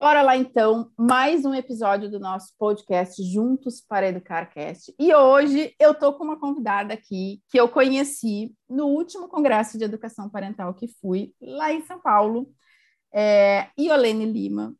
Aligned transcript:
Bora 0.00 0.22
lá 0.22 0.36
então, 0.36 0.92
mais 0.96 1.44
um 1.44 1.52
episódio 1.52 2.08
do 2.08 2.20
nosso 2.20 2.54
podcast 2.56 3.20
Juntos 3.20 3.80
para 3.80 4.06
Educarcast. 4.06 4.94
E 4.96 5.12
hoje 5.12 5.74
eu 5.76 5.92
tô 5.92 6.12
com 6.12 6.22
uma 6.22 6.38
convidada 6.38 6.94
aqui 6.94 7.42
que 7.50 7.58
eu 7.58 7.68
conheci 7.68 8.54
no 8.70 8.86
último 8.86 9.26
congresso 9.26 9.76
de 9.76 9.82
educação 9.82 10.30
parental 10.30 10.72
que 10.72 10.86
fui 11.00 11.34
lá 11.42 11.72
em 11.72 11.82
São 11.82 12.00
Paulo, 12.00 12.48
é, 13.12 13.70
Iolene 13.76 14.24
Lima, 14.24 14.72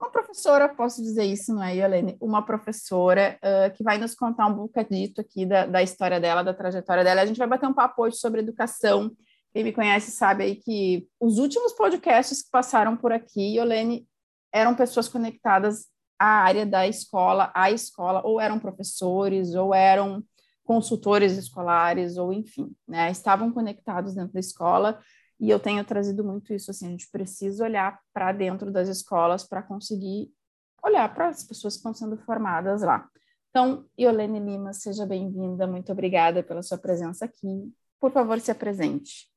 uma 0.00 0.10
professora, 0.10 0.70
posso 0.70 1.02
dizer 1.02 1.24
isso, 1.24 1.54
não 1.54 1.62
é, 1.62 1.76
Iolene? 1.76 2.16
Uma 2.18 2.42
professora 2.42 3.38
uh, 3.44 3.76
que 3.76 3.84
vai 3.84 3.98
nos 3.98 4.14
contar 4.14 4.46
um 4.46 4.54
bocadito 4.54 5.20
aqui 5.20 5.44
da, 5.44 5.66
da 5.66 5.82
história 5.82 6.18
dela, 6.18 6.42
da 6.42 6.54
trajetória 6.54 7.04
dela. 7.04 7.20
A 7.20 7.26
gente 7.26 7.36
vai 7.36 7.46
bater 7.46 7.68
um 7.68 7.74
papo 7.74 8.04
hoje 8.04 8.16
sobre 8.16 8.40
educação. 8.40 9.14
Quem 9.52 9.64
me 9.64 9.72
conhece 9.72 10.10
sabe 10.12 10.44
aí 10.44 10.56
que 10.56 11.06
os 11.20 11.36
últimos 11.36 11.74
podcasts 11.74 12.42
que 12.42 12.50
passaram 12.50 12.96
por 12.96 13.12
aqui, 13.12 13.56
Iolene 13.56 14.08
eram 14.52 14.74
pessoas 14.74 15.08
conectadas 15.08 15.86
à 16.18 16.42
área 16.42 16.66
da 16.66 16.86
escola, 16.86 17.50
à 17.54 17.70
escola, 17.70 18.22
ou 18.24 18.40
eram 18.40 18.58
professores, 18.58 19.54
ou 19.54 19.74
eram 19.74 20.22
consultores 20.64 21.36
escolares, 21.36 22.16
ou 22.16 22.32
enfim, 22.32 22.74
né, 22.86 23.10
estavam 23.10 23.50
conectados 23.52 24.14
dentro 24.14 24.32
da 24.32 24.40
escola, 24.40 25.00
e 25.40 25.48
eu 25.48 25.58
tenho 25.58 25.82
trazido 25.84 26.22
muito 26.22 26.52
isso, 26.52 26.70
assim, 26.70 26.86
a 26.86 26.90
gente 26.90 27.10
precisa 27.10 27.64
olhar 27.64 27.98
para 28.12 28.30
dentro 28.30 28.70
das 28.70 28.88
escolas 28.88 29.42
para 29.42 29.62
conseguir 29.62 30.30
olhar 30.82 31.12
para 31.14 31.28
as 31.28 31.42
pessoas 31.42 31.74
que 31.74 31.78
estão 31.78 31.94
sendo 31.94 32.16
formadas 32.18 32.82
lá. 32.82 33.08
Então, 33.48 33.84
Iolene 33.98 34.38
Lima, 34.38 34.72
seja 34.72 35.04
bem-vinda, 35.04 35.66
muito 35.66 35.90
obrigada 35.90 36.42
pela 36.42 36.62
sua 36.62 36.78
presença 36.78 37.24
aqui. 37.24 37.72
Por 37.98 38.12
favor, 38.12 38.38
se 38.38 38.50
apresente. 38.50 39.28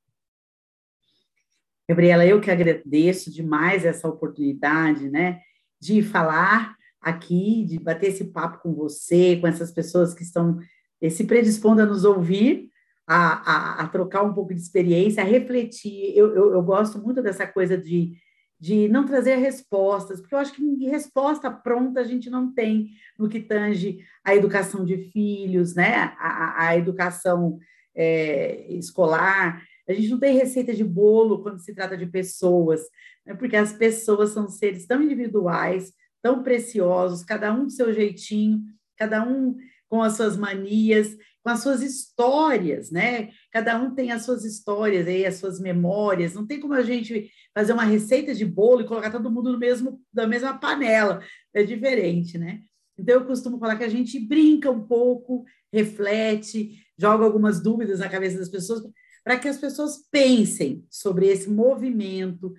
Gabriela, 1.88 2.26
eu 2.26 2.40
que 2.40 2.50
agradeço 2.50 3.32
demais 3.32 3.86
essa 3.86 4.08
oportunidade, 4.08 5.10
né, 5.10 5.42
de 5.82 6.02
falar 6.02 6.76
aqui, 7.02 7.66
de 7.66 7.78
bater 7.78 8.10
esse 8.10 8.26
papo 8.26 8.60
com 8.60 8.74
você, 8.74 9.38
com 9.38 9.48
essas 9.48 9.72
pessoas 9.72 10.14
que 10.14 10.24
estão 10.24 10.58
eh, 11.02 11.10
se 11.10 11.26
predispondo 11.26 11.82
a 11.82 11.86
nos 11.86 12.06
ouvir, 12.06 12.70
a, 13.06 13.52
a, 13.52 13.84
a 13.84 13.88
trocar 13.90 14.24
um 14.24 14.34
pouco 14.34 14.54
de 14.54 14.62
experiência, 14.62 15.22
a 15.22 15.26
refletir. 15.26 16.18
Eu, 16.18 16.34
eu, 16.34 16.54
eu, 16.54 16.62
gosto 16.64 16.98
muito 17.00 17.22
dessa 17.22 17.46
coisa 17.46 17.78
de, 17.78 18.14
de 18.58 18.88
não 18.88 19.06
trazer 19.06 19.36
respostas, 19.36 20.22
porque 20.22 20.34
eu 20.34 20.40
acho 20.40 20.54
que 20.54 20.88
resposta 20.88 21.52
pronta 21.52 22.00
a 22.00 22.06
gente 22.06 22.30
não 22.30 22.54
tem 22.54 22.92
no 23.20 23.28
que 23.28 23.42
tange 23.42 24.00
a 24.24 24.34
educação 24.34 24.86
de 24.86 25.10
filhos, 25.12 25.76
né, 25.76 26.16
a, 26.18 26.68
a 26.68 26.78
educação 26.78 27.60
é, 27.94 28.74
escolar. 28.74 29.62
A 29.88 29.94
gente 29.94 30.10
não 30.10 30.20
tem 30.20 30.38
receita 30.38 30.74
de 30.74 30.84
bolo 30.84 31.42
quando 31.42 31.60
se 31.60 31.74
trata 31.74 31.98
de 31.98 32.06
pessoas, 32.06 32.82
né? 33.26 33.34
porque 33.34 33.56
as 33.56 33.74
pessoas 33.74 34.30
são 34.30 34.48
seres 34.48 34.86
tão 34.86 35.02
individuais, 35.02 35.92
tão 36.22 36.42
preciosos, 36.42 37.24
cada 37.24 37.54
um 37.54 37.66
do 37.66 37.72
seu 37.72 37.94
jeitinho, 37.94 38.62
cada 38.98 39.28
um 39.28 39.58
com 39.90 40.02
as 40.02 40.16
suas 40.16 40.38
manias, 40.38 41.16
com 41.44 41.50
as 41.50 41.60
suas 41.60 41.84
histórias, 41.84 42.90
né? 42.90 43.30
Cada 43.52 43.78
um 43.80 43.94
tem 43.94 44.12
as 44.12 44.24
suas 44.24 44.46
histórias 44.46 45.06
aí, 45.06 45.26
as 45.26 45.36
suas 45.36 45.60
memórias. 45.60 46.34
Não 46.34 46.48
tem 46.48 46.60
como 46.60 46.74
a 46.74 46.82
gente 46.82 47.30
fazer 47.54 47.74
uma 47.74 47.84
receita 47.84 48.34
de 48.34 48.46
bolo 48.46 48.82
e 48.82 48.88
colocar 48.88 49.12
todo 49.12 49.30
mundo 49.30 49.52
no 49.52 49.60
mesmo 49.60 50.02
da 50.12 50.26
mesma 50.26 50.58
panela. 50.58 51.22
É 51.54 51.62
diferente, 51.62 52.38
né? 52.38 52.62
Então 52.98 53.16
eu 53.16 53.26
costumo 53.26 53.60
falar 53.60 53.76
que 53.76 53.84
a 53.84 53.90
gente 53.90 54.20
brinca 54.20 54.72
um 54.72 54.88
pouco, 54.88 55.44
reflete, 55.72 56.84
joga 56.98 57.26
algumas 57.26 57.62
dúvidas 57.62 58.00
na 58.00 58.10
cabeça 58.10 58.38
das 58.38 58.50
pessoas 58.50 58.82
para 59.24 59.40
que 59.40 59.48
as 59.48 59.58
pessoas 59.58 60.06
pensem 60.12 60.86
sobre 60.90 61.28
esse 61.28 61.50
movimento, 61.50 62.54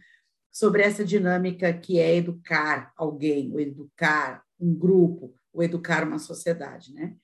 sobre 0.50 0.82
essa 0.82 1.04
dinâmica 1.04 1.72
que 1.72 1.98
é 1.98 2.16
educar 2.16 2.92
alguém, 2.96 3.52
ou 3.52 3.60
educar 3.60 4.42
um 4.58 4.74
grupo, 4.74 5.34
ou 5.52 5.62
educar 5.62 6.04
uma 6.06 6.18
sociedade, 6.18 6.94
né? 6.94 7.14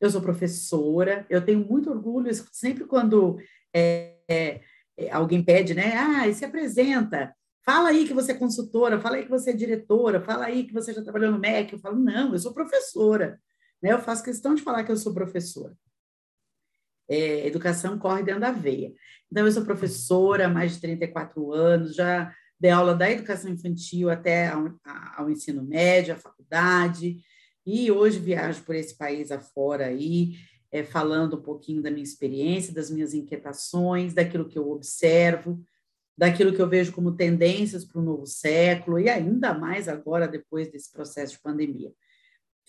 Eu 0.00 0.10
sou 0.10 0.20
professora, 0.20 1.26
eu 1.28 1.44
tenho 1.44 1.60
muito 1.60 1.90
orgulho, 1.90 2.30
sempre 2.50 2.84
quando 2.84 3.38
é, 3.72 4.16
é, 4.28 4.60
é, 4.96 5.10
alguém 5.12 5.42
pede, 5.42 5.74
né? 5.74 5.94
Ah, 5.94 6.32
se 6.32 6.44
apresenta, 6.44 7.34
fala 7.62 7.90
aí 7.90 8.06
que 8.06 8.14
você 8.14 8.32
é 8.32 8.34
consultora, 8.34 8.98
fala 8.98 9.16
aí 9.16 9.24
que 9.24 9.30
você 9.30 9.50
é 9.50 9.54
diretora, 9.54 10.20
fala 10.20 10.46
aí 10.46 10.64
que 10.64 10.72
você 10.72 10.92
já 10.92 11.02
trabalhou 11.02 11.30
no 11.30 11.38
MEC. 11.38 11.74
Eu 11.74 11.78
falo, 11.78 11.96
não, 11.96 12.32
eu 12.32 12.38
sou 12.38 12.54
professora, 12.54 13.38
né? 13.80 13.92
Eu 13.92 14.00
faço 14.00 14.24
questão 14.24 14.54
de 14.54 14.62
falar 14.62 14.84
que 14.84 14.90
eu 14.90 14.96
sou 14.96 15.14
professora 15.14 15.76
é, 17.10 17.44
educação 17.44 17.98
corre 17.98 18.22
dentro 18.22 18.40
da 18.40 18.52
veia. 18.52 18.94
Então, 19.30 19.44
eu 19.44 19.50
sou 19.52 19.64
professora 19.64 20.46
há 20.46 20.48
mais 20.48 20.74
de 20.74 20.80
34 20.80 21.52
anos, 21.52 21.96
já 21.96 22.32
dei 22.58 22.70
aula 22.70 22.94
da 22.94 23.10
educação 23.10 23.50
infantil 23.50 24.08
até 24.08 24.48
ao, 24.48 24.72
ao 25.16 25.28
ensino 25.28 25.62
médio, 25.62 26.14
à 26.14 26.16
faculdade, 26.16 27.18
e 27.66 27.90
hoje 27.90 28.18
viajo 28.18 28.62
por 28.62 28.76
esse 28.76 28.96
país 28.96 29.32
afora 29.32 29.86
aí, 29.86 30.34
é, 30.70 30.84
falando 30.84 31.36
um 31.36 31.42
pouquinho 31.42 31.82
da 31.82 31.90
minha 31.90 32.04
experiência, 32.04 32.72
das 32.72 32.90
minhas 32.90 33.12
inquietações, 33.12 34.14
daquilo 34.14 34.46
que 34.46 34.58
eu 34.58 34.70
observo, 34.70 35.60
daquilo 36.16 36.52
que 36.52 36.62
eu 36.62 36.68
vejo 36.68 36.92
como 36.92 37.16
tendências 37.16 37.84
para 37.84 38.00
o 38.00 38.04
novo 38.04 38.26
século, 38.26 39.00
e 39.00 39.08
ainda 39.08 39.52
mais 39.52 39.88
agora, 39.88 40.28
depois 40.28 40.70
desse 40.70 40.92
processo 40.92 41.32
de 41.32 41.40
pandemia. 41.40 41.92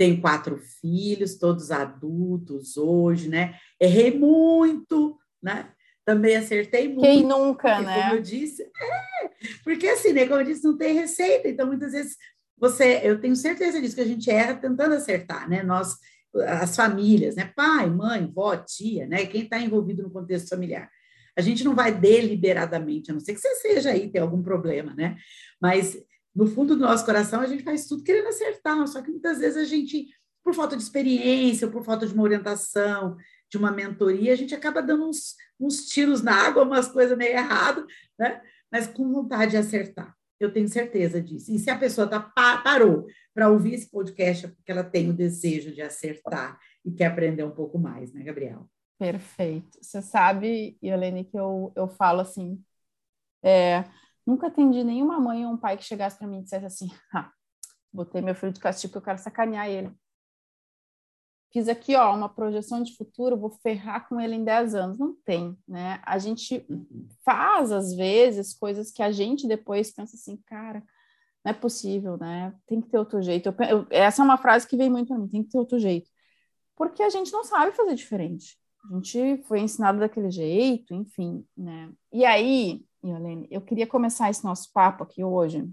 Tenho 0.02 0.20
quatro 0.20 0.58
filhos, 0.58 1.38
todos 1.38 1.70
adultos 1.70 2.76
hoje, 2.76 3.30
né? 3.30 3.54
Errei 3.80 4.18
muito, 4.18 5.16
né? 5.40 5.70
Também 6.04 6.36
acertei 6.36 6.88
muito. 6.88 7.02
Quem 7.02 7.24
nunca, 7.24 7.76
porque, 7.76 7.86
né? 7.86 8.02
Como 8.02 8.16
eu 8.16 8.22
disse, 8.24 8.64
é, 8.64 9.30
porque 9.64 9.88
assim, 9.88 10.12
né? 10.12 10.26
Como 10.26 10.40
eu 10.40 10.44
disse, 10.44 10.64
não 10.64 10.76
tem 10.76 10.96
receita, 10.96 11.48
então 11.48 11.68
muitas 11.68 11.92
vezes 11.92 12.18
você, 12.58 13.00
eu 13.04 13.22
tenho 13.22 13.36
certeza 13.36 13.80
disso, 13.80 13.94
que 13.94 14.02
a 14.02 14.08
gente 14.08 14.28
erra 14.28 14.56
tentando 14.56 14.96
acertar, 14.96 15.48
né? 15.48 15.62
Nós, 15.62 15.96
as 16.48 16.76
famílias, 16.76 17.36
né? 17.36 17.54
Pai, 17.56 17.88
mãe, 17.88 18.26
vó, 18.26 18.58
tia, 18.58 19.06
né? 19.06 19.28
Quem 19.28 19.44
está 19.44 19.60
envolvido 19.60 20.02
no 20.02 20.10
contexto 20.10 20.50
familiar. 20.50 20.90
A 21.38 21.42
gente 21.42 21.64
não 21.64 21.76
vai 21.76 21.94
deliberadamente, 21.94 23.12
a 23.12 23.14
não 23.14 23.22
ser 23.22 23.36
que 23.36 23.40
você 23.40 23.54
seja 23.54 23.92
aí, 23.92 24.10
tem 24.10 24.20
algum 24.20 24.42
problema, 24.42 24.96
né? 24.96 25.16
Mas 25.62 25.96
no 26.36 26.48
fundo 26.48 26.76
do 26.76 26.82
nosso 26.82 27.06
coração, 27.06 27.42
a 27.42 27.46
gente 27.46 27.64
faz 27.64 27.86
tudo 27.86 28.04
querendo 28.04 28.28
acertar, 28.28 28.88
só 28.88 29.02
que 29.02 29.12
muitas 29.12 29.40
vezes 29.40 29.58
a 29.58 29.66
gente, 29.66 30.08
por 30.44 30.54
falta 30.54 30.78
de 30.78 30.84
experiência, 30.84 31.68
por 31.68 31.84
falta 31.84 32.08
de 32.08 32.14
uma 32.14 32.24
orientação, 32.24 33.18
de 33.50 33.58
uma 33.58 33.72
mentoria, 33.72 34.32
a 34.32 34.36
gente 34.36 34.56
acaba 34.56 34.82
dando 34.82 35.08
uns, 35.08 35.36
uns 35.60 35.88
tiros 35.88 36.22
na 36.22 36.34
água, 36.34 36.64
umas 36.64 36.88
coisas 36.88 37.18
meio 37.18 37.34
erradas, 37.34 37.86
né? 38.18 38.42
mas 38.72 38.88
com 38.88 39.12
vontade 39.12 39.52
de 39.52 39.58
acertar. 39.58 40.16
Eu 40.40 40.52
tenho 40.52 40.68
certeza 40.68 41.22
disso. 41.22 41.52
E 41.52 41.60
se 41.60 41.70
a 41.70 41.78
pessoa 41.78 42.08
tá, 42.08 42.20
parou 42.64 43.06
para 43.34 43.50
ouvir 43.50 43.76
esse 43.76 43.92
podcast, 43.92 44.46
é 44.46 44.50
porque 44.50 44.72
ela 44.72 44.84
tem 44.84 45.10
o 45.10 45.14
desejo 45.14 45.72
de 45.72 45.82
acertar 45.82 46.58
e 46.84 46.92
quer 46.92 47.08
aprender 47.08 47.44
um 47.44 47.52
pouco 47.52 47.78
mais, 47.78 48.12
né, 48.12 48.24
Gabriel? 48.24 48.68
Perfeito. 48.98 49.78
Você 49.82 50.02
sabe, 50.02 50.78
Yolene, 50.84 51.26
que 51.26 51.38
eu, 51.38 51.72
eu 51.76 51.88
falo 51.88 52.22
assim, 52.22 52.60
é, 53.44 53.84
Nunca 54.32 54.48
atendi 54.48 54.82
nenhuma 54.82 55.20
mãe 55.20 55.46
ou 55.46 55.52
um 55.52 55.58
pai 55.58 55.76
que 55.76 55.84
chegasse 55.84 56.18
para 56.18 56.26
mim 56.26 56.40
e 56.40 56.44
dissesse 56.44 56.66
assim: 56.66 56.88
ah, 57.14 57.30
botei 57.92 58.22
meu 58.22 58.34
filho 58.34 58.54
de 58.54 58.62
castigo 58.62 58.98
eu 58.98 59.02
quero 59.02 59.18
sacanear 59.18 59.68
ele. 59.68 59.92
Fiz 61.52 61.68
aqui, 61.68 61.98
ó, 61.98 62.16
uma 62.16 62.30
projeção 62.30 62.82
de 62.82 62.96
futuro, 62.96 63.38
vou 63.38 63.50
ferrar 63.50 64.08
com 64.08 64.22
ele 64.22 64.36
em 64.36 64.44
10 64.46 64.74
anos. 64.74 64.98
Não 64.98 65.14
tem, 65.26 65.58
né? 65.68 66.02
A 66.06 66.18
gente 66.18 66.66
faz, 67.26 67.74
às 67.74 67.94
vezes, 67.94 68.54
coisas 68.54 68.90
que 68.90 69.04
a 69.04 69.12
gente 69.12 69.46
depois 69.46 69.92
pensa 69.92 70.16
assim, 70.16 70.38
cara, 70.46 70.82
não 71.44 71.52
é 71.52 71.54
possível, 71.54 72.16
né? 72.16 72.56
Tem 72.68 72.80
que 72.80 72.88
ter 72.88 73.00
outro 73.00 73.22
jeito. 73.22 73.50
Eu, 73.50 73.56
eu, 73.68 73.88
essa 73.90 74.22
é 74.22 74.24
uma 74.24 74.38
frase 74.38 74.66
que 74.66 74.78
vem 74.78 74.90
muito 74.90 75.10
para 75.10 75.18
mim, 75.18 75.28
tem 75.28 75.44
que 75.44 75.50
ter 75.50 75.58
outro 75.58 75.78
jeito. 75.78 76.10
Porque 76.78 77.04
a 77.04 77.10
gente 77.10 77.34
não 77.34 77.44
sabe 77.44 77.76
fazer 77.76 77.96
diferente. 77.96 78.58
A 78.90 78.96
gente 78.96 79.44
foi 79.44 79.60
ensinado 79.60 80.00
daquele 80.00 80.32
jeito, 80.32 80.94
enfim, 80.94 81.46
né? 81.58 81.92
E 82.14 82.24
aí, 82.24 82.82
Yolene, 83.04 83.48
eu 83.50 83.62
queria 83.62 83.88
começar 83.88 84.30
esse 84.30 84.44
nosso 84.44 84.72
papo 84.72 85.04
aqui 85.04 85.24
hoje. 85.24 85.68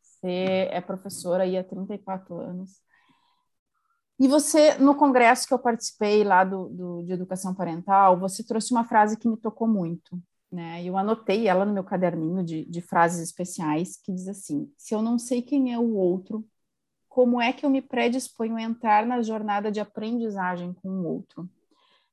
Você 0.00 0.68
é 0.70 0.80
professora 0.80 1.44
aí 1.44 1.56
há 1.56 1.64
34 1.64 2.36
anos. 2.36 2.82
E 4.18 4.28
você, 4.28 4.74
no 4.78 4.94
congresso 4.94 5.46
que 5.46 5.54
eu 5.54 5.58
participei 5.58 6.22
lá 6.22 6.44
do, 6.44 6.68
do, 6.68 7.02
de 7.02 7.12
educação 7.12 7.54
parental, 7.54 8.18
você 8.18 8.44
trouxe 8.44 8.72
uma 8.72 8.84
frase 8.84 9.16
que 9.16 9.28
me 9.28 9.36
tocou 9.36 9.66
muito. 9.66 10.20
Né? 10.50 10.84
Eu 10.84 10.96
anotei 10.96 11.48
ela 11.48 11.64
no 11.64 11.72
meu 11.72 11.82
caderninho 11.82 12.44
de, 12.44 12.64
de 12.66 12.80
frases 12.80 13.20
especiais, 13.20 13.96
que 13.96 14.12
diz 14.12 14.28
assim: 14.28 14.70
se 14.76 14.94
eu 14.94 15.02
não 15.02 15.18
sei 15.18 15.42
quem 15.42 15.72
é 15.72 15.78
o 15.78 15.94
outro, 15.94 16.46
como 17.08 17.40
é 17.40 17.52
que 17.52 17.66
eu 17.66 17.70
me 17.70 17.82
predisponho 17.82 18.56
a 18.56 18.62
entrar 18.62 19.04
na 19.06 19.22
jornada 19.22 19.72
de 19.72 19.80
aprendizagem 19.80 20.72
com 20.74 20.88
o 20.88 21.06
outro? 21.06 21.48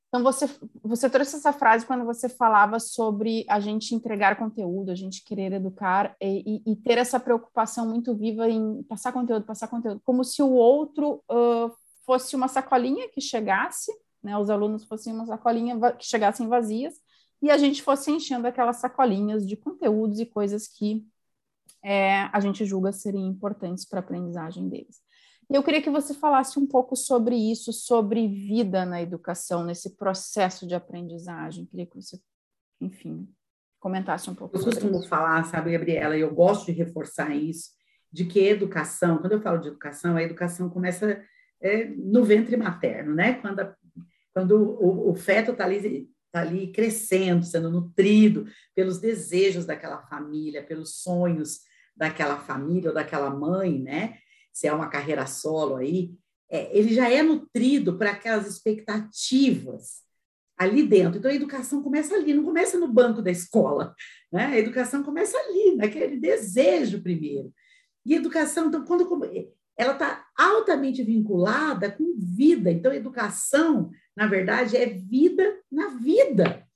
Então, 0.09 0.23
você, 0.23 0.49
você 0.83 1.07
trouxe 1.07 1.35
essa 1.35 1.53
frase 1.53 1.85
quando 1.85 2.03
você 2.03 2.27
falava 2.27 2.79
sobre 2.79 3.45
a 3.47 3.59
gente 3.59 3.93
entregar 3.93 4.37
conteúdo, 4.37 4.89
a 4.89 4.95
gente 4.95 5.23
querer 5.23 5.53
educar 5.53 6.15
e, 6.19 6.63
e, 6.65 6.71
e 6.71 6.75
ter 6.75 6.97
essa 6.97 7.19
preocupação 7.19 7.87
muito 7.87 8.15
viva 8.15 8.49
em 8.49 8.81
passar 8.83 9.13
conteúdo, 9.13 9.45
passar 9.45 9.67
conteúdo, 9.67 10.01
como 10.03 10.23
se 10.23 10.41
o 10.41 10.49
outro 10.49 11.23
uh, 11.29 11.71
fosse 12.07 12.35
uma 12.35 12.47
sacolinha 12.47 13.07
que 13.09 13.21
chegasse, 13.21 13.91
né, 14.23 14.35
os 14.35 14.49
alunos 14.49 14.83
fossem 14.85 15.13
uma 15.13 15.27
sacolinha 15.27 15.77
que 15.93 16.05
chegassem 16.05 16.47
vazias, 16.47 16.95
e 17.39 17.51
a 17.51 17.57
gente 17.57 17.83
fosse 17.83 18.11
enchendo 18.11 18.47
aquelas 18.47 18.77
sacolinhas 18.77 19.47
de 19.47 19.55
conteúdos 19.55 20.19
e 20.19 20.25
coisas 20.25 20.67
que 20.67 21.05
é, 21.83 22.23
a 22.33 22.39
gente 22.39 22.65
julga 22.65 22.91
serem 22.91 23.27
importantes 23.27 23.85
para 23.85 23.99
a 23.99 24.01
aprendizagem 24.01 24.67
deles. 24.67 25.01
E 25.51 25.55
eu 25.55 25.63
queria 25.63 25.81
que 25.81 25.89
você 25.89 26.13
falasse 26.13 26.59
um 26.59 26.67
pouco 26.67 26.95
sobre 26.95 27.35
isso, 27.35 27.73
sobre 27.73 28.27
vida 28.27 28.85
na 28.85 29.01
educação, 29.01 29.63
nesse 29.63 29.95
processo 29.95 30.67
de 30.67 30.75
aprendizagem. 30.75 31.65
Queria 31.65 31.87
que 31.87 31.95
você, 31.95 32.19
enfim, 32.79 33.27
comentasse 33.79 34.29
um 34.29 34.35
pouco. 34.35 34.55
Eu 34.55 34.63
costumo 34.63 34.99
isso. 34.99 35.07
falar, 35.07 35.43
sabe, 35.45 35.71
Gabriela, 35.71 36.15
e 36.15 36.21
eu 36.21 36.31
gosto 36.33 36.67
de 36.67 36.71
reforçar 36.73 37.35
isso, 37.35 37.71
de 38.11 38.25
que 38.25 38.39
educação, 38.39 39.17
quando 39.17 39.33
eu 39.33 39.41
falo 39.41 39.59
de 39.59 39.69
educação, 39.69 40.15
a 40.15 40.23
educação 40.23 40.69
começa 40.69 41.19
é, 41.59 41.85
no 41.85 42.23
ventre 42.23 42.55
materno, 42.55 43.15
né? 43.15 43.33
Quando, 43.33 43.59
a, 43.59 43.75
quando 44.31 44.51
o, 44.51 45.09
o 45.09 45.15
feto 45.15 45.51
está 45.51 45.63
ali, 45.63 46.07
tá 46.31 46.41
ali 46.41 46.71
crescendo, 46.71 47.43
sendo 47.43 47.71
nutrido 47.71 48.45
pelos 48.75 48.99
desejos 48.99 49.65
daquela 49.65 49.99
família, 50.03 50.63
pelos 50.63 51.01
sonhos 51.01 51.61
daquela 51.95 52.37
família 52.37 52.89
ou 52.89 52.95
daquela 52.95 53.31
mãe, 53.31 53.79
né? 53.79 54.19
Se 54.51 54.67
é 54.67 54.73
uma 54.73 54.89
carreira 54.89 55.25
solo 55.25 55.75
aí, 55.75 56.11
é, 56.49 56.75
ele 56.77 56.93
já 56.93 57.09
é 57.09 57.21
nutrido 57.21 57.97
para 57.97 58.11
aquelas 58.11 58.47
expectativas 58.47 60.01
ali 60.57 60.83
dentro. 60.83 61.19
Então, 61.19 61.31
a 61.31 61.35
educação 61.35 61.81
começa 61.81 62.15
ali, 62.15 62.33
não 62.33 62.43
começa 62.43 62.77
no 62.77 62.87
banco 62.87 63.21
da 63.21 63.31
escola, 63.31 63.95
né? 64.31 64.47
A 64.47 64.59
educação 64.59 65.03
começa 65.03 65.37
ali, 65.37 65.75
naquele 65.75 66.17
desejo 66.17 67.01
primeiro. 67.01 67.53
E 68.05 68.13
educação, 68.13 68.67
então, 68.67 68.83
quando 68.83 69.07
ela 69.77 69.93
está 69.93 70.25
altamente 70.37 71.01
vinculada 71.01 71.89
com 71.89 72.13
vida. 72.17 72.69
Então, 72.69 72.91
educação, 72.91 73.89
na 74.15 74.27
verdade, 74.27 74.75
é 74.75 74.85
vida 74.87 75.57
na 75.71 75.87
vida. 75.89 76.67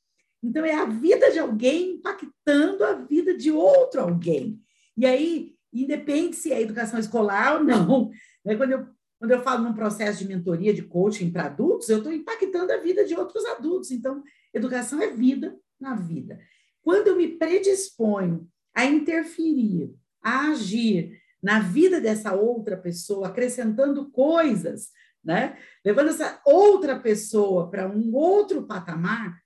Então, 0.41 0.63
é 0.63 0.73
a 0.73 0.85
vida 0.85 1.29
de 1.29 1.39
alguém 1.39 1.95
impactando 1.95 2.85
a 2.85 2.93
vida 2.93 3.35
de 3.35 3.51
outro 3.51 3.99
alguém. 3.99 4.61
E 4.95 5.05
aí, 5.05 5.52
independe 5.73 6.35
se 6.35 6.51
é 6.51 6.61
educação 6.61 6.99
escolar 6.99 7.55
ou 7.57 7.63
não. 7.63 8.11
Né? 8.45 8.55
Quando, 8.55 8.71
eu, 8.71 8.87
quando 9.19 9.31
eu 9.31 9.41
falo 9.41 9.63
num 9.63 9.73
processo 9.73 10.19
de 10.19 10.27
mentoria, 10.27 10.73
de 10.73 10.83
coaching 10.83 11.31
para 11.31 11.45
adultos, 11.45 11.89
eu 11.89 11.97
estou 11.97 12.11
impactando 12.11 12.71
a 12.71 12.77
vida 12.77 13.05
de 13.05 13.15
outros 13.15 13.45
adultos. 13.45 13.91
Então, 13.91 14.21
educação 14.53 15.01
é 15.01 15.09
vida 15.09 15.57
na 15.79 15.95
vida. 15.95 16.39
Quando 16.81 17.07
eu 17.07 17.15
me 17.15 17.27
predisponho 17.29 18.47
a 18.75 18.85
interferir, 18.85 19.95
a 20.21 20.49
agir 20.49 21.19
na 21.41 21.59
vida 21.59 21.99
dessa 21.99 22.33
outra 22.33 22.77
pessoa, 22.77 23.27
acrescentando 23.27 24.09
coisas, 24.11 24.91
né? 25.23 25.57
levando 25.85 26.09
essa 26.09 26.41
outra 26.45 26.99
pessoa 26.99 27.69
para 27.69 27.87
um 27.87 28.13
outro 28.13 28.63
patamar, 28.63 29.41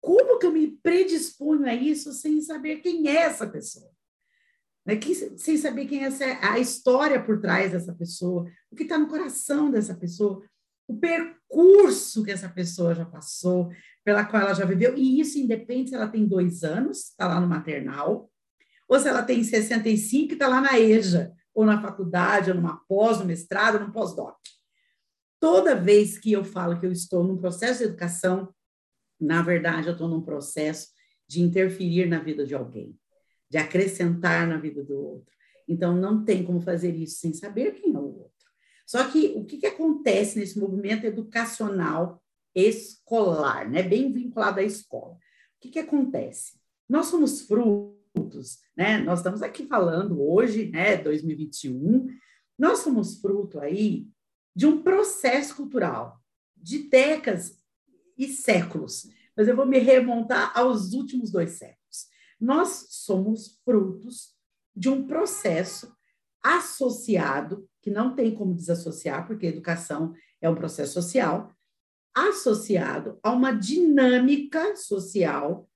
como 0.00 0.38
que 0.38 0.46
eu 0.46 0.52
me 0.52 0.66
predisponho 0.66 1.66
a 1.66 1.74
isso 1.74 2.12
sem 2.12 2.40
saber 2.40 2.76
quem 2.76 3.08
é 3.08 3.16
essa 3.16 3.46
pessoa? 3.46 3.90
Né? 4.84 4.96
que, 4.96 5.14
sem 5.14 5.56
saber 5.56 5.86
quem 5.86 6.04
é 6.04 6.06
essa, 6.06 6.24
a 6.42 6.58
história 6.58 7.22
por 7.22 7.40
trás 7.40 7.72
dessa 7.72 7.92
pessoa, 7.94 8.50
o 8.70 8.76
que 8.76 8.82
está 8.82 8.98
no 8.98 9.08
coração 9.08 9.70
dessa 9.70 9.94
pessoa, 9.94 10.42
o 10.88 10.96
percurso 10.98 12.24
que 12.24 12.30
essa 12.30 12.48
pessoa 12.48 12.94
já 12.94 13.04
passou, 13.04 13.70
pela 14.04 14.24
qual 14.24 14.42
ela 14.42 14.54
já 14.54 14.64
viveu, 14.64 14.96
e 14.96 15.20
isso 15.20 15.38
independe 15.38 15.90
se 15.90 15.94
ela 15.94 16.08
tem 16.08 16.26
dois 16.26 16.64
anos, 16.64 17.10
está 17.10 17.28
lá 17.28 17.40
no 17.40 17.46
maternal, 17.46 18.30
ou 18.88 18.98
se 18.98 19.08
ela 19.08 19.22
tem 19.22 19.44
65 19.44 20.30
e 20.30 20.32
está 20.32 20.48
lá 20.48 20.60
na 20.60 20.78
EJA, 20.78 21.32
ou 21.54 21.64
na 21.64 21.80
faculdade, 21.80 22.50
ou 22.50 22.56
numa 22.56 22.80
pós, 22.88 23.18
no 23.18 23.24
mestrado, 23.24 23.74
ou 23.74 23.86
no 23.86 23.92
pós-doc. 23.92 24.36
Toda 25.38 25.76
vez 25.76 26.18
que 26.18 26.32
eu 26.32 26.44
falo 26.44 26.78
que 26.78 26.86
eu 26.86 26.92
estou 26.92 27.22
num 27.22 27.36
processo 27.36 27.78
de 27.78 27.84
educação, 27.84 28.52
na 29.20 29.42
verdade, 29.42 29.86
eu 29.86 29.92
estou 29.92 30.08
num 30.08 30.22
processo 30.22 30.88
de 31.28 31.40
interferir 31.40 32.06
na 32.06 32.18
vida 32.18 32.44
de 32.44 32.54
alguém 32.54 32.98
de 33.50 33.58
acrescentar 33.58 34.46
na 34.46 34.56
vida 34.56 34.82
do 34.84 34.94
outro. 34.94 35.34
Então, 35.68 35.96
não 35.96 36.24
tem 36.24 36.44
como 36.44 36.60
fazer 36.60 36.94
isso 36.94 37.18
sem 37.18 37.32
saber 37.32 37.72
quem 37.72 37.94
é 37.94 37.98
o 37.98 38.02
outro. 38.02 38.30
Só 38.86 39.04
que 39.08 39.34
o 39.36 39.44
que, 39.44 39.58
que 39.58 39.66
acontece 39.66 40.38
nesse 40.38 40.58
movimento 40.58 41.04
educacional 41.04 42.22
escolar, 42.54 43.68
né? 43.68 43.82
bem 43.82 44.12
vinculado 44.12 44.60
à 44.60 44.62
escola? 44.62 45.14
O 45.14 45.18
que, 45.60 45.68
que 45.68 45.78
acontece? 45.78 46.58
Nós 46.88 47.06
somos 47.06 47.42
frutos, 47.42 48.58
né? 48.76 48.98
nós 48.98 49.20
estamos 49.20 49.42
aqui 49.42 49.66
falando 49.66 50.20
hoje, 50.20 50.68
né, 50.70 50.96
2021, 50.96 52.08
nós 52.58 52.80
somos 52.80 53.20
fruto 53.20 53.60
aí 53.60 54.08
de 54.54 54.66
um 54.66 54.82
processo 54.82 55.54
cultural 55.54 56.20
de 56.56 56.88
décadas 56.88 57.56
e 58.18 58.26
séculos. 58.28 59.08
Mas 59.36 59.48
eu 59.48 59.56
vou 59.56 59.64
me 59.64 59.78
remontar 59.78 60.52
aos 60.58 60.92
últimos 60.92 61.30
dois 61.30 61.52
séculos. 61.52 61.79
Nós 62.40 62.86
somos 62.90 63.60
frutos 63.64 64.34
de 64.74 64.88
um 64.88 65.06
processo 65.06 65.94
associado, 66.42 67.68
que 67.82 67.90
não 67.90 68.14
tem 68.14 68.34
como 68.34 68.54
desassociar, 68.54 69.26
porque 69.26 69.46
educação 69.46 70.14
é 70.40 70.48
um 70.48 70.54
processo 70.54 70.94
social, 70.94 71.52
associado 72.14 73.18
a 73.22 73.30
uma 73.30 73.52
dinâmica 73.52 74.74
social 74.76 75.68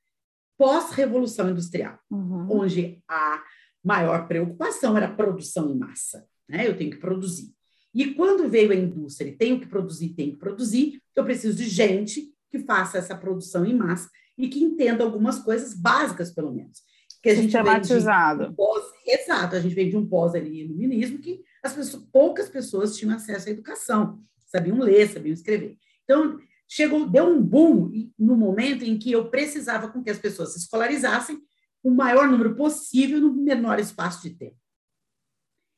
pós-revolução 0.57 1.51
industrial, 1.51 1.99
uhum. 2.11 2.47
onde 2.51 3.03
a 3.09 3.43
maior 3.83 4.27
preocupação 4.27 4.97
era 4.97 5.07
a 5.07 5.15
produção 5.15 5.71
em 5.71 5.77
massa. 5.77 6.27
Né? 6.49 6.67
Eu 6.67 6.77
tenho 6.77 6.91
que 6.91 6.99
produzir. 6.99 7.53
E 7.93 8.15
quando 8.15 8.49
veio 8.49 8.73
a 8.73 8.75
indústria 8.75 9.37
tenho 9.37 9.61
que 9.61 9.67
produzir, 9.67 10.15
tenho 10.15 10.33
que 10.33 10.39
produzir, 10.39 11.03
eu 11.15 11.25
preciso 11.25 11.57
de 11.57 11.69
gente 11.69 12.33
que 12.51 12.59
faça 12.61 12.99
essa 12.99 13.17
produção 13.17 13.65
em 13.65 13.75
massa 13.75 14.09
e 14.37 14.49
que 14.49 14.63
entenda 14.63 15.05
algumas 15.05 15.39
coisas 15.39 15.75
básicas, 15.75 16.31
pelo 16.31 16.53
menos. 16.53 16.83
Que 17.23 17.31
a 17.31 17.35
gente 17.35 17.53
Sistematizado. 17.53 18.49
Um 18.49 18.55
pós, 18.55 18.85
exato, 19.07 19.57
a 19.57 19.61
gente 19.61 19.75
vem 19.75 19.89
de 19.89 19.97
um 19.97 20.07
pós 20.07 20.35
ali 20.35 20.61
iluminismo 20.61 21.19
que 21.19 21.43
as 21.63 21.73
pessoas, 21.73 22.05
poucas 22.13 22.49
pessoas 22.49 22.97
tinham 22.97 23.15
acesso 23.15 23.49
à 23.49 23.53
educação, 23.53 24.21
sabiam 24.47 24.79
ler, 24.79 25.09
sabiam 25.09 25.33
escrever. 25.33 25.79
Então, 26.05 26.39
chegou, 26.69 27.09
deu 27.09 27.27
um 27.27 27.43
boom 27.43 27.91
no 28.19 28.37
momento 28.37 28.85
em 28.85 28.99
que 28.99 29.13
eu 29.13 29.31
precisava 29.31 29.89
com 29.89 30.03
que 30.03 30.11
as 30.11 30.19
pessoas 30.19 30.53
se 30.53 30.59
escolarizassem 30.59 31.41
o 31.83 31.91
maior 31.91 32.29
número 32.29 32.55
possível 32.55 33.21
no 33.21 33.33
menor 33.33 33.79
espaço 33.79 34.23
de 34.23 34.31
tempo. 34.31 34.57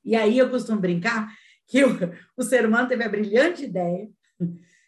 E 0.05 0.15
aí 0.15 0.39
eu 0.39 0.49
costumo 0.49 0.81
brincar 0.81 1.33
que 1.67 1.85
o, 1.85 1.91
o 2.37 2.43
ser 2.43 2.65
humano 2.65 2.89
teve 2.89 3.05
a 3.05 3.09
brilhante 3.09 3.65
ideia 3.65 4.09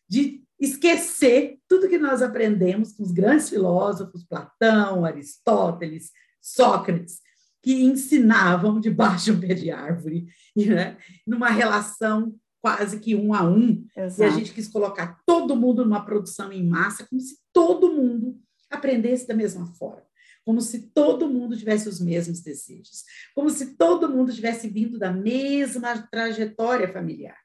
de 0.08 0.42
esquecer 0.58 1.58
tudo 1.68 1.88
que 1.88 1.98
nós 1.98 2.22
aprendemos 2.22 2.92
com 2.92 3.02
os 3.02 3.12
grandes 3.12 3.48
filósofos, 3.48 4.24
Platão, 4.24 5.04
Aristóteles, 5.04 6.10
Sócrates, 6.40 7.20
que 7.62 7.84
ensinavam 7.84 8.80
debaixo 8.80 9.26
de 9.26 9.32
um 9.32 9.40
pé 9.40 9.54
de 9.54 9.70
árvore, 9.70 10.26
né? 10.56 10.96
numa 11.26 11.50
relação 11.50 12.34
quase 12.60 12.98
que 12.98 13.14
um 13.14 13.32
a 13.32 13.42
um. 13.42 13.84
Exato. 13.96 14.22
E 14.22 14.24
a 14.24 14.30
gente 14.30 14.52
quis 14.52 14.68
colocar 14.68 15.20
todo 15.26 15.56
mundo 15.56 15.84
numa 15.84 16.04
produção 16.04 16.52
em 16.52 16.66
massa, 16.66 17.06
como 17.06 17.20
se 17.20 17.38
todo 17.52 17.92
mundo 17.92 18.38
aprendesse 18.70 19.26
da 19.26 19.34
mesma 19.34 19.66
forma. 19.66 20.06
Como 20.44 20.60
se 20.60 20.90
todo 20.92 21.28
mundo 21.28 21.56
tivesse 21.56 21.88
os 21.88 22.00
mesmos 22.00 22.40
desejos, 22.40 23.04
como 23.34 23.50
se 23.50 23.76
todo 23.76 24.08
mundo 24.08 24.32
tivesse 24.32 24.66
vindo 24.66 24.98
da 24.98 25.12
mesma 25.12 25.98
trajetória 26.10 26.90
familiar. 26.90 27.36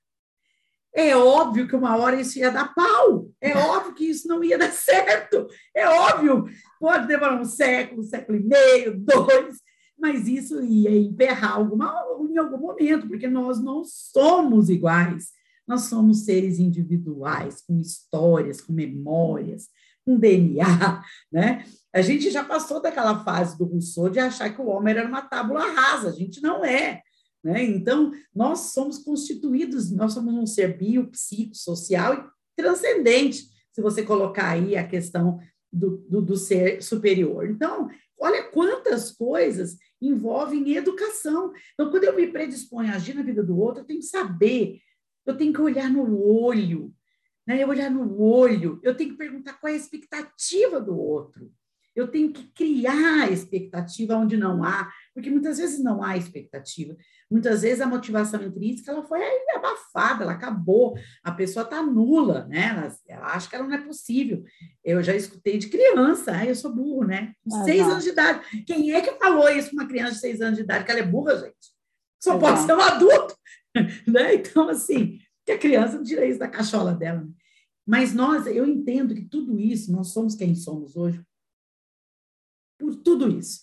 É 0.95 1.15
óbvio 1.15 1.67
que 1.67 1.75
uma 1.75 1.97
hora 1.97 2.21
isso 2.21 2.37
ia 2.37 2.51
dar 2.51 2.73
pau, 2.73 3.27
é 3.41 3.57
óbvio 3.57 3.95
que 3.95 4.05
isso 4.05 4.27
não 4.27 4.43
ia 4.43 4.59
dar 4.59 4.71
certo, 4.71 5.47
é 5.75 5.87
óbvio, 5.87 6.45
pode 6.79 7.07
demorar 7.07 7.41
um 7.41 7.45
século, 7.45 8.01
um 8.01 8.05
século 8.05 8.37
e 8.37 8.43
meio, 8.43 8.99
dois, 8.99 9.57
mas 9.97 10.27
isso 10.27 10.61
ia 10.63 10.95
emperrar 10.95 11.55
alguma, 11.55 11.95
em 12.29 12.37
algum 12.37 12.57
momento, 12.57 13.07
porque 13.07 13.27
nós 13.27 13.59
não 13.59 13.83
somos 13.83 14.69
iguais, 14.69 15.29
nós 15.67 15.83
somos 15.83 16.25
seres 16.25 16.59
individuais, 16.59 17.63
com 17.65 17.79
histórias, 17.79 18.61
com 18.61 18.73
memórias, 18.73 19.69
com 20.05 20.17
DNA, 20.17 21.01
né? 21.31 21.65
A 21.93 22.01
gente 22.01 22.29
já 22.31 22.43
passou 22.43 22.81
daquela 22.81 23.23
fase 23.23 23.57
do 23.57 23.65
Rousseau 23.65 24.09
de 24.09 24.19
achar 24.19 24.49
que 24.49 24.61
o 24.61 24.67
homem 24.67 24.95
era 24.95 25.07
uma 25.07 25.21
tábula 25.21 25.61
rasa, 25.71 26.09
a 26.09 26.11
gente 26.11 26.41
não 26.41 26.65
é. 26.65 27.02
Né? 27.43 27.63
Então, 27.63 28.13
nós 28.33 28.71
somos 28.73 28.99
constituídos, 28.99 29.91
nós 29.91 30.13
somos 30.13 30.33
um 30.33 30.45
ser 30.45 30.77
biopsicossocial 30.77 32.13
e 32.13 32.61
transcendente, 32.61 33.49
se 33.71 33.81
você 33.81 34.03
colocar 34.03 34.51
aí 34.51 34.75
a 34.75 34.87
questão 34.87 35.39
do, 35.71 35.97
do, 36.09 36.21
do 36.21 36.37
ser 36.37 36.81
superior. 36.81 37.49
Então, 37.49 37.89
olha 38.19 38.43
quantas 38.43 39.11
coisas 39.11 39.77
envolvem 39.99 40.75
educação. 40.75 41.51
Então, 41.73 41.89
quando 41.89 42.03
eu 42.03 42.15
me 42.15 42.27
predisponho 42.27 42.91
a 42.91 42.95
agir 42.95 43.15
na 43.15 43.23
vida 43.23 43.43
do 43.43 43.57
outro, 43.57 43.81
eu 43.81 43.87
tenho 43.87 43.99
que 43.99 44.05
saber, 44.05 44.79
eu 45.25 45.35
tenho 45.35 45.51
que 45.51 45.61
olhar 45.61 45.89
no 45.89 46.21
olho, 46.21 46.93
né? 47.45 47.61
Eu 47.61 47.67
olhar 47.67 47.89
no 47.89 48.21
olho, 48.21 48.79
eu 48.83 48.95
tenho 48.95 49.11
que 49.11 49.17
perguntar 49.17 49.53
qual 49.53 49.71
é 49.71 49.75
a 49.75 49.79
expectativa 49.79 50.79
do 50.79 50.97
outro. 50.97 51.51
Eu 51.95 52.07
tenho 52.07 52.31
que 52.31 52.51
criar 52.53 53.31
expectativa 53.31 54.15
onde 54.15 54.35
não 54.35 54.63
há, 54.63 54.91
porque 55.13 55.29
muitas 55.29 55.59
vezes 55.59 55.83
não 55.83 56.03
há 56.03 56.17
expectativa. 56.17 56.97
Muitas 57.33 57.63
vezes 57.63 57.81
a 57.81 57.87
motivação 57.87 58.43
intrínseca 58.43 58.91
ela 58.91 59.01
foi 59.01 59.19
abafada, 59.55 60.23
ela 60.23 60.33
acabou, 60.33 60.95
a 61.23 61.31
pessoa 61.31 61.63
está 61.63 61.81
nula, 61.81 62.45
né? 62.45 62.67
Ela, 62.67 62.95
ela, 63.07 63.25
acha 63.33 63.49
que 63.49 63.55
ela 63.55 63.65
não 63.65 63.73
é 63.73 63.81
possível. 63.81 64.43
Eu 64.83 65.01
já 65.01 65.15
escutei 65.15 65.57
de 65.57 65.67
criança, 65.67 66.31
ah, 66.31 66.45
eu 66.45 66.53
sou 66.53 66.71
burro, 66.71 67.05
né? 67.07 67.33
Com 67.43 67.63
seis 67.63 67.81
anos 67.81 68.03
de 68.03 68.11
idade. 68.11 68.63
Quem 68.67 68.93
é 68.93 69.01
que 69.01 69.17
falou 69.17 69.49
isso 69.49 69.71
para 69.71 69.81
uma 69.81 69.89
criança 69.89 70.11
de 70.11 70.19
seis 70.19 70.41
anos 70.41 70.57
de 70.57 70.63
idade? 70.63 70.85
Que 70.85 70.91
ela 70.91 70.99
é 70.99 71.07
burra, 71.07 71.37
gente? 71.37 71.73
Só 72.21 72.37
Exato. 72.37 72.39
pode 72.39 72.65
ser 72.67 72.73
um 72.75 72.81
adulto, 72.81 73.35
né? 74.05 74.35
Então, 74.35 74.69
assim, 74.69 75.17
que 75.43 75.53
a 75.53 75.57
criança 75.57 75.97
não 75.97 76.03
tira 76.03 76.27
isso 76.27 76.37
da 76.37 76.47
cachola 76.47 76.93
dela. 76.93 77.21
Né? 77.21 77.31
Mas 77.83 78.13
nós, 78.13 78.45
eu 78.45 78.67
entendo 78.67 79.15
que 79.15 79.25
tudo 79.25 79.59
isso, 79.59 79.91
nós 79.91 80.09
somos 80.09 80.35
quem 80.35 80.53
somos 80.53 80.95
hoje 80.95 81.19
por 82.77 82.95
tudo 82.97 83.27
isso. 83.27 83.61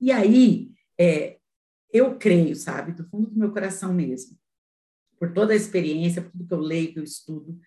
E 0.00 0.10
aí, 0.10 0.70
é, 0.98 1.38
eu 1.92 2.16
creio, 2.16 2.56
sabe, 2.56 2.92
do 2.92 3.04
fundo 3.04 3.30
do 3.30 3.38
meu 3.38 3.52
coração 3.52 3.92
mesmo, 3.92 4.38
por 5.18 5.32
toda 5.32 5.52
a 5.52 5.56
experiência, 5.56 6.22
por 6.22 6.32
tudo 6.32 6.46
que 6.46 6.54
eu 6.54 6.60
leio, 6.60 6.92
que 6.92 6.98
eu 6.98 7.04
estudo, 7.04 7.60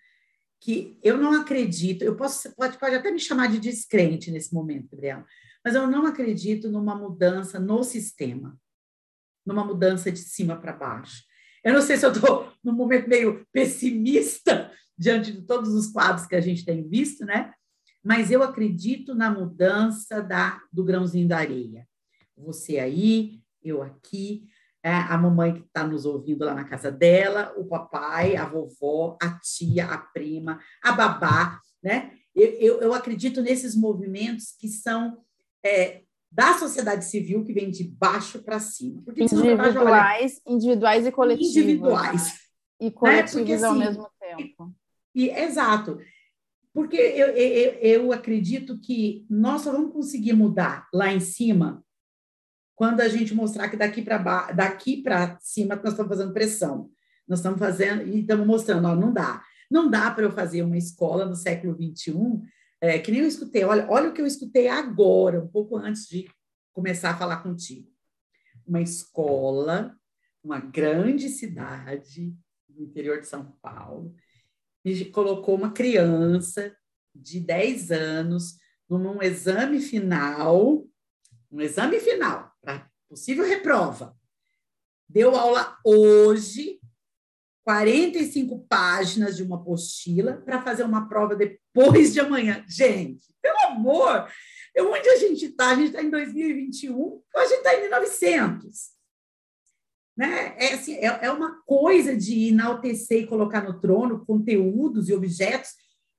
que 0.60 0.98
eu 1.02 1.16
não 1.16 1.32
acredito, 1.40 2.02
eu 2.02 2.16
posso, 2.16 2.54
pode, 2.54 2.78
pode 2.78 2.94
até 2.94 3.10
me 3.10 3.20
chamar 3.20 3.48
de 3.48 3.58
descrente 3.58 4.30
nesse 4.30 4.52
momento, 4.52 4.88
Gabriela, 4.90 5.24
mas 5.64 5.74
eu 5.74 5.86
não 5.86 6.06
acredito 6.06 6.70
numa 6.70 6.94
mudança 6.94 7.58
no 7.58 7.82
sistema, 7.82 8.58
numa 9.44 9.64
mudança 9.64 10.10
de 10.10 10.18
cima 10.18 10.56
para 10.56 10.72
baixo. 10.72 11.22
Eu 11.62 11.72
não 11.72 11.82
sei 11.82 11.96
se 11.96 12.06
eu 12.06 12.12
estou 12.12 12.52
num 12.62 12.72
momento 12.72 13.08
meio 13.08 13.46
pessimista 13.52 14.72
diante 14.96 15.32
de 15.32 15.42
todos 15.42 15.74
os 15.74 15.88
quadros 15.88 16.26
que 16.26 16.36
a 16.36 16.40
gente 16.40 16.64
tem 16.64 16.88
visto, 16.88 17.24
né? 17.24 17.52
Mas 18.02 18.30
eu 18.30 18.42
acredito 18.42 19.14
na 19.14 19.30
mudança 19.30 20.22
da, 20.22 20.60
do 20.72 20.84
grãozinho 20.84 21.26
da 21.26 21.38
areia. 21.38 21.86
Você 22.36 22.78
aí, 22.78 23.40
eu 23.68 23.82
aqui, 23.82 24.44
é, 24.82 24.92
a 24.92 25.18
mamãe 25.18 25.54
que 25.54 25.60
está 25.60 25.84
nos 25.86 26.04
ouvindo 26.04 26.44
lá 26.44 26.54
na 26.54 26.64
casa 26.64 26.92
dela, 26.92 27.52
o 27.56 27.64
papai, 27.64 28.36
a 28.36 28.44
vovó, 28.44 29.16
a 29.20 29.38
tia, 29.40 29.86
a 29.86 29.98
prima, 29.98 30.60
a 30.82 30.92
babá, 30.92 31.60
né? 31.82 32.12
Eu, 32.34 32.46
eu, 32.52 32.80
eu 32.82 32.94
acredito 32.94 33.42
nesses 33.42 33.74
movimentos 33.74 34.54
que 34.58 34.68
são 34.68 35.18
é, 35.64 36.02
da 36.30 36.58
sociedade 36.58 37.04
civil, 37.04 37.42
que 37.42 37.52
vem 37.52 37.70
de 37.70 37.82
baixo 37.82 38.42
para 38.42 38.60
cima. 38.60 39.02
Porque 39.02 39.24
individuais, 39.24 40.40
individuais 40.46 41.06
e 41.06 41.10
coletivos. 41.12 41.56
Individuais. 41.56 42.24
Né? 42.24 42.32
E 42.80 42.90
coletivos 42.90 43.34
né? 43.34 43.40
Porque, 43.40 43.64
ao 43.64 43.72
assim, 43.72 43.80
mesmo 43.80 44.10
tempo. 44.20 44.74
E, 45.14 45.24
e, 45.24 45.30
exato. 45.30 45.98
Porque 46.74 46.96
eu, 46.96 47.28
eu, 47.28 47.72
eu 47.80 48.12
acredito 48.12 48.78
que 48.78 49.24
nós 49.30 49.62
só 49.62 49.72
vamos 49.72 49.94
conseguir 49.94 50.34
mudar 50.34 50.86
lá 50.92 51.10
em 51.10 51.20
cima 51.20 51.82
quando 52.76 53.00
a 53.00 53.08
gente 53.08 53.34
mostrar 53.34 53.70
que 53.70 53.76
daqui 53.76 54.02
para 54.02 54.52
daqui 54.52 55.02
para 55.02 55.38
cima 55.40 55.74
nós 55.76 55.94
estamos 55.94 56.10
fazendo 56.10 56.34
pressão. 56.34 56.90
Nós 57.26 57.40
estamos 57.40 57.58
fazendo 57.58 58.02
e 58.06 58.20
estamos 58.20 58.46
mostrando, 58.46 58.86
ó, 58.86 58.94
não 58.94 59.12
dá. 59.12 59.42
Não 59.70 59.90
dá 59.90 60.10
para 60.10 60.24
eu 60.24 60.30
fazer 60.30 60.62
uma 60.62 60.76
escola 60.76 61.24
no 61.24 61.34
século 61.34 61.74
XXI, 61.74 62.14
é, 62.80 62.98
que 62.98 63.10
nem 63.10 63.22
eu 63.22 63.26
escutei. 63.26 63.64
Olha, 63.64 63.86
olha 63.90 64.10
o 64.10 64.12
que 64.12 64.20
eu 64.20 64.26
escutei 64.26 64.68
agora, 64.68 65.42
um 65.42 65.48
pouco 65.48 65.76
antes 65.76 66.06
de 66.06 66.28
começar 66.72 67.10
a 67.10 67.16
falar 67.16 67.38
contigo. 67.38 67.90
Uma 68.64 68.80
escola, 68.80 69.96
uma 70.44 70.60
grande 70.60 71.30
cidade 71.30 72.36
no 72.68 72.84
interior 72.84 73.20
de 73.20 73.26
São 73.26 73.56
Paulo, 73.62 74.14
me 74.84 75.04
colocou 75.06 75.56
uma 75.56 75.72
criança 75.72 76.76
de 77.14 77.40
10 77.40 77.90
anos 77.90 78.58
num 78.88 79.20
exame 79.20 79.80
final, 79.80 80.86
um 81.50 81.60
exame 81.60 81.98
final, 81.98 82.55
possível 83.16 83.46
reprova. 83.46 84.14
Deu 85.08 85.34
aula 85.34 85.78
hoje, 85.82 86.78
45 87.64 88.66
páginas 88.68 89.36
de 89.36 89.42
uma 89.42 89.56
apostila, 89.56 90.34
para 90.34 90.60
fazer 90.60 90.82
uma 90.84 91.08
prova 91.08 91.34
depois 91.34 92.12
de 92.12 92.20
amanhã. 92.20 92.62
Gente, 92.68 93.34
pelo 93.40 93.58
amor! 93.68 94.28
Onde 94.78 95.08
a 95.08 95.16
gente 95.16 95.46
está? 95.46 95.70
A 95.70 95.74
gente 95.74 95.86
está 95.86 96.02
em 96.02 96.10
2021, 96.10 97.22
a 97.34 97.46
gente 97.46 97.58
está 97.58 97.74
em 97.74 97.80
1900. 97.82 98.96
Né? 100.14 100.54
É, 100.58 100.74
assim, 100.74 100.96
é, 100.96 101.06
é 101.22 101.30
uma 101.30 101.62
coisa 101.62 102.14
de 102.14 102.48
enaltecer 102.48 103.22
e 103.22 103.26
colocar 103.26 103.62
no 103.62 103.80
trono 103.80 104.26
conteúdos 104.26 105.08
e 105.08 105.14
objetos 105.14 105.70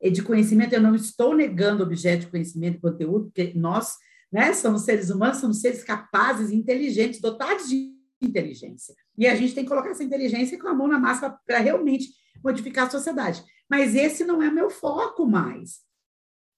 de 0.01 0.23
conhecimento. 0.23 0.73
Eu 0.73 0.81
não 0.81 0.95
estou 0.95 1.35
negando 1.35 1.83
objeto 1.83 2.21
de 2.21 2.31
conhecimento 2.31 2.77
e 2.77 2.81
conteúdo, 2.81 3.25
porque 3.25 3.53
nós 3.55 3.97
né, 4.31 4.53
somos 4.53 4.83
seres 4.83 5.09
humanos, 5.09 5.37
somos 5.37 5.61
seres 5.61 5.83
capazes, 5.83 6.51
inteligentes, 6.51 7.21
dotados 7.21 7.69
de 7.69 7.95
inteligência. 8.21 8.93
E 9.17 9.27
a 9.27 9.35
gente 9.35 9.53
tem 9.53 9.63
que 9.63 9.69
colocar 9.69 9.89
essa 9.89 10.03
inteligência 10.03 10.59
com 10.59 10.67
a 10.67 10.73
mão 10.73 10.87
na 10.87 10.99
massa 10.99 11.29
para 11.45 11.59
realmente 11.59 12.09
modificar 12.43 12.87
a 12.87 12.89
sociedade. 12.89 13.43
Mas 13.69 13.95
esse 13.95 14.23
não 14.23 14.41
é 14.41 14.49
meu 14.49 14.69
foco 14.69 15.25
mais. 15.25 15.81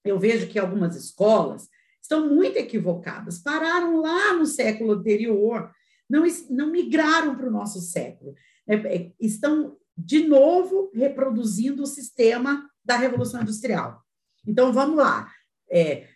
Eu 0.03 0.19
vejo 0.19 0.47
que 0.47 0.59
algumas 0.59 0.95
escolas 0.95 1.67
estão 2.01 2.27
muito 2.27 2.57
equivocadas, 2.57 3.39
pararam 3.39 4.01
lá 4.01 4.33
no 4.33 4.45
século 4.45 4.93
anterior, 4.93 5.71
não, 6.09 6.23
não 6.49 6.71
migraram 6.71 7.35
para 7.35 7.47
o 7.47 7.51
nosso 7.51 7.79
século. 7.81 8.33
É, 8.67 8.75
é, 8.75 9.11
estão, 9.19 9.77
de 9.97 10.27
novo, 10.27 10.89
reproduzindo 10.93 11.83
o 11.83 11.87
sistema 11.87 12.67
da 12.83 12.95
Revolução 12.95 13.41
Industrial. 13.41 14.01
Então, 14.47 14.73
vamos 14.73 14.97
lá. 14.97 15.31
É, 15.69 16.07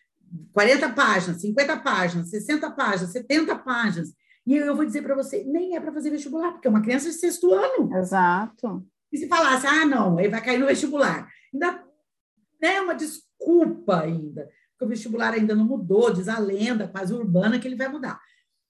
40 0.51 0.89
páginas, 0.89 1.41
50 1.41 1.77
páginas, 1.77 2.29
60 2.29 2.71
páginas, 2.71 3.11
70 3.11 3.55
páginas. 3.59 4.13
E 4.45 4.55
eu 4.55 4.75
vou 4.75 4.85
dizer 4.85 5.01
para 5.01 5.15
você, 5.15 5.43
nem 5.43 5.75
é 5.75 5.79
para 5.79 5.93
fazer 5.93 6.09
vestibular, 6.09 6.51
porque 6.51 6.67
é 6.67 6.69
uma 6.69 6.81
criança 6.81 7.09
de 7.09 7.15
sexto 7.15 7.53
ano. 7.53 7.95
Exato. 7.95 8.85
E 9.11 9.17
se 9.17 9.27
falasse, 9.27 9.67
ah, 9.67 9.85
não, 9.85 10.19
ele 10.19 10.29
vai 10.29 10.43
cair 10.43 10.57
no 10.57 10.65
vestibular. 10.65 11.29
Ainda 11.53 11.83
é 12.61 12.81
uma 12.81 12.95
desculpa 12.95 14.01
ainda, 14.01 14.49
porque 14.71 14.85
o 14.85 14.87
vestibular 14.87 15.33
ainda 15.33 15.55
não 15.55 15.65
mudou, 15.65 16.11
diz 16.11 16.27
a 16.27 16.39
lenda 16.39 16.87
quase 16.87 17.13
urbana 17.13 17.59
que 17.59 17.67
ele 17.67 17.75
vai 17.75 17.87
mudar. 17.87 18.19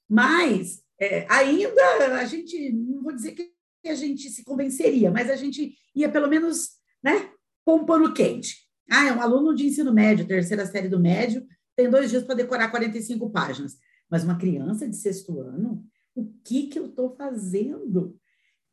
Mas 0.07 0.83
é, 0.99 1.25
ainda 1.29 2.17
a 2.19 2.25
gente, 2.25 2.71
não 2.71 3.01
vou 3.01 3.13
dizer 3.13 3.31
que 3.31 3.51
a 3.85 3.95
gente 3.95 4.29
se 4.29 4.43
convenceria, 4.43 5.11
mas 5.11 5.29
a 5.29 5.35
gente 5.35 5.75
ia 5.95 6.09
pelo 6.09 6.27
menos 6.27 6.71
né, 7.03 7.31
com 7.65 7.77
um 7.77 7.85
pano 7.85 8.13
quente. 8.13 8.62
Ah, 8.89 9.07
é 9.07 9.13
um 9.13 9.21
aluno 9.21 9.55
de 9.55 9.65
ensino 9.65 9.93
médio, 9.93 10.27
terceira 10.27 10.65
série 10.65 10.89
do 10.89 10.99
médio, 10.99 11.45
tem 11.75 11.89
dois 11.89 12.09
dias 12.09 12.23
para 12.23 12.35
decorar 12.35 12.69
45 12.69 13.29
páginas. 13.29 13.77
Mas 14.09 14.23
uma 14.23 14.37
criança 14.37 14.87
de 14.87 14.95
sexto 14.95 15.39
ano, 15.39 15.83
o 16.15 16.31
que, 16.43 16.67
que 16.67 16.77
eu 16.77 16.85
estou 16.87 17.15
fazendo? 17.15 18.15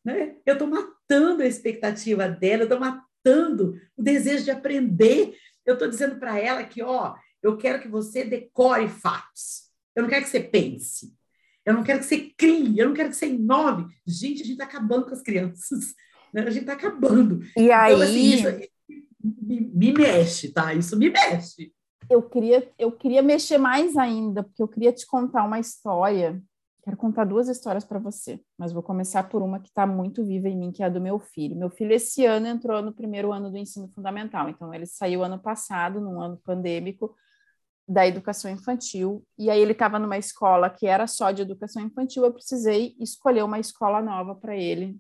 Né? 0.05 0.37
Eu 0.45 0.55
estou 0.55 0.69
matando 0.69 1.43
a 1.43 1.47
expectativa 1.47 2.29
dela, 2.29 2.63
eu 2.63 2.65
estou 2.65 2.81
matando 2.81 3.81
o 3.97 4.03
desejo 4.03 4.45
de 4.45 4.51
aprender. 4.51 5.35
Eu 5.65 5.75
estou 5.75 5.89
dizendo 5.89 6.19
para 6.19 6.39
ela 6.39 6.65
que, 6.65 6.83
ó, 6.83 7.15
eu 7.43 7.57
quero 7.57 7.81
que 7.81 7.89
você 7.89 8.25
decore 8.25 8.89
fatos. 8.89 9.71
Eu 9.95 10.03
não 10.03 10.11
quero 10.11 10.25
que 10.25 10.31
você 10.31 10.41
pense. 10.41 11.15
Eu 11.65 11.75
não 11.75 11.83
quero 11.83 12.01
que 12.01 12.07
você 12.07 12.19
crie, 12.37 12.79
eu 12.79 12.89
não 12.89 12.95
quero 12.95 13.11
que 13.11 13.17
você 13.17 13.29
inove. 13.29 13.87
Gente, 14.07 14.43
a 14.43 14.45
gente 14.45 14.53
está 14.53 14.65
acabando 14.65 15.07
com 15.07 15.13
as 15.13 15.23
crianças. 15.23 15.95
Né? 16.33 16.43
A 16.43 16.51
gente 16.51 16.63
está 16.63 16.73
acabando. 16.75 17.43
E 17.57 17.65
então, 17.65 17.79
aí... 17.79 18.03
Assim, 18.03 18.35
isso 18.35 18.49
me, 19.23 19.61
me, 19.61 19.93
mexe, 19.93 20.53
tá? 20.53 20.73
Isso 20.75 20.97
me 20.97 21.11
mexe. 21.11 21.73
Eu 22.09 22.23
queria, 22.23 22.69
eu 22.79 22.91
queria 22.91 23.23
mexer 23.23 23.59
mais 23.59 23.97
ainda, 23.97 24.43
porque 24.43 24.63
eu 24.63 24.69
queria 24.69 24.93
te 24.93 25.07
contar 25.07 25.45
uma 25.45 25.61
história. 25.61 26.43
Quero 26.83 26.97
contar 26.97 27.25
duas 27.25 27.49
histórias 27.49 27.85
para 27.85 27.99
você, 27.99 28.41
mas 28.59 28.73
vou 28.73 28.83
começar 28.83 29.29
por 29.29 29.43
uma 29.43 29.61
que 29.61 29.69
está 29.69 29.87
muito 29.87 30.25
viva 30.25 30.49
em 30.49 30.57
mim, 30.57 30.73
que 30.73 30.83
é 30.83 30.87
a 30.87 30.89
do 30.89 31.01
meu 31.01 31.19
filho. 31.19 31.55
Meu 31.55 31.69
filho, 31.71 31.93
esse 31.93 32.25
ano, 32.25 32.47
entrou 32.47 32.81
no 32.81 32.93
primeiro 32.93 33.33
ano 33.33 33.51
do 33.51 33.59
ensino 33.59 33.87
fundamental, 33.95 34.49
então 34.49 34.73
ele 34.73 34.87
saiu 34.87 35.23
ano 35.23 35.39
passado, 35.39 36.01
num 36.01 36.21
ano 36.21 36.41
pandêmico, 36.43 37.15
da 37.87 38.07
educação 38.07 38.51
infantil, 38.51 39.23
e 39.37 39.51
aí 39.51 39.61
ele 39.61 39.73
estava 39.73 39.99
numa 39.99 40.17
escola 40.17 40.71
que 40.71 40.87
era 40.87 41.09
só 41.09 41.33
de 41.33 41.43
educação 41.43 41.83
infantil, 41.83 42.25
eu 42.25 42.33
precisei 42.33 42.95
escolher 43.01 43.43
uma 43.43 43.59
escola 43.59 44.01
nova 44.01 44.35
para 44.35 44.57
ele, 44.57 44.97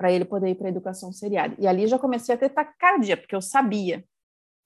para 0.00 0.10
ele 0.10 0.24
poder 0.24 0.48
ir 0.48 0.54
para 0.54 0.66
a 0.66 0.70
educação 0.70 1.12
seriada. 1.12 1.54
E 1.58 1.66
ali 1.66 1.86
já 1.86 1.98
comecei 1.98 2.34
a 2.34 2.38
ter 2.38 2.48
taquicardia, 2.48 3.18
porque 3.18 3.36
eu 3.36 3.42
sabia 3.42 4.02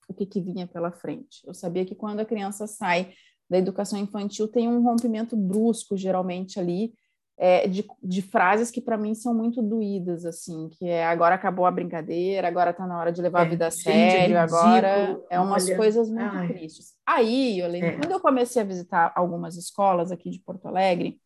o 0.09 0.15
que, 0.15 0.25
que 0.25 0.41
vinha 0.41 0.65
pela 0.65 0.93
frente. 0.93 1.41
Eu 1.45 1.53
sabia 1.53 1.85
que 1.85 1.93
quando 1.93 2.21
a 2.21 2.25
criança 2.25 2.69
sai 2.69 3.13
da 3.51 3.59
educação 3.59 3.99
infantil 3.99 4.47
tem 4.47 4.69
um 4.69 4.81
rompimento 4.81 5.37
brusco, 5.37 5.97
geralmente 5.97 6.61
ali, 6.61 6.95
é, 7.37 7.67
de, 7.67 7.85
de, 8.01 8.23
frases 8.23 8.71
que 8.71 8.81
para 8.81 8.97
mim 8.97 9.13
são 9.13 9.35
muito 9.35 9.61
doídas, 9.61 10.25
assim, 10.25 10.69
que 10.69 10.87
é 10.87 11.05
agora 11.05 11.35
acabou 11.35 11.67
a 11.67 11.71
brincadeira, 11.73 12.47
agora 12.47 12.71
está 12.71 12.87
na 12.87 12.97
hora 12.97 13.11
de 13.11 13.21
levar 13.21 13.41
é, 13.41 13.43
a 13.43 13.49
vida 13.49 13.67
a 13.67 13.71
sério, 13.73 14.39
agora 14.39 15.21
é 15.29 15.41
umas 15.41 15.67
olha, 15.67 15.77
coisas 15.77 16.09
muito 16.09 16.37
ai. 16.37 16.47
tristes. 16.47 16.93
Aí, 17.05 17.59
eu 17.59 17.67
lembro, 17.67 17.89
é. 17.89 17.97
quando 17.97 18.13
eu 18.13 18.21
comecei 18.21 18.63
a 18.63 18.65
visitar 18.65 19.13
algumas 19.17 19.57
escolas 19.57 20.13
aqui 20.13 20.31
de 20.31 20.39
Porto 20.39 20.69
Alegre, 20.69 21.21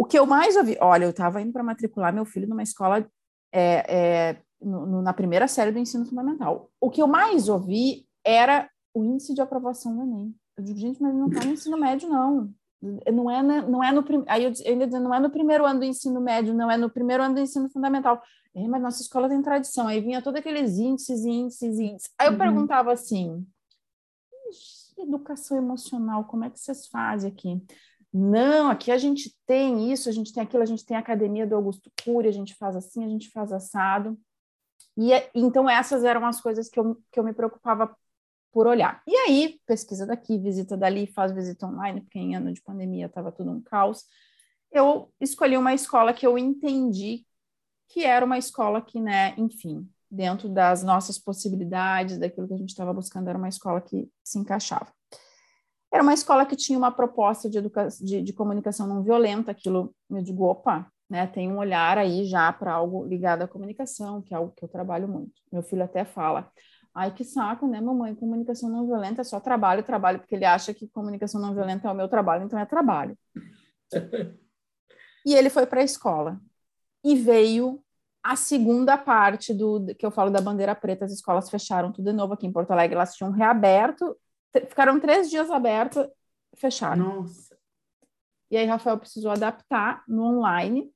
o 0.00 0.04
que 0.06 0.18
eu 0.18 0.24
mais 0.24 0.56
ouvi, 0.56 0.78
olha, 0.80 1.04
eu 1.04 1.10
estava 1.10 1.42
indo 1.42 1.52
para 1.52 1.62
matricular 1.62 2.10
meu 2.10 2.24
filho 2.24 2.48
numa 2.48 2.62
escola 2.62 3.06
é, 3.52 3.84
é, 3.86 4.42
no, 4.58 5.02
na 5.02 5.12
primeira 5.12 5.46
série 5.46 5.70
do 5.70 5.78
ensino 5.78 6.06
fundamental. 6.06 6.70
O 6.80 6.88
que 6.88 7.02
eu 7.02 7.06
mais 7.06 7.50
ouvi 7.50 8.06
era 8.24 8.66
o 8.94 9.04
índice 9.04 9.34
de 9.34 9.42
aprovação 9.42 9.94
do 9.94 10.02
Enem. 10.02 10.34
Eu 10.56 10.64
digo, 10.64 10.78
gente, 10.78 11.02
mas 11.02 11.14
não 11.14 11.28
está 11.28 11.44
no 11.44 11.52
ensino 11.52 11.76
médio, 11.76 12.08
não. 12.08 12.50
não 13.12 13.30
é, 13.30 13.42
não 13.42 13.84
é 13.84 13.92
no 13.92 14.02
aí 14.26 14.44
eu 14.44 14.52
ainda 14.64 14.86
dizendo, 14.86 15.04
não 15.04 15.14
é 15.14 15.20
no 15.20 15.28
primeiro 15.28 15.66
ano 15.66 15.80
do 15.80 15.84
ensino 15.84 16.18
médio, 16.18 16.54
não 16.54 16.70
é 16.70 16.78
no 16.78 16.88
primeiro 16.88 17.22
ano 17.22 17.34
do 17.34 17.40
ensino 17.42 17.68
fundamental. 17.68 18.22
É, 18.54 18.66
mas 18.66 18.80
nossa 18.80 19.02
escola 19.02 19.28
tem 19.28 19.42
tradição. 19.42 19.86
Aí 19.86 20.00
vinha 20.00 20.22
todos 20.22 20.40
aqueles 20.40 20.78
índices, 20.78 21.26
índices, 21.26 21.78
índices. 21.78 22.10
Aí 22.18 22.28
eu 22.28 22.32
uhum. 22.32 22.38
perguntava 22.38 22.90
assim: 22.90 23.46
educação 24.96 25.58
emocional, 25.58 26.24
como 26.24 26.46
é 26.46 26.48
que 26.48 26.58
vocês 26.58 26.86
fazem 26.86 27.30
aqui? 27.30 27.62
Não, 28.12 28.68
aqui 28.68 28.90
a 28.90 28.98
gente 28.98 29.36
tem 29.46 29.92
isso, 29.92 30.08
a 30.08 30.12
gente 30.12 30.32
tem 30.32 30.42
aquilo, 30.42 30.62
a 30.62 30.66
gente 30.66 30.84
tem 30.84 30.96
a 30.96 31.00
academia 31.00 31.46
do 31.46 31.54
Augusto 31.54 31.90
Cury, 32.04 32.28
a 32.28 32.32
gente 32.32 32.54
faz 32.54 32.74
assim, 32.74 33.04
a 33.04 33.08
gente 33.08 33.30
faz 33.30 33.52
assado. 33.52 34.18
E 34.96 35.12
é, 35.12 35.30
então 35.34 35.70
essas 35.70 36.02
eram 36.04 36.26
as 36.26 36.40
coisas 36.40 36.68
que 36.68 36.78
eu, 36.78 37.00
que 37.12 37.20
eu 37.20 37.24
me 37.24 37.32
preocupava 37.32 37.96
por 38.52 38.66
olhar. 38.66 39.02
E 39.06 39.14
aí, 39.14 39.60
pesquisa 39.64 40.06
daqui, 40.06 40.38
visita 40.38 40.76
dali, 40.76 41.06
faz 41.06 41.32
visita 41.32 41.66
online, 41.66 42.00
porque 42.00 42.18
em 42.18 42.34
ano 42.34 42.52
de 42.52 42.60
pandemia 42.60 43.06
estava 43.06 43.30
tudo 43.30 43.50
um 43.50 43.60
caos. 43.60 44.04
Eu 44.72 45.12
escolhi 45.20 45.56
uma 45.56 45.74
escola 45.74 46.12
que 46.12 46.26
eu 46.26 46.36
entendi 46.36 47.24
que 47.88 48.04
era 48.04 48.24
uma 48.24 48.38
escola 48.38 48.80
que, 48.80 49.00
né, 49.00 49.34
enfim, 49.36 49.88
dentro 50.10 50.48
das 50.48 50.82
nossas 50.82 51.18
possibilidades, 51.18 52.18
daquilo 52.18 52.48
que 52.48 52.54
a 52.54 52.58
gente 52.58 52.70
estava 52.70 52.92
buscando, 52.92 53.28
era 53.28 53.38
uma 53.38 53.48
escola 53.48 53.80
que 53.80 54.08
se 54.22 54.38
encaixava. 54.38 54.92
Era 55.92 56.02
uma 56.02 56.14
escola 56.14 56.46
que 56.46 56.56
tinha 56.56 56.78
uma 56.78 56.92
proposta 56.92 57.50
de, 57.50 57.60
de, 58.00 58.22
de 58.22 58.32
comunicação 58.32 58.86
não 58.86 59.02
violenta, 59.02 59.50
aquilo, 59.50 59.94
eu 60.08 60.22
digo, 60.22 60.44
opa, 60.44 60.90
né, 61.08 61.26
tem 61.26 61.50
um 61.50 61.58
olhar 61.58 61.98
aí 61.98 62.24
já 62.24 62.52
para 62.52 62.72
algo 62.72 63.04
ligado 63.04 63.42
à 63.42 63.48
comunicação, 63.48 64.22
que 64.22 64.32
é 64.32 64.36
algo 64.36 64.52
que 64.56 64.64
eu 64.64 64.68
trabalho 64.68 65.08
muito. 65.08 65.32
Meu 65.52 65.62
filho 65.62 65.82
até 65.82 66.04
fala, 66.04 66.48
ai 66.94 67.12
que 67.12 67.24
saco, 67.24 67.66
né, 67.66 67.80
mamãe, 67.80 68.14
comunicação 68.14 68.70
não 68.70 68.86
violenta 68.86 69.22
é 69.22 69.24
só 69.24 69.40
trabalho, 69.40 69.82
trabalho, 69.82 70.20
porque 70.20 70.36
ele 70.36 70.44
acha 70.44 70.72
que 70.72 70.88
comunicação 70.88 71.40
não 71.40 71.52
violenta 71.52 71.88
é 71.88 71.90
o 71.90 71.94
meu 71.94 72.08
trabalho, 72.08 72.44
então 72.44 72.58
é 72.58 72.64
trabalho. 72.64 73.18
e 75.26 75.34
ele 75.34 75.50
foi 75.50 75.66
para 75.66 75.80
a 75.80 75.84
escola 75.84 76.40
e 77.02 77.16
veio 77.16 77.82
a 78.22 78.36
segunda 78.36 78.96
parte 78.98 79.52
do 79.52 79.94
que 79.98 80.04
eu 80.04 80.10
falo 80.10 80.30
da 80.30 80.40
bandeira 80.40 80.74
preta, 80.74 81.04
as 81.04 81.12
escolas 81.12 81.50
fecharam 81.50 81.90
tudo 81.90 82.10
de 82.10 82.16
novo 82.16 82.34
aqui 82.34 82.46
em 82.46 82.52
Porto 82.52 82.70
Alegre, 82.70 82.94
elas 82.94 83.14
tinham 83.14 83.32
reaberto, 83.32 84.16
ficaram 84.52 84.98
três 85.00 85.30
dias 85.30 85.50
abertas, 85.50 86.08
fecharam. 86.54 87.22
Nossa. 87.22 87.58
E 88.50 88.56
aí 88.56 88.66
Rafael 88.66 88.98
precisou 88.98 89.30
adaptar 89.30 90.02
no 90.08 90.24
online, 90.24 90.92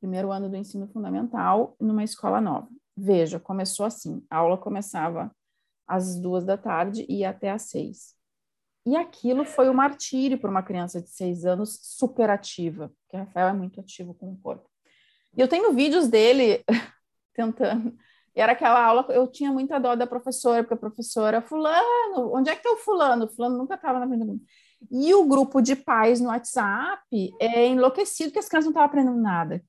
primeiro 0.00 0.32
ano 0.32 0.48
do 0.48 0.56
ensino 0.56 0.88
fundamental, 0.88 1.76
numa 1.80 2.02
escola 2.02 2.40
nova. 2.40 2.68
Veja, 2.96 3.38
começou 3.38 3.86
assim, 3.86 4.24
a 4.28 4.38
aula 4.38 4.58
começava 4.58 5.34
às 5.86 6.18
duas 6.18 6.44
da 6.44 6.58
tarde 6.58 7.06
e 7.08 7.18
ia 7.18 7.30
até 7.30 7.50
às 7.50 7.62
seis. 7.62 8.16
E 8.84 8.96
aquilo 8.96 9.44
foi 9.44 9.68
um 9.68 9.74
martírio 9.74 10.38
para 10.38 10.50
uma 10.50 10.62
criança 10.62 11.00
de 11.00 11.08
seis 11.08 11.44
anos 11.44 11.78
super 11.82 12.28
ativa, 12.28 12.92
porque 13.02 13.16
Rafael 13.16 13.48
é 13.48 13.52
muito 13.52 13.80
ativo 13.80 14.12
com 14.12 14.32
o 14.32 14.38
corpo. 14.38 14.68
E 15.36 15.40
eu 15.40 15.48
tenho 15.48 15.72
vídeos 15.72 16.08
dele 16.08 16.64
tentando. 17.32 17.96
E 18.34 18.40
era 18.40 18.52
aquela 18.52 18.82
aula, 18.82 19.06
eu 19.10 19.26
tinha 19.26 19.52
muita 19.52 19.78
dó 19.78 19.94
da 19.94 20.06
professora, 20.06 20.62
porque 20.62 20.74
a 20.74 20.76
professora, 20.76 21.42
fulano, 21.42 22.34
onde 22.34 22.50
é 22.50 22.56
que 22.56 22.62
tá 22.62 22.70
o 22.70 22.78
fulano? 22.78 23.28
Fulano 23.28 23.58
nunca 23.58 23.74
estava 23.74 23.98
na 23.98 24.06
frente 24.06 24.20
do 24.20 24.26
mundo. 24.26 24.42
E 24.90 25.14
o 25.14 25.24
grupo 25.26 25.60
de 25.60 25.76
pais 25.76 26.20
no 26.20 26.28
WhatsApp 26.28 27.30
é 27.40 27.66
enlouquecido 27.66 28.32
que 28.32 28.38
as 28.38 28.48
crianças 28.48 28.66
não 28.66 28.72
estavam 28.72 28.88
aprendendo 28.88 29.20
nada. 29.20 29.62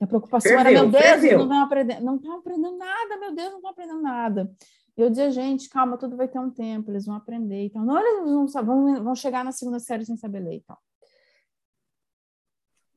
A 0.00 0.06
preocupação 0.06 0.52
era, 0.52 0.70
meu 0.70 0.90
Deus, 0.90 1.22
não 1.22 1.42
estavam 1.42 1.62
aprendendo, 1.62 2.04
não 2.04 2.16
estavam 2.16 2.38
aprendendo 2.38 2.76
nada, 2.76 3.16
meu 3.18 3.34
Deus, 3.34 3.48
não 3.48 3.56
estão 3.56 3.70
aprendendo 3.70 4.02
nada. 4.02 4.52
E 4.96 5.00
eu 5.00 5.08
dizia, 5.08 5.30
gente, 5.30 5.68
calma, 5.68 5.96
tudo 5.96 6.16
vai 6.16 6.28
ter 6.28 6.38
um 6.38 6.50
tempo, 6.50 6.90
eles 6.90 7.06
vão 7.06 7.16
aprender. 7.16 7.64
Então, 7.64 7.84
não, 7.84 7.98
eles 7.98 8.52
vão, 8.52 8.64
vão, 8.64 9.04
vão 9.04 9.14
chegar 9.14 9.44
na 9.44 9.52
segunda 9.52 9.78
série 9.78 10.04
sem 10.04 10.16
saber 10.16 10.40
ler 10.40 10.56
e 10.56 10.60
tal. 10.60 10.78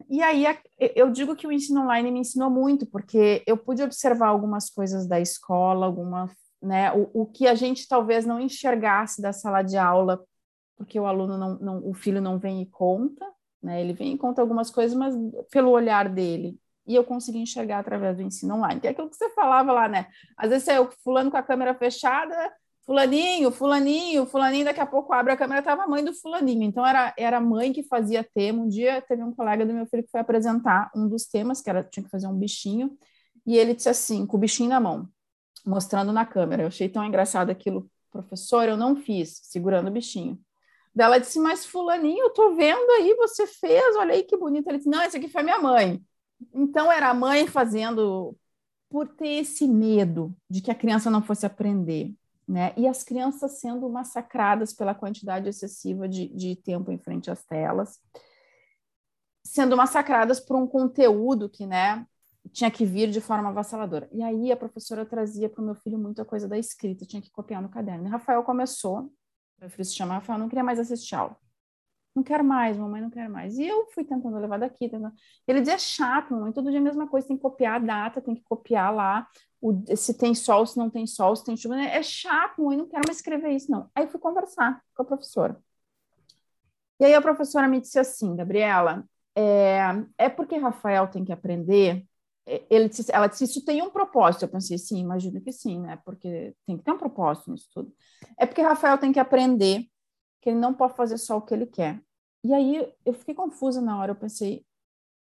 E 0.10 0.24
aí 0.24 0.44
eu 0.96 1.12
digo 1.12 1.36
que 1.36 1.46
o 1.46 1.52
ensino 1.52 1.82
online 1.82 2.12
me 2.12 2.20
ensinou 2.20 2.50
muito, 2.50 2.86
porque 2.88 3.44
eu 3.46 3.56
pude 3.56 3.84
observar 3.84 4.30
algumas 4.30 4.68
coisas 4.68 5.08
da 5.08 5.20
escola, 5.20 5.86
alguma, 5.86 6.28
né, 6.62 6.92
o, 6.94 7.10
o 7.14 7.26
que 7.28 7.48
a 7.48 7.54
gente 7.54 7.88
talvez 7.88 8.26
não 8.26 8.40
enxergasse 8.40 9.22
da 9.22 9.32
sala 9.32 9.62
de 9.62 9.78
aula, 9.78 10.20
porque 10.76 11.00
o 11.00 11.06
aluno 11.06 11.38
não, 11.38 11.60
não 11.60 11.88
o 11.88 11.94
filho 11.94 12.20
não 12.20 12.40
vem 12.40 12.62
e 12.64 12.66
conta, 12.66 13.24
né, 13.62 13.82
ele 13.82 13.94
vem 13.94 14.14
e 14.14 14.18
conta 14.18 14.42
algumas 14.42 14.72
coisas, 14.72 14.98
mas 14.98 15.14
pelo 15.52 15.70
olhar 15.70 16.10
dele. 16.10 16.58
E 16.88 16.96
eu 16.96 17.04
consegui 17.04 17.38
enxergar 17.38 17.78
através 17.78 18.18
do 18.18 18.24
ensino 18.24 18.56
online, 18.56 18.82
que 18.82 18.88
é 18.88 18.90
aquilo 18.90 19.12
que 19.12 19.16
você 19.16 19.30
falava 19.30 19.72
lá, 19.72 19.88
né? 19.88 20.08
Às 20.36 20.50
vezes 20.50 20.68
eu 20.70 20.90
fulano 21.04 21.30
com 21.30 21.38
a 21.38 21.44
câmera 21.44 21.76
fechada, 21.76 22.52
fulaninho, 22.90 23.52
fulaninho, 23.52 24.26
fulaninho, 24.26 24.66
daqui 24.66 24.80
a 24.80 24.86
pouco 24.86 25.14
abre 25.14 25.32
a 25.32 25.38
câmera, 25.38 25.60
estava 25.60 25.84
a 25.84 25.88
mãe 25.88 26.04
do 26.04 26.12
fulaninho. 26.12 26.64
Então, 26.64 26.84
era, 26.84 27.14
era 27.16 27.38
a 27.38 27.40
mãe 27.40 27.72
que 27.72 27.84
fazia 27.84 28.24
tema. 28.24 28.64
Um 28.64 28.68
dia 28.68 29.00
teve 29.00 29.22
um 29.22 29.32
colega 29.32 29.64
do 29.64 29.72
meu 29.72 29.86
filho 29.86 30.02
que 30.02 30.10
foi 30.10 30.20
apresentar 30.20 30.90
um 30.96 31.08
dos 31.08 31.28
temas, 31.28 31.62
que 31.62 31.70
era, 31.70 31.84
tinha 31.84 32.04
que 32.04 32.10
fazer 32.10 32.26
um 32.26 32.34
bichinho, 32.34 32.98
e 33.46 33.56
ele 33.56 33.76
disse 33.76 33.90
assim, 33.90 34.26
com 34.26 34.38
o 34.38 34.40
bichinho 34.40 34.70
na 34.70 34.80
mão, 34.80 35.08
mostrando 35.64 36.12
na 36.12 36.26
câmera. 36.26 36.64
Eu 36.64 36.68
achei 36.68 36.90
tão 36.90 37.06
engraçado 37.06 37.52
aquilo. 37.52 37.88
Professor, 38.10 38.68
eu 38.68 38.76
não 38.76 38.96
fiz, 38.96 39.40
segurando 39.44 39.90
o 39.90 39.92
bichinho. 39.92 40.40
Ela 40.98 41.20
disse, 41.20 41.40
mas 41.40 41.68
fulaninho, 41.68 42.24
eu 42.24 42.30
tô 42.32 42.56
vendo 42.56 42.90
aí, 42.94 43.14
você 43.18 43.46
fez, 43.46 43.96
olha 43.98 44.16
aí 44.16 44.24
que 44.24 44.36
bonito. 44.36 44.68
Ele 44.68 44.80
disse, 44.80 44.90
não, 44.90 45.04
esse 45.04 45.16
aqui 45.16 45.28
foi 45.28 45.44
minha 45.44 45.60
mãe. 45.60 46.02
Então, 46.56 46.92
era 46.92 47.10
a 47.10 47.14
mãe 47.14 47.46
fazendo 47.46 48.36
por 48.90 49.08
ter 49.08 49.42
esse 49.42 49.68
medo 49.68 50.36
de 50.50 50.60
que 50.60 50.72
a 50.72 50.76
criança 50.76 51.12
não 51.12 51.22
fosse 51.22 51.46
aprender 51.46 52.16
né? 52.50 52.74
E 52.76 52.88
as 52.88 53.04
crianças 53.04 53.60
sendo 53.60 53.88
massacradas 53.88 54.74
pela 54.74 54.96
quantidade 54.96 55.48
excessiva 55.48 56.10
de, 56.10 56.28
de 56.30 56.56
tempo 56.56 56.92
em 56.92 56.98
frente 56.98 57.30
às 57.30 57.46
telas, 57.46 58.00
sendo 59.44 59.78
massacradas 59.78 60.40
por 60.40 60.58
um 60.58 60.66
conteúdo 60.66 61.48
que, 61.48 61.68
né, 61.68 62.06
tinha 62.52 62.72
que 62.72 62.86
vir 62.86 63.12
de 63.12 63.22
forma 63.22 63.50
avassaladora. 63.50 64.10
E 64.12 64.24
aí 64.24 64.52
a 64.52 64.58
professora 64.58 65.06
trazia 65.06 65.48
para 65.48 65.62
o 65.62 65.66
meu 65.66 65.76
filho 65.76 66.00
muita 66.00 66.26
coisa 66.26 66.48
da 66.48 66.58
escrita, 66.58 67.06
tinha 67.06 67.22
que 67.22 67.30
copiar 67.30 67.62
no 67.62 67.70
caderno. 67.70 68.08
E 68.08 68.10
Rafael 68.10 68.42
começou, 68.44 69.14
meu 69.60 69.70
filho 69.70 69.86
se 69.86 69.94
chamava 69.94 70.22
Rafael, 70.22 70.40
não 70.40 70.50
queria 70.50 70.64
mais 70.64 70.80
assistir 70.80 71.14
aula. 71.14 71.38
Não 72.16 72.24
quero 72.24 72.44
mais, 72.44 72.76
mamãe, 72.76 73.00
não 73.00 73.12
quero 73.12 73.32
mais. 73.32 73.60
E 73.60 73.68
eu 73.68 73.86
fui 73.92 74.04
tentando 74.04 74.40
levar 74.40 74.58
daqui. 74.58 74.90
Tentando... 74.90 75.14
Ele 75.48 75.62
dizia 75.62 75.78
chato, 75.78 76.34
mamãe, 76.34 76.52
todo 76.52 76.72
dia 76.72 76.80
a 76.80 76.84
mesma 76.84 77.08
coisa, 77.08 77.28
tem 77.28 77.38
que 77.38 77.44
copiar 77.44 77.76
a 77.76 77.80
data, 77.80 78.20
tem 78.20 78.34
que 78.34 78.44
copiar 78.44 78.92
lá 78.94 79.28
o, 79.62 79.84
se 79.96 80.14
tem 80.14 80.34
sol, 80.34 80.66
se 80.66 80.78
não 80.78 80.90
tem 80.90 81.06
sol, 81.06 81.36
se 81.36 81.44
tem 81.44 81.58
chuva. 81.58 81.76
Né? 81.76 81.96
É 81.96 82.04
chato, 82.04 82.64
mãe, 82.64 82.78
não 82.78 82.88
quero 82.88 83.04
mais 83.08 83.18
escrever 83.18 83.52
isso, 83.52 83.72
não. 83.72 83.90
Aí 83.94 84.08
fui 84.08 84.20
conversar 84.20 84.82
com 84.96 85.04
a 85.04 85.06
professora. 85.06 85.62
E 87.00 87.06
aí 87.06 87.14
a 87.14 87.22
professora 87.22 87.68
me 87.68 87.80
disse 87.80 87.98
assim, 88.00 88.36
Gabriela, 88.36 89.06
é, 89.36 89.80
é 90.18 90.30
porque 90.30 90.58
Rafael 90.58 91.08
tem 91.08 91.24
que 91.24 91.32
aprender. 91.32 92.06
Disse, 92.90 93.12
ela 93.14 93.28
disse, 93.28 93.44
isso 93.44 93.64
tem 93.64 93.82
um 93.82 93.90
propósito. 93.90 94.44
Eu 94.44 94.50
pensei, 94.50 94.78
sim, 94.78 95.00
imagino 95.00 95.40
que 95.40 95.52
sim, 95.52 95.80
né? 95.80 96.00
Porque 96.04 96.56
tem 96.66 96.78
que 96.78 96.84
ter 96.84 96.92
um 96.92 96.98
propósito 96.98 97.52
nisso 97.52 97.70
tudo. 97.74 97.94
É 98.38 98.46
porque 98.46 98.62
Rafael 98.62 98.98
tem 98.98 99.12
que 99.12 99.20
aprender 99.20 99.86
que 100.42 100.50
ele 100.50 100.58
não 100.58 100.74
pode 100.74 100.96
fazer 100.96 101.18
só 101.18 101.38
o 101.38 101.42
que 101.42 101.54
ele 101.54 101.66
quer. 101.66 102.02
E 102.44 102.54
aí 102.54 102.92
eu 103.06 103.14
fiquei 103.14 103.36
confusa 103.36 103.82
na 103.82 104.00
hora, 104.00 104.12
eu 104.12 104.16
pensei, 104.16 104.66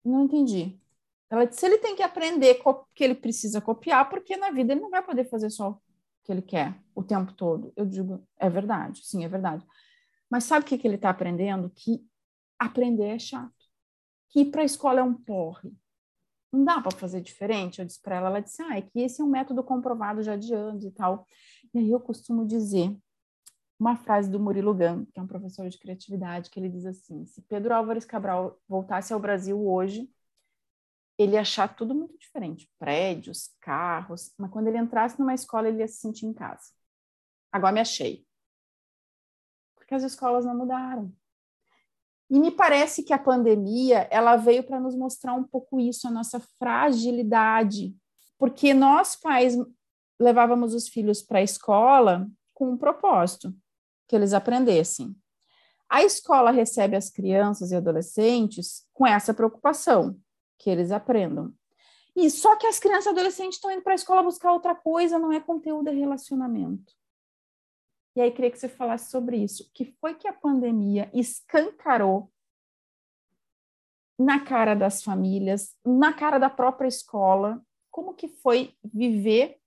não 0.04 0.24
entendi. 0.24 0.80
Ela 1.30 1.46
disse, 1.46 1.66
ele 1.66 1.78
tem 1.78 1.96
que 1.96 2.02
aprender 2.02 2.62
que 2.96 3.04
ele 3.04 3.16
precisa 3.16 3.62
copiar, 3.62 4.10
porque 4.10 4.36
na 4.36 4.50
vida 4.52 4.74
ele 4.74 4.82
não 4.82 4.90
vai 4.90 5.04
poder 5.04 5.26
fazer 5.26 5.50
só 5.50 5.72
o 5.72 5.82
que 6.24 6.32
ele 6.32 6.42
quer 6.42 6.76
o 6.96 7.04
tempo 7.04 7.34
todo. 7.34 7.72
Eu 7.76 7.86
digo, 7.86 8.28
é 8.38 8.50
verdade, 8.50 9.06
sim, 9.06 9.24
é 9.24 9.28
verdade. 9.28 9.66
Mas 10.30 10.44
sabe 10.44 10.66
o 10.66 10.68
que, 10.68 10.78
que 10.78 10.88
ele 10.88 10.96
está 10.96 11.10
aprendendo? 11.10 11.70
Que 11.70 12.04
aprender 12.58 13.08
é 13.08 13.20
chato. 13.20 13.54
Que 14.30 14.42
ir 14.42 14.46
para 14.52 14.62
a 14.62 14.66
escola 14.66 15.00
é 15.00 15.04
um 15.04 15.14
porre. 15.14 15.72
Não 16.52 16.64
dá 16.64 16.82
para 16.82 16.98
fazer 16.98 17.22
diferente. 17.22 17.80
Eu 17.80 17.86
disse 17.86 18.02
para 18.02 18.16
ela, 18.16 18.30
ela 18.30 18.40
disse, 18.40 18.62
ah, 18.64 18.78
é 18.78 18.82
que 18.82 19.00
esse 19.00 19.22
é 19.22 19.24
um 19.24 19.30
método 19.30 19.64
comprovado 19.64 20.24
já 20.24 20.36
de 20.36 20.54
anos 20.54 20.84
e 20.84 20.92
tal. 20.92 21.28
E 21.74 21.80
aí 21.80 21.92
eu 21.92 22.00
costumo 22.00 22.46
dizer 22.46 22.96
uma 23.80 23.96
frase 23.96 24.30
do 24.30 24.40
Murilo 24.40 24.74
Gun, 24.74 25.06
que 25.06 25.20
é 25.20 25.24
um 25.24 25.28
professor 25.28 25.70
de 25.70 25.80
criatividade, 25.80 26.50
que 26.50 26.60
ele 26.60 26.70
diz 26.70 26.86
assim: 26.86 27.26
se 27.26 27.42
Pedro 27.44 27.74
Álvares 27.74 28.04
Cabral 28.04 28.60
voltasse 28.68 29.14
ao 29.14 29.20
Brasil 29.20 29.66
hoje, 29.66 30.10
ele 31.20 31.34
ia 31.34 31.42
achar 31.42 31.76
tudo 31.76 31.94
muito 31.94 32.18
diferente, 32.18 32.72
prédios, 32.80 33.50
carros, 33.60 34.32
mas 34.38 34.50
quando 34.50 34.68
ele 34.68 34.78
entrasse 34.78 35.20
numa 35.20 35.34
escola, 35.34 35.68
ele 35.68 35.80
ia 35.80 35.88
se 35.88 35.98
sentir 35.98 36.26
em 36.26 36.34
casa. 36.34 36.72
Agora 37.52 37.74
me 37.74 37.82
achei. 37.82 38.26
Porque 39.76 39.94
as 39.94 40.04
escolas 40.04 40.46
não 40.46 40.56
mudaram. 40.56 41.14
E 42.30 42.40
me 42.40 42.52
parece 42.52 43.04
que 43.04 43.12
a 43.12 43.20
pandemia, 43.20 44.08
ela 44.10 44.38
veio 44.38 44.64
para 44.64 44.80
nos 44.80 44.96
mostrar 44.96 45.34
um 45.34 45.44
pouco 45.44 45.78
isso, 45.78 46.08
a 46.08 46.12
nossa 46.12 46.40
fragilidade, 46.58 47.94
porque 48.38 48.74
nós 48.74 49.16
pais 49.18 49.58
levávamos 50.18 50.74
os 50.74 50.88
filhos 50.88 51.22
para 51.22 51.40
a 51.40 51.44
escola 51.44 52.30
com 52.54 52.72
um 52.72 52.78
propósito, 52.78 53.54
que 54.08 54.16
eles 54.16 54.32
aprendessem. 54.32 55.14
A 55.90 56.02
escola 56.04 56.52
recebe 56.52 56.96
as 56.96 57.10
crianças 57.10 57.72
e 57.72 57.76
adolescentes 57.76 58.88
com 58.94 59.06
essa 59.06 59.34
preocupação, 59.34 60.18
que 60.60 60.70
eles 60.70 60.92
aprendam. 60.92 61.54
E 62.16 62.30
só 62.30 62.56
que 62.58 62.68
as 62.68 62.80
crianças 62.80 63.08
e 63.08 63.10
adolescentes 63.10 63.56
estão 63.56 63.72
indo 63.72 63.82
para 63.82 63.94
a 63.94 63.96
escola 63.96 64.22
buscar 64.22 64.52
outra 64.52 64.76
coisa, 64.76 65.18
não 65.18 65.32
é 65.32 65.40
conteúdo, 65.40 65.88
é 65.88 65.94
relacionamento. 65.94 66.94
E 68.16 68.22
aí 68.22 68.32
queria 68.32 68.52
que 68.52 68.60
você 68.60 68.68
falasse 68.68 69.10
sobre 69.10 69.38
isso. 69.38 69.72
Que 69.74 69.86
foi 70.02 70.16
que 70.16 70.28
a 70.28 70.34
pandemia 70.34 71.10
escancarou 71.14 72.30
na 74.20 74.44
cara 74.44 74.76
das 74.76 75.02
famílias, 75.02 75.78
na 75.86 76.12
cara 76.12 76.38
da 76.38 76.50
própria 76.50 76.88
escola, 76.88 77.66
como 77.90 78.14
que 78.14 78.28
foi 78.28 78.76
viver 78.84 79.58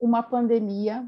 uma 0.00 0.22
pandemia 0.22 1.06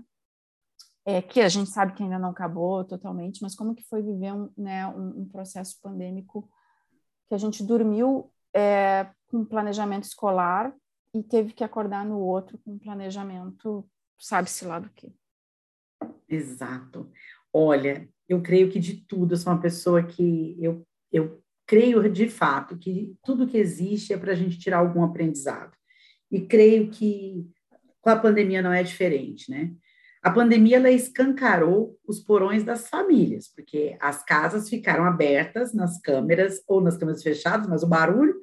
é, 1.06 1.22
que 1.22 1.40
a 1.40 1.48
gente 1.48 1.70
sabe 1.70 1.94
que 1.94 2.02
ainda 2.02 2.18
não 2.18 2.30
acabou 2.30 2.84
totalmente, 2.84 3.40
mas 3.40 3.54
como 3.54 3.74
que 3.74 3.84
foi 3.84 4.02
viver 4.02 4.32
um, 4.32 4.50
né, 4.56 4.86
um, 4.88 5.22
um 5.22 5.28
processo 5.28 5.80
pandêmico 5.80 6.50
que 7.28 7.34
a 7.34 7.38
gente 7.38 7.62
dormiu 7.62 8.30
é, 8.56 9.10
com 9.26 9.44
planejamento 9.44 10.04
escolar 10.04 10.74
e 11.12 11.22
teve 11.22 11.52
que 11.52 11.62
acordar 11.62 12.06
no 12.06 12.18
outro 12.18 12.58
com 12.58 12.78
planejamento, 12.78 13.86
sabe-se 14.18 14.64
lá 14.64 14.78
do 14.78 14.88
que. 14.90 15.14
Exato. 16.26 17.10
Olha, 17.52 18.08
eu 18.26 18.42
creio 18.42 18.70
que 18.70 18.80
de 18.80 18.96
tudo, 19.06 19.34
eu 19.34 19.38
sou 19.38 19.52
uma 19.52 19.60
pessoa 19.60 20.02
que 20.02 20.56
eu, 20.58 20.86
eu 21.12 21.42
creio 21.66 22.10
de 22.10 22.28
fato 22.28 22.78
que 22.78 23.14
tudo 23.22 23.46
que 23.46 23.58
existe 23.58 24.14
é 24.14 24.16
para 24.16 24.32
a 24.32 24.34
gente 24.34 24.58
tirar 24.58 24.78
algum 24.78 25.04
aprendizado. 25.04 25.76
E 26.30 26.40
creio 26.40 26.90
que 26.90 27.46
com 28.00 28.10
a 28.10 28.16
pandemia 28.16 28.62
não 28.62 28.72
é 28.72 28.82
diferente, 28.82 29.50
né? 29.50 29.72
A 30.26 30.30
pandemia 30.32 30.78
ela 30.78 30.90
escancarou 30.90 31.96
os 32.04 32.18
porões 32.18 32.64
das 32.64 32.88
famílias, 32.88 33.46
porque 33.46 33.96
as 34.00 34.24
casas 34.24 34.68
ficaram 34.68 35.04
abertas 35.04 35.72
nas 35.72 36.00
câmeras 36.00 36.60
ou 36.66 36.80
nas 36.80 36.96
câmeras 36.96 37.22
fechadas, 37.22 37.68
mas 37.68 37.84
o 37.84 37.86
barulho 37.86 38.34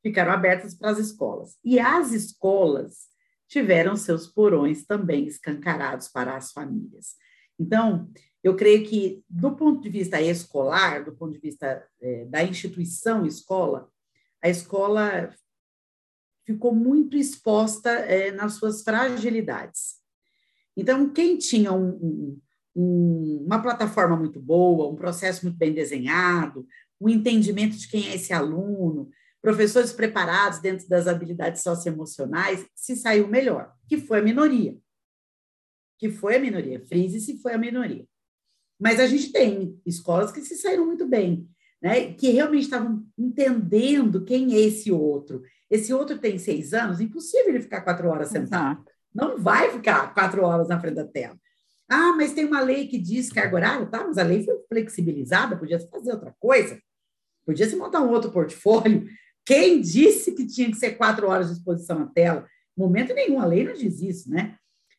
ficaram 0.00 0.30
abertas 0.30 0.72
para 0.72 0.90
as 0.90 1.00
escolas. 1.00 1.58
E 1.64 1.80
as 1.80 2.12
escolas 2.12 3.08
tiveram 3.48 3.96
seus 3.96 4.28
porões 4.28 4.86
também 4.86 5.26
escancarados 5.26 6.06
para 6.06 6.36
as 6.36 6.52
famílias. 6.52 7.16
Então, 7.58 8.08
eu 8.40 8.54
creio 8.54 8.86
que, 8.86 9.24
do 9.28 9.56
ponto 9.56 9.82
de 9.82 9.88
vista 9.88 10.22
escolar, 10.22 11.04
do 11.04 11.12
ponto 11.12 11.32
de 11.32 11.40
vista 11.40 11.84
é, 12.00 12.24
da 12.26 12.44
instituição 12.44 13.26
escola, 13.26 13.90
a 14.40 14.48
escola 14.48 15.34
ficou 16.46 16.72
muito 16.72 17.16
exposta 17.16 17.90
é, 17.90 18.30
nas 18.30 18.52
suas 18.52 18.84
fragilidades. 18.84 20.01
Então, 20.76 21.08
quem 21.12 21.36
tinha 21.36 21.72
um, 21.72 22.38
um, 22.74 23.44
uma 23.46 23.60
plataforma 23.60 24.16
muito 24.16 24.40
boa, 24.40 24.88
um 24.88 24.96
processo 24.96 25.44
muito 25.44 25.58
bem 25.58 25.72
desenhado, 25.72 26.66
um 27.00 27.08
entendimento 27.08 27.76
de 27.76 27.88
quem 27.88 28.08
é 28.08 28.14
esse 28.14 28.32
aluno, 28.32 29.10
professores 29.42 29.92
preparados 29.92 30.60
dentro 30.60 30.88
das 30.88 31.06
habilidades 31.06 31.62
socioemocionais, 31.62 32.64
se 32.74 32.96
saiu 32.96 33.26
melhor, 33.26 33.72
que 33.88 33.98
foi 33.98 34.20
a 34.20 34.22
minoria. 34.22 34.78
Que 35.98 36.08
foi 36.10 36.36
a 36.36 36.40
minoria. 36.40 36.80
Frise-se 36.86 37.38
foi 37.38 37.52
a 37.52 37.58
minoria. 37.58 38.06
Mas 38.80 38.98
a 38.98 39.06
gente 39.06 39.30
tem 39.30 39.80
escolas 39.84 40.32
que 40.32 40.40
se 40.40 40.56
saíram 40.56 40.86
muito 40.86 41.06
bem, 41.06 41.48
né? 41.80 42.14
que 42.14 42.30
realmente 42.30 42.64
estavam 42.64 43.04
entendendo 43.18 44.24
quem 44.24 44.54
é 44.54 44.60
esse 44.60 44.90
outro. 44.90 45.42
Esse 45.70 45.92
outro 45.92 46.18
tem 46.18 46.38
seis 46.38 46.72
anos, 46.72 47.00
impossível 47.00 47.50
ele 47.50 47.62
ficar 47.62 47.82
quatro 47.82 48.08
horas 48.08 48.28
sentado. 48.28 48.78
Exato. 48.78 48.92
Não 49.14 49.38
vai 49.38 49.70
ficar 49.70 50.12
quatro 50.14 50.42
horas 50.44 50.68
na 50.68 50.80
frente 50.80 50.94
da 50.94 51.06
tela. 51.06 51.36
Ah, 51.88 52.14
mas 52.16 52.32
tem 52.32 52.46
uma 52.46 52.60
lei 52.60 52.86
que 52.86 52.98
diz 52.98 53.28
que 53.28 53.34
carga 53.34 53.56
horária, 53.56 53.86
tá? 53.86 54.04
Mas 54.06 54.16
a 54.16 54.22
lei 54.22 54.42
foi 54.42 54.56
flexibilizada, 54.68 55.56
podia 55.56 55.78
se 55.78 55.90
fazer 55.90 56.12
outra 56.12 56.34
coisa. 56.38 56.80
Podia 57.44 57.68
se 57.68 57.76
montar 57.76 58.00
um 58.00 58.10
outro 58.10 58.30
portfólio. 58.30 59.06
Quem 59.44 59.80
disse 59.80 60.32
que 60.32 60.46
tinha 60.46 60.70
que 60.70 60.76
ser 60.76 60.92
quatro 60.92 61.28
horas 61.28 61.48
de 61.48 61.54
exposição 61.54 62.02
à 62.02 62.06
tela? 62.06 62.46
Momento 62.76 63.12
nenhum, 63.12 63.40
a 63.40 63.44
lei 63.44 63.64
não 63.64 63.74
diz 63.74 64.00
isso, 64.00 64.30
né? 64.30 64.56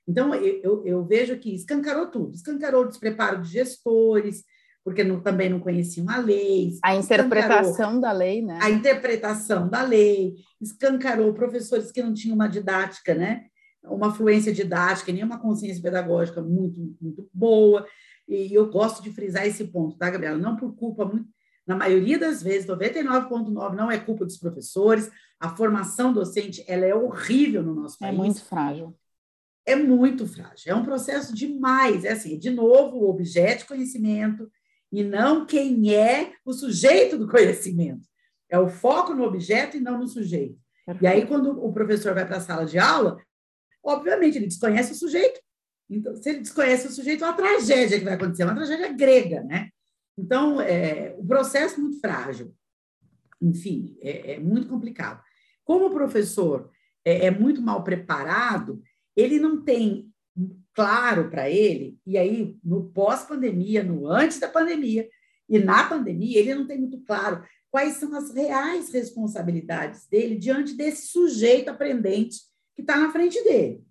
Então, 0.08 0.36
eu, 0.36 0.62
eu, 0.62 0.86
eu 0.86 1.06
vejo 1.06 1.38
que 1.38 1.56
escancarou 1.56 2.08
tudo. 2.08 2.36
Escancarou 2.36 2.84
o 2.84 2.88
despreparo 2.88 3.42
de 3.42 3.50
gestores, 3.50 4.44
porque 4.84 5.04
não, 5.04 5.22
também 5.22 5.50
não 5.50 5.60
conheciam 5.60 6.10
a 6.10 6.18
lei. 6.18 6.74
A 6.84 6.96
interpretação 6.96 8.00
da 8.00 8.12
lei, 8.12 8.42
né? 8.42 8.60
A 8.62 8.70
interpretação 8.70 9.70
da 9.70 9.82
lei. 9.82 10.36
Escancarou 10.62 11.34
professores 11.34 11.92
que 11.92 12.04
não 12.04 12.14
tinham 12.14 12.36
uma 12.36 12.50
didática, 12.50 13.16
né? 13.16 13.46
Uma 13.84 14.14
fluência 14.14 14.54
didática, 14.54 15.12
nem 15.12 15.24
uma 15.24 15.40
consciência 15.40 15.82
pedagógica 15.82 16.42
muito, 16.42 16.96
muito 17.02 17.30
boa. 17.34 17.86
E 18.28 18.54
eu 18.54 18.70
gosto 18.70 19.02
de 19.04 19.12
frisar 19.12 19.46
esse 19.46 19.66
ponto, 19.66 19.98
tá, 19.98 20.10
Gabriela? 20.10 20.38
Não 20.38 20.56
por 20.56 20.76
culpa, 20.76 21.06
muito, 21.06 21.28
na 21.66 21.76
maioria 21.76 22.20
das 22.20 22.44
vezes, 22.44 22.68
99,9% 22.68 23.74
não 23.74 23.90
é 23.90 23.98
culpa 23.98 24.26
dos 24.26 24.38
professores. 24.38 25.10
A 25.40 25.56
formação 25.56 26.12
docente 26.12 26.64
ela 26.68 26.86
é 26.86 26.94
horrível 26.94 27.64
no 27.64 27.74
nosso 27.74 27.96
é 28.04 28.08
país. 28.08 28.16
É 28.16 28.18
muito 28.18 28.44
frágil. 28.44 28.96
É 29.66 29.76
muito 29.76 30.28
frágil. 30.28 30.72
É 30.72 30.76
um 30.76 30.84
processo 30.84 31.34
demais. 31.34 32.04
É 32.04 32.12
assim, 32.12 32.38
de 32.38 32.50
novo, 32.50 32.98
o 32.98 33.10
objeto 33.10 33.60
de 33.60 33.66
conhecimento 33.66 34.52
e 34.92 35.04
não 35.04 35.46
quem 35.46 35.94
é 35.94 36.34
o 36.46 36.54
sujeito 36.54 37.18
do 37.18 37.28
conhecimento. 37.28 38.08
É 38.50 38.60
o 38.60 38.68
foco 38.68 39.14
no 39.14 39.24
objeto 39.24 39.78
e 39.78 39.80
não 39.80 39.98
no 39.98 40.08
sujeito. 40.08 40.60
E 41.02 41.08
aí, 41.08 41.26
quando 41.26 41.66
o 41.66 41.72
professor 41.72 42.14
vai 42.14 42.28
para 42.28 42.38
a 42.38 42.42
sala 42.42 42.66
de 42.66 42.78
aula, 42.78 43.18
Obviamente, 43.84 44.38
ele 44.38 44.48
desconhece 44.48 44.94
o 44.94 44.96
sujeito. 44.96 45.40
Então, 45.90 46.16
se 46.16 46.30
ele 46.30 46.40
desconhece 46.40 46.88
o 46.88 46.92
sujeito, 46.92 47.24
é 47.24 47.28
uma 47.28 47.36
tragédia 47.36 48.00
que 48.00 48.06
vai 48.06 48.14
acontecer, 48.14 48.44
é 48.44 48.46
uma 48.46 48.56
tragédia 48.56 48.92
grega, 48.94 49.44
né? 49.44 49.70
Então, 50.18 50.62
é, 50.62 51.16
o 51.18 51.26
processo 51.26 51.76
é 51.76 51.80
muito 51.80 52.00
frágil. 52.00 52.54
Enfim, 53.42 53.98
é, 54.02 54.34
é 54.34 54.40
muito 54.40 54.68
complicado. 54.68 55.22
Como 55.66 55.88
o 55.88 55.94
professor 55.94 56.72
é, 57.04 57.28
é 57.28 57.32
muito 57.32 57.62
mal 57.62 57.84
preparado, 57.84 58.82
ele 59.16 59.40
não 59.40 59.62
tem 59.64 60.10
claro 60.74 61.30
para 61.30 61.50
ele, 61.50 62.00
e 62.06 62.18
aí 62.18 62.58
no 62.64 62.90
pós-pandemia, 62.90 63.84
no 63.84 64.08
antes 64.08 64.40
da 64.40 64.48
pandemia 64.48 65.08
e 65.48 65.60
na 65.60 65.88
pandemia, 65.88 66.40
ele 66.40 66.56
não 66.56 66.66
tem 66.66 66.80
muito 66.80 67.00
claro 67.02 67.44
quais 67.70 67.98
são 67.98 68.16
as 68.16 68.34
reais 68.34 68.92
responsabilidades 68.92 70.08
dele 70.08 70.36
diante 70.36 70.76
desse 70.76 71.08
sujeito 71.08 71.70
aprendente 71.70 72.38
que 72.76 72.82
está 72.82 72.98
na 72.98 73.12
frente 73.12 73.42
dele. 73.44 73.84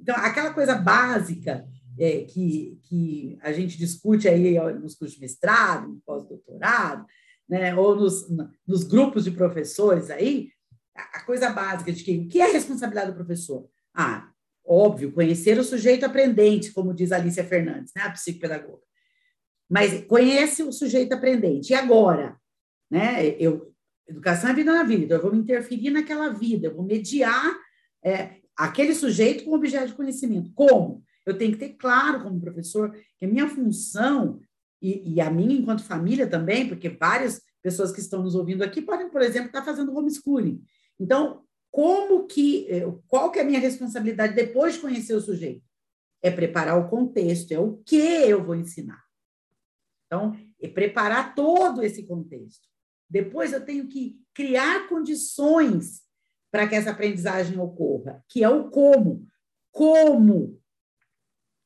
Então, 0.00 0.14
aquela 0.16 0.52
coisa 0.52 0.74
básica 0.74 1.66
é, 1.98 2.22
que, 2.22 2.78
que 2.82 3.38
a 3.40 3.52
gente 3.52 3.78
discute 3.78 4.28
aí 4.28 4.58
nos 4.74 4.94
cursos 4.94 5.14
de 5.14 5.20
mestrado, 5.20 5.88
no 5.88 6.00
pós-doutorado, 6.04 7.06
né, 7.48 7.74
ou 7.74 7.94
nos, 7.94 8.26
nos 8.66 8.84
grupos 8.84 9.24
de 9.24 9.30
professores 9.30 10.10
aí, 10.10 10.50
a 10.94 11.24
coisa 11.24 11.50
básica 11.50 11.92
de 11.92 12.02
que 12.04 12.18
o 12.18 12.28
que 12.28 12.40
é 12.40 12.48
a 12.48 12.52
responsabilidade 12.52 13.10
do 13.10 13.16
professor? 13.16 13.68
Ah, 13.94 14.30
óbvio, 14.64 15.12
conhecer 15.12 15.58
o 15.58 15.64
sujeito 15.64 16.04
aprendente, 16.04 16.72
como 16.72 16.94
diz 16.94 17.12
Alicia 17.12 17.44
Fernandes, 17.44 17.92
né, 17.94 18.02
a 18.02 18.10
psicopedagoga. 18.10 18.82
Mas 19.68 20.04
conhece 20.04 20.62
o 20.62 20.72
sujeito 20.72 21.12
aprendente. 21.12 21.70
E 21.70 21.74
agora? 21.74 22.36
Né, 22.90 23.28
eu, 23.38 23.72
educação 24.06 24.50
é 24.50 24.54
vida 24.54 24.72
na 24.72 24.84
vida, 24.84 25.04
então 25.04 25.16
eu 25.16 25.22
vou 25.22 25.32
me 25.32 25.38
interferir 25.38 25.90
naquela 25.90 26.28
vida, 26.28 26.68
eu 26.68 26.74
vou 26.74 26.84
mediar 26.84 27.56
é, 28.04 28.36
aquele 28.56 28.94
sujeito 28.94 29.44
com 29.44 29.54
objeto 29.54 29.88
de 29.88 29.94
conhecimento. 29.94 30.52
Como? 30.54 31.02
Eu 31.24 31.38
tenho 31.38 31.52
que 31.52 31.58
ter 31.58 31.70
claro, 31.70 32.22
como 32.22 32.40
professor, 32.40 32.92
que 33.18 33.24
a 33.24 33.28
minha 33.28 33.48
função, 33.48 34.40
e, 34.80 35.14
e, 35.14 35.20
a 35.20 35.30
minha 35.30 35.56
enquanto 35.56 35.82
família 35.82 36.26
também, 36.26 36.68
porque 36.68 36.90
várias 36.90 37.40
pessoas 37.62 37.90
que 37.90 38.00
estão 38.00 38.22
nos 38.22 38.34
ouvindo 38.34 38.62
aqui 38.62 38.82
podem, 38.82 39.08
por 39.08 39.22
exemplo, 39.22 39.46
estar 39.46 39.64
fazendo 39.64 39.96
homeschooling. 39.96 40.62
Então, 41.00 41.42
como 41.70 42.26
que, 42.26 42.70
é, 42.70 42.82
qual 43.08 43.32
que 43.32 43.38
é 43.38 43.42
a 43.42 43.46
minha 43.46 43.58
responsabilidade 43.58 44.34
depois 44.34 44.74
de 44.74 44.80
conhecer 44.80 45.14
o 45.14 45.20
sujeito? 45.20 45.64
É 46.22 46.30
preparar 46.30 46.78
o 46.78 46.88
contexto, 46.88 47.52
é 47.52 47.58
o 47.58 47.78
que 47.78 47.96
eu 47.96 48.44
vou 48.44 48.54
ensinar. 48.54 49.02
Então, 50.06 50.36
é 50.60 50.68
preparar 50.68 51.34
todo 51.34 51.82
esse 51.82 52.06
contexto. 52.06 52.68
Depois 53.08 53.52
eu 53.52 53.64
tenho 53.64 53.88
que 53.88 54.20
criar 54.34 54.86
condições 54.88 56.02
para 56.54 56.68
que 56.68 56.76
essa 56.76 56.92
aprendizagem 56.92 57.58
ocorra, 57.58 58.22
que 58.28 58.44
é 58.44 58.48
o 58.48 58.70
como. 58.70 59.26
Como 59.72 60.56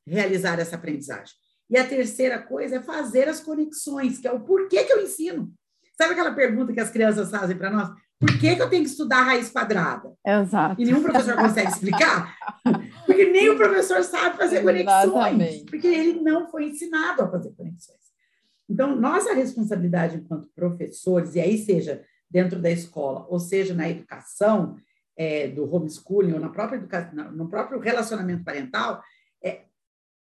realizar 0.07 0.59
essa 0.59 0.77
aprendizagem. 0.77 1.35
E 1.69 1.77
a 1.77 1.87
terceira 1.87 2.39
coisa 2.39 2.77
é 2.77 2.81
fazer 2.81 3.29
as 3.29 3.39
conexões, 3.39 4.19
que 4.19 4.27
é 4.27 4.33
o 4.33 4.41
porquê 4.41 4.85
que 4.85 4.93
eu 4.95 5.03
ensino. 5.03 5.53
Sabe 5.95 6.15
aquela 6.15 6.33
pergunta 6.33 6.73
que 6.73 6.81
as 6.81 6.89
crianças 6.89 7.31
fazem 7.31 7.59
para 7.59 7.71
nós? 7.71 7.91
Por 8.19 8.41
que, 8.41 8.57
que 8.57 8.63
eu 8.63 8.71
tenho 8.71 8.83
que 8.83 8.89
estudar 8.89 9.25
raiz 9.25 9.51
quadrada? 9.51 10.11
Exato. 10.27 10.81
E 10.81 10.87
nenhum 10.87 11.03
professor 11.03 11.37
consegue 11.37 11.69
explicar? 11.69 12.35
Porque 13.05 13.27
nem 13.27 13.51
o 13.51 13.59
professor 13.59 14.03
sabe 14.03 14.39
fazer 14.39 14.63
conexões. 14.63 15.05
Exatamente. 15.05 15.65
Porque 15.67 15.87
ele 15.87 16.19
não 16.23 16.51
foi 16.51 16.65
ensinado 16.65 17.25
a 17.25 17.31
fazer 17.31 17.51
conexões. 17.51 17.99
Então, 18.67 18.97
nossa 18.97 19.35
responsabilidade 19.35 20.17
enquanto 20.17 20.49
professores, 20.57 21.35
e 21.35 21.41
aí 21.41 21.59
seja 21.59 22.03
dentro 22.31 22.61
da 22.61 22.71
escola, 22.71 23.27
ou 23.29 23.39
seja, 23.39 23.75
na 23.75 23.89
educação, 23.89 24.77
é, 25.17 25.49
do 25.49 25.73
homeschooling, 25.75 26.33
ou 26.33 26.41
na 26.41 26.49
própria 26.49 26.77
educação, 26.77 27.33
no 27.33 27.49
próprio 27.49 27.81
relacionamento 27.81 28.45
parental, 28.45 29.03
é, 29.43 29.63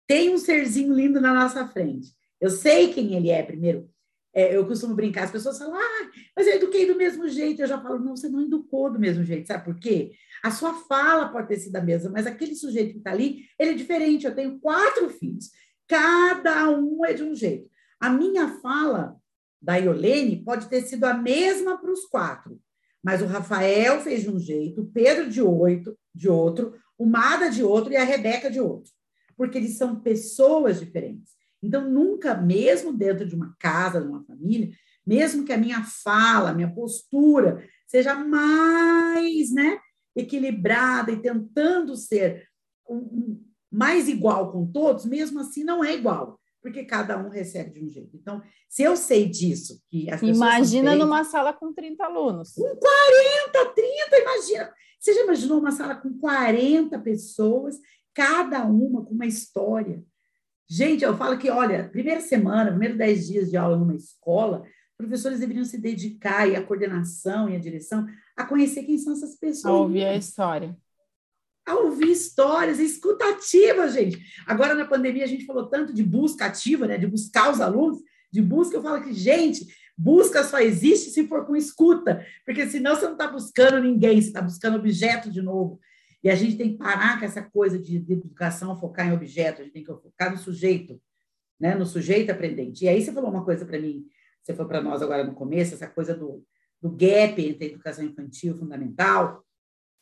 tem 0.07 0.33
um 0.33 0.37
serzinho 0.37 0.93
lindo 0.93 1.21
na 1.21 1.33
nossa 1.33 1.67
frente. 1.67 2.11
Eu 2.41 2.49
sei 2.49 2.91
quem 2.93 3.15
ele 3.15 3.29
é, 3.29 3.43
primeiro. 3.43 3.89
É, 4.33 4.55
eu 4.55 4.65
costumo 4.65 4.95
brincar, 4.95 5.23
as 5.23 5.31
pessoas 5.31 5.57
falam, 5.57 5.75
ah, 5.75 6.09
mas 6.35 6.47
eu 6.47 6.53
eduquei 6.53 6.85
do 6.85 6.95
mesmo 6.95 7.27
jeito. 7.27 7.61
Eu 7.61 7.67
já 7.67 7.79
falo, 7.79 7.99
não, 7.99 8.15
você 8.15 8.29
não 8.29 8.41
educou 8.41 8.91
do 8.91 8.99
mesmo 8.99 9.23
jeito, 9.23 9.47
sabe 9.47 9.65
por 9.65 9.79
quê? 9.79 10.11
A 10.43 10.51
sua 10.51 10.73
fala 10.73 11.29
pode 11.29 11.47
ter 11.47 11.57
sido 11.57 11.75
a 11.75 11.81
mesma, 11.81 12.09
mas 12.11 12.25
aquele 12.25 12.55
sujeito 12.55 12.93
que 12.93 12.97
está 12.99 13.11
ali, 13.11 13.45
ele 13.59 13.71
é 13.71 13.73
diferente. 13.73 14.25
Eu 14.25 14.35
tenho 14.35 14.59
quatro 14.59 15.09
filhos, 15.09 15.51
cada 15.87 16.69
um 16.69 17.03
é 17.05 17.13
de 17.13 17.23
um 17.23 17.35
jeito. 17.35 17.69
A 17.99 18.09
minha 18.09 18.47
fala 18.59 19.18
da 19.61 19.75
Iolene 19.75 20.43
pode 20.43 20.67
ter 20.67 20.81
sido 20.83 21.03
a 21.05 21.13
mesma 21.13 21.77
para 21.77 21.91
os 21.91 22.05
quatro, 22.05 22.59
mas 23.03 23.21
o 23.21 23.25
Rafael 23.25 23.99
fez 24.01 24.23
de 24.23 24.29
um 24.29 24.39
jeito, 24.39 24.81
o 24.81 24.85
Pedro 24.85 25.29
de 25.29 25.41
oito, 25.41 25.97
de 26.13 26.29
outro, 26.29 26.73
o 26.97 27.05
Mada 27.05 27.49
de 27.49 27.63
outro 27.63 27.91
e 27.93 27.97
a 27.97 28.03
Rebeca 28.03 28.49
de 28.49 28.59
outro, 28.59 28.91
porque 29.37 29.57
eles 29.57 29.77
são 29.77 29.99
pessoas 29.99 30.79
diferentes. 30.79 31.33
Então, 31.61 31.89
nunca, 31.89 32.35
mesmo 32.35 32.93
dentro 32.93 33.25
de 33.25 33.35
uma 33.35 33.55
casa, 33.59 34.01
de 34.01 34.07
uma 34.07 34.23
família, 34.23 34.71
mesmo 35.05 35.43
que 35.43 35.53
a 35.53 35.57
minha 35.57 35.83
fala, 35.83 36.51
a 36.51 36.53
minha 36.53 36.71
postura 36.73 37.65
seja 37.87 38.15
mais 38.15 39.51
né, 39.51 39.79
equilibrada 40.15 41.11
e 41.11 41.21
tentando 41.21 41.95
ser 41.95 42.47
um, 42.87 42.97
um, 42.97 43.45
mais 43.71 44.07
igual 44.07 44.51
com 44.51 44.65
todos, 44.71 45.05
mesmo 45.05 45.39
assim 45.39 45.63
não 45.63 45.83
é 45.83 45.95
igual, 45.95 46.38
porque 46.61 46.83
cada 46.83 47.17
um 47.17 47.29
recebe 47.29 47.71
de 47.71 47.85
um 47.85 47.89
jeito. 47.89 48.15
Então, 48.15 48.41
se 48.67 48.83
eu 48.83 48.95
sei 48.95 49.27
disso, 49.27 49.81
que 49.89 50.09
as 50.09 50.21
Imagina 50.21 50.95
numa 50.95 51.23
sala 51.23 51.53
com 51.53 51.73
30 51.73 52.03
alunos. 52.05 52.53
Com 52.53 52.63
40, 52.63 53.73
30, 53.73 54.19
imagina. 54.21 54.73
Você 54.99 55.13
já 55.13 55.23
imaginou 55.23 55.59
uma 55.59 55.71
sala 55.71 55.95
com 55.95 56.17
40 56.17 56.99
pessoas, 56.99 57.77
cada 58.13 58.65
uma 58.65 59.05
com 59.05 59.13
uma 59.13 59.25
história? 59.25 60.03
Gente, 60.69 61.03
eu 61.03 61.15
falo 61.15 61.37
que, 61.37 61.49
olha, 61.49 61.89
primeira 61.89 62.21
semana, 62.21 62.69
primeiro 62.71 62.97
10 62.97 63.27
dias 63.27 63.49
de 63.49 63.57
aula 63.57 63.77
numa 63.77 63.95
escola, 63.95 64.63
professores 64.97 65.39
deveriam 65.39 65.63
se 65.63 65.77
dedicar, 65.77 66.47
e 66.47 66.55
a 66.55 66.63
coordenação 66.63 67.49
e 67.49 67.55
a 67.55 67.59
direção, 67.59 68.05
a 68.35 68.45
conhecer 68.45 68.83
quem 68.83 68.97
são 68.97 69.13
essas 69.13 69.35
pessoas. 69.35 69.73
A 69.73 69.77
ouvir 69.77 70.03
a 70.03 70.15
história. 70.15 70.77
A 71.65 71.75
ouvir 71.75 72.11
histórias, 72.11 72.79
escutativa, 72.79 73.87
gente. 73.89 74.19
Agora, 74.45 74.73
na 74.73 74.85
pandemia, 74.85 75.23
a 75.23 75.27
gente 75.27 75.45
falou 75.45 75.67
tanto 75.67 75.93
de 75.93 76.03
busca 76.03 76.45
ativa, 76.45 76.87
né, 76.87 76.97
de 76.97 77.05
buscar 77.05 77.51
os 77.51 77.61
alunos, 77.61 77.99
de 78.31 78.41
busca, 78.41 78.77
eu 78.77 78.81
falo 78.81 79.03
que, 79.03 79.13
gente, 79.13 79.65
busca 79.97 80.43
só 80.43 80.59
existe 80.59 81.09
se 81.09 81.27
for 81.27 81.45
com 81.45 81.55
escuta, 81.55 82.25
porque 82.45 82.65
senão 82.67 82.95
você 82.95 83.05
não 83.05 83.13
está 83.13 83.27
buscando 83.27 83.81
ninguém, 83.81 84.21
você 84.21 84.29
está 84.29 84.41
buscando 84.41 84.77
objeto 84.77 85.29
de 85.29 85.41
novo. 85.41 85.79
E 86.23 86.29
a 86.29 86.35
gente 86.35 86.57
tem 86.57 86.71
que 86.71 86.77
parar 86.77 87.19
com 87.19 87.25
essa 87.25 87.41
coisa 87.41 87.77
de, 87.77 87.99
de 87.99 88.13
educação, 88.13 88.79
focar 88.79 89.07
em 89.07 89.13
objeto, 89.13 89.61
a 89.61 89.63
gente 89.63 89.73
tem 89.73 89.83
que 89.83 89.93
focar 89.93 90.31
no 90.31 90.37
sujeito, 90.37 91.01
né? 91.59 91.75
no 91.75 91.85
sujeito 91.85 92.31
aprendente. 92.31 92.85
E 92.85 92.87
aí 92.87 93.01
você 93.01 93.11
falou 93.11 93.29
uma 93.29 93.43
coisa 93.43 93.65
para 93.65 93.79
mim, 93.79 94.05
você 94.41 94.53
foi 94.53 94.65
para 94.65 94.81
nós 94.81 95.01
agora 95.01 95.23
no 95.23 95.33
começo, 95.33 95.73
essa 95.73 95.87
coisa 95.87 96.15
do, 96.15 96.45
do 96.81 96.89
gap 96.89 97.41
entre 97.41 97.65
a 97.65 97.67
educação 97.69 98.05
infantil 98.05 98.55
fundamental, 98.55 99.45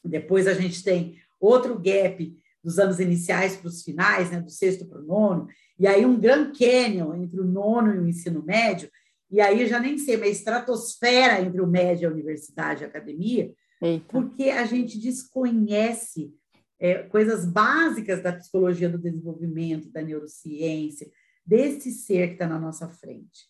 depois 0.03 0.47
a 0.47 0.53
gente 0.53 0.83
tem 0.83 1.19
outro 1.39 1.79
gap 1.79 2.35
dos 2.63 2.79
anos 2.79 2.99
iniciais 2.99 3.55
para 3.55 3.67
os 3.67 3.83
finais, 3.83 4.31
né? 4.31 4.41
do 4.41 4.49
sexto 4.49 4.85
para 4.85 4.99
o 4.99 5.05
nono, 5.05 5.47
e 5.79 5.87
aí 5.87 6.05
um 6.05 6.19
Grand 6.19 6.51
Canyon 6.51 7.15
entre 7.15 7.39
o 7.39 7.45
nono 7.45 7.93
e 7.93 7.99
o 7.99 8.07
ensino 8.07 8.43
médio, 8.43 8.89
e 9.29 9.39
aí 9.41 9.67
já 9.67 9.79
nem 9.79 9.97
sei, 9.97 10.15
uma 10.15 10.27
estratosfera 10.27 11.41
entre 11.41 11.61
o 11.61 11.67
médio, 11.67 12.09
a 12.09 12.11
universidade 12.11 12.81
e 12.81 12.85
a 12.85 12.87
academia, 12.87 13.53
Eita. 13.81 14.05
porque 14.09 14.49
a 14.49 14.65
gente 14.65 14.99
desconhece 14.99 16.33
é, 16.79 17.03
coisas 17.03 17.45
básicas 17.45 18.21
da 18.21 18.33
psicologia 18.33 18.89
do 18.89 18.97
desenvolvimento, 18.97 19.89
da 19.89 20.01
neurociência, 20.01 21.09
desse 21.45 21.91
ser 21.91 22.27
que 22.27 22.33
está 22.33 22.47
na 22.47 22.59
nossa 22.59 22.87
frente. 22.89 23.47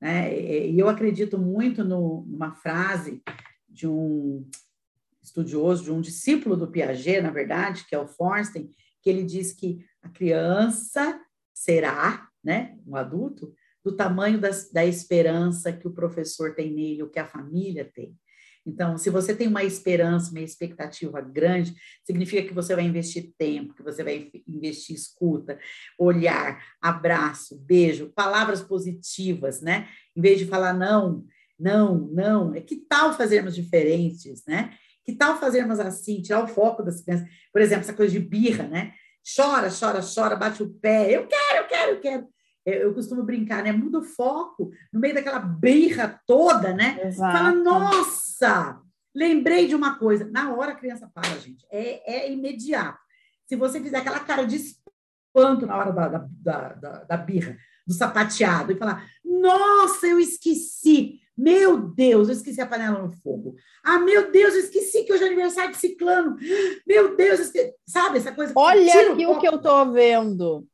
Né? 0.00 0.68
E 0.68 0.78
eu 0.78 0.88
acredito 0.88 1.38
muito 1.38 1.84
no, 1.84 2.24
numa 2.26 2.54
frase 2.54 3.22
de 3.68 3.86
um 3.86 4.48
estudioso, 5.26 5.84
de 5.84 5.92
um 5.92 6.00
discípulo 6.00 6.56
do 6.56 6.70
Piaget, 6.70 7.20
na 7.20 7.30
verdade, 7.30 7.84
que 7.88 7.94
é 7.94 7.98
o 7.98 8.06
Forsten, 8.06 8.70
que 9.02 9.10
ele 9.10 9.24
diz 9.24 9.52
que 9.52 9.84
a 10.02 10.08
criança 10.08 11.20
será, 11.52 12.28
né, 12.42 12.76
um 12.86 12.96
adulto, 12.96 13.52
do 13.84 13.94
tamanho 13.94 14.40
da, 14.40 14.50
da 14.72 14.84
esperança 14.84 15.72
que 15.72 15.86
o 15.86 15.92
professor 15.92 16.54
tem 16.54 16.72
nele, 16.72 17.02
ou 17.02 17.08
que 17.08 17.18
a 17.18 17.26
família 17.26 17.84
tem. 17.84 18.16
Então, 18.66 18.98
se 18.98 19.10
você 19.10 19.32
tem 19.34 19.46
uma 19.46 19.62
esperança, 19.62 20.32
uma 20.32 20.40
expectativa 20.40 21.20
grande, 21.20 21.72
significa 22.04 22.42
que 22.42 22.52
você 22.52 22.74
vai 22.74 22.84
investir 22.84 23.32
tempo, 23.38 23.74
que 23.74 23.82
você 23.82 24.02
vai 24.02 24.28
investir 24.46 24.96
escuta, 24.96 25.56
olhar, 25.96 26.60
abraço, 26.80 27.56
beijo, 27.60 28.12
palavras 28.12 28.60
positivas, 28.60 29.60
né? 29.60 29.88
Em 30.16 30.20
vez 30.20 30.40
de 30.40 30.46
falar 30.46 30.72
não, 30.72 31.24
não, 31.58 31.96
não, 32.08 32.54
é 32.54 32.60
que 32.60 32.76
tal 32.76 33.14
fazermos 33.14 33.54
diferentes, 33.54 34.44
né? 34.44 34.76
Que 35.06 35.14
tal 35.14 35.38
fazermos 35.38 35.80
assim, 35.80 36.20
tirar 36.20 36.44
o 36.44 36.48
foco 36.48 36.82
das 36.82 37.00
crianças? 37.00 37.28
Por 37.52 37.62
exemplo, 37.62 37.84
essa 37.84 37.94
coisa 37.94 38.12
de 38.12 38.18
birra, 38.18 38.64
né? 38.64 38.92
Chora, 39.36 39.68
chora, 39.70 40.00
chora, 40.02 40.36
bate 40.36 40.62
o 40.62 40.68
pé, 40.68 41.16
eu 41.16 41.26
quero, 41.26 41.58
eu 41.58 41.66
quero, 41.68 41.90
eu 41.92 42.00
quero 42.00 42.28
eu 42.66 42.92
costumo 42.92 43.22
brincar, 43.22 43.62
né? 43.62 43.70
Muda 43.70 44.00
o 44.00 44.04
foco 44.04 44.72
no 44.92 44.98
meio 44.98 45.14
daquela 45.14 45.38
birra 45.38 46.20
toda, 46.26 46.74
né? 46.74 46.98
Exato. 47.04 47.32
Fala, 47.32 47.52
nossa, 47.52 48.82
lembrei 49.14 49.68
de 49.68 49.74
uma 49.74 49.96
coisa. 49.96 50.28
Na 50.28 50.52
hora 50.52 50.72
a 50.72 50.76
criança 50.76 51.08
para, 51.14 51.38
gente. 51.38 51.64
É, 51.70 52.24
é 52.24 52.32
imediato. 52.32 52.98
Se 53.46 53.54
você 53.54 53.80
fizer 53.80 53.98
aquela 53.98 54.18
cara 54.18 54.44
de 54.44 54.56
espanto 54.56 55.64
na 55.64 55.76
hora 55.76 55.92
da, 55.92 56.08
da, 56.08 56.68
da, 56.74 57.04
da 57.04 57.16
birra, 57.16 57.56
do 57.86 57.94
sapateado, 57.94 58.72
e 58.72 58.76
falar, 58.76 59.08
nossa, 59.24 60.08
eu 60.08 60.18
esqueci. 60.18 61.20
Meu 61.36 61.78
Deus, 61.78 62.28
eu 62.28 62.34
esqueci 62.34 62.60
a 62.60 62.66
panela 62.66 63.02
no 63.02 63.10
fogo. 63.10 63.56
Ah, 63.84 63.98
meu 63.98 64.30
Deus, 64.30 64.54
eu 64.54 64.60
esqueci 64.60 65.04
que 65.04 65.12
hoje 65.12 65.24
é 65.24 65.26
aniversário 65.26 65.72
de 65.72 65.76
ciclano. 65.76 66.36
Meu 66.86 67.14
Deus, 67.14 67.40
esqueci... 67.40 67.74
sabe 67.86 68.18
essa 68.18 68.32
coisa? 68.32 68.54
Olha 68.56 69.12
aqui 69.12 69.26
o 69.26 69.38
que 69.38 69.46
eu 69.46 69.58
tô 69.58 69.92
vendo. 69.92 70.66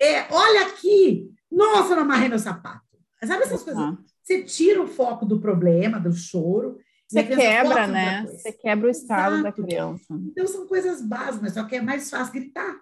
É, 0.00 0.26
olha 0.32 0.66
aqui, 0.66 1.30
nossa, 1.50 1.94
não 1.94 2.02
amarrei 2.02 2.28
meu 2.28 2.38
sapato. 2.38 2.82
Sabe 3.22 3.44
essas 3.44 3.62
coisas? 3.62 3.96
Você 4.22 4.42
tira 4.42 4.82
o 4.82 4.88
foco 4.88 5.24
do 5.24 5.40
problema, 5.40 6.00
do 6.00 6.12
choro. 6.12 6.78
Você 7.06 7.22
quebra, 7.22 7.86
né? 7.86 8.24
Você 8.26 8.52
quebra 8.52 8.88
o 8.88 8.90
estado 8.90 9.36
Exato. 9.36 9.42
da 9.42 9.52
criança. 9.52 10.14
Então, 10.26 10.46
são 10.46 10.66
coisas 10.66 11.00
básicas, 11.00 11.54
só 11.54 11.64
que 11.64 11.76
é 11.76 11.80
mais 11.80 12.10
fácil 12.10 12.32
gritar. 12.32 12.80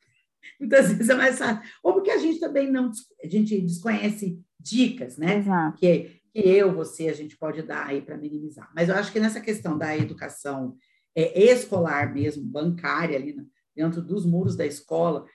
Muitas 0.58 0.88
vezes 0.88 1.08
é 1.08 1.14
mais 1.14 1.38
fácil. 1.38 1.62
Ou 1.82 1.94
porque 1.94 2.10
a 2.10 2.18
gente 2.18 2.40
também 2.40 2.70
não 2.70 2.90
a 3.22 3.26
gente 3.28 3.60
desconhece 3.60 4.40
dicas, 4.60 5.16
né? 5.16 5.38
Exato. 5.38 5.78
Que, 5.78 6.20
que 6.32 6.38
eu, 6.38 6.74
você, 6.74 7.08
a 7.08 7.12
gente 7.12 7.36
pode 7.36 7.62
dar 7.62 7.86
aí 7.86 8.00
para 8.02 8.16
minimizar. 8.16 8.70
Mas 8.74 8.88
eu 8.88 8.94
acho 8.94 9.12
que 9.12 9.20
nessa 9.20 9.40
questão 9.40 9.76
da 9.76 9.96
educação 9.96 10.76
é, 11.14 11.52
escolar 11.52 12.12
mesmo, 12.12 12.44
bancária, 12.44 13.16
ali 13.16 13.36
dentro 13.74 14.02
dos 14.02 14.24
muros 14.26 14.56
da 14.56 14.66
escola, 14.66 15.26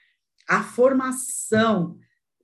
a 0.48 0.62
formação 0.62 1.98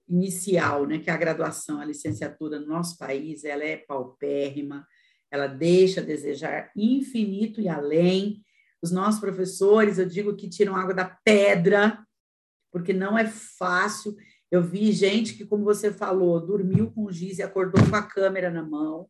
inicial, 0.08 0.86
né, 0.86 0.98
que 0.98 1.08
é 1.08 1.12
a 1.12 1.18
graduação, 1.18 1.80
a 1.80 1.84
licenciatura 1.84 2.58
no 2.58 2.66
nosso 2.66 2.98
país, 2.98 3.44
ela 3.44 3.64
é 3.64 3.76
paupérrima, 3.76 4.86
ela 5.30 5.46
deixa 5.46 6.00
a 6.00 6.04
desejar 6.04 6.70
infinito 6.76 7.60
e 7.60 7.68
além. 7.68 8.42
Os 8.82 8.90
nossos 8.90 9.20
professores, 9.20 9.98
eu 9.98 10.06
digo 10.06 10.36
que 10.36 10.48
tiram 10.48 10.76
água 10.76 10.92
da 10.92 11.06
pedra, 11.24 12.04
porque 12.70 12.92
não 12.92 13.16
é 13.16 13.26
fácil. 13.26 14.14
Eu 14.52 14.62
vi 14.62 14.92
gente 14.92 15.32
que, 15.32 15.46
como 15.46 15.64
você 15.64 15.90
falou, 15.90 16.38
dormiu 16.38 16.92
com 16.92 17.10
giz 17.10 17.38
e 17.38 17.42
acordou 17.42 17.82
com 17.88 17.96
a 17.96 18.02
câmera 18.02 18.50
na 18.50 18.62
mão, 18.62 19.08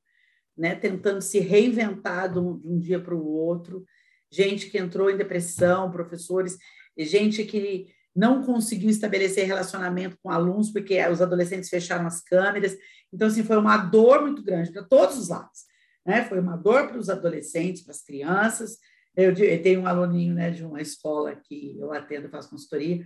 né, 0.57 0.77
tentando 0.77 1.21
se 1.21 1.41
reinventar 1.41 2.33
de 2.33 2.39
um, 2.39 2.57
de 2.57 2.69
um 2.69 2.79
dia 2.79 3.01
para 3.01 3.13
o 3.13 3.27
outro. 3.27 3.85
Gente 4.31 4.71
que 4.71 4.79
entrou 4.79 5.11
em 5.11 5.17
depressão, 5.17 5.91
professores, 5.91 6.57
gente 6.97 7.43
que 7.43 7.89
não 8.15 8.45
conseguiu 8.45 8.89
estabelecer 8.89 9.45
relacionamento 9.45 10.17
com 10.23 10.31
alunos, 10.31 10.71
porque 10.71 11.05
os 11.09 11.21
adolescentes 11.21 11.69
fecharam 11.69 12.07
as 12.07 12.23
câmeras. 12.23 12.79
Então, 13.13 13.27
assim, 13.27 13.43
foi 13.43 13.57
uma 13.57 13.77
dor 13.77 14.23
muito 14.23 14.45
grande 14.45 14.71
para 14.71 14.85
todos 14.85 15.19
os 15.19 15.29
lados. 15.29 15.65
Né? 16.07 16.25
Foi 16.25 16.39
uma 16.39 16.57
dor 16.57 16.87
para 16.87 16.99
os 16.99 17.11
adolescentes, 17.11 17.83
para 17.83 17.91
as 17.91 18.05
crianças. 18.05 18.79
Eu, 19.17 19.33
eu, 19.33 19.61
tenho 19.61 19.81
um 19.81 19.89
aluninho 19.89 20.35
né, 20.35 20.53
de 20.53 20.65
uma 20.65 20.81
escola 20.81 21.35
que 21.35 21.77
eu 21.81 21.93
atendo, 21.93 22.29
faço 22.29 22.49
consultoria, 22.49 23.05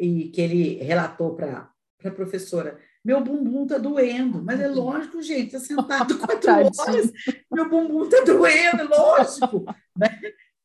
e 0.00 0.30
que 0.30 0.40
ele 0.40 0.74
relatou 0.82 1.34
para 1.36 1.70
a 2.02 2.10
professora, 2.10 2.80
meu 3.04 3.22
bumbum 3.22 3.64
está 3.64 3.76
doendo. 3.76 4.42
Mas 4.42 4.58
é 4.58 4.66
lógico, 4.66 5.20
gente, 5.20 5.54
está 5.54 5.60
sentado 5.60 6.16
quatro 6.18 6.50
horas, 6.50 7.12
meu 7.52 7.68
bumbum 7.68 8.04
está 8.04 8.24
doendo, 8.24 8.82
é 8.82 8.84
lógico. 8.84 9.64
Né? 9.98 10.08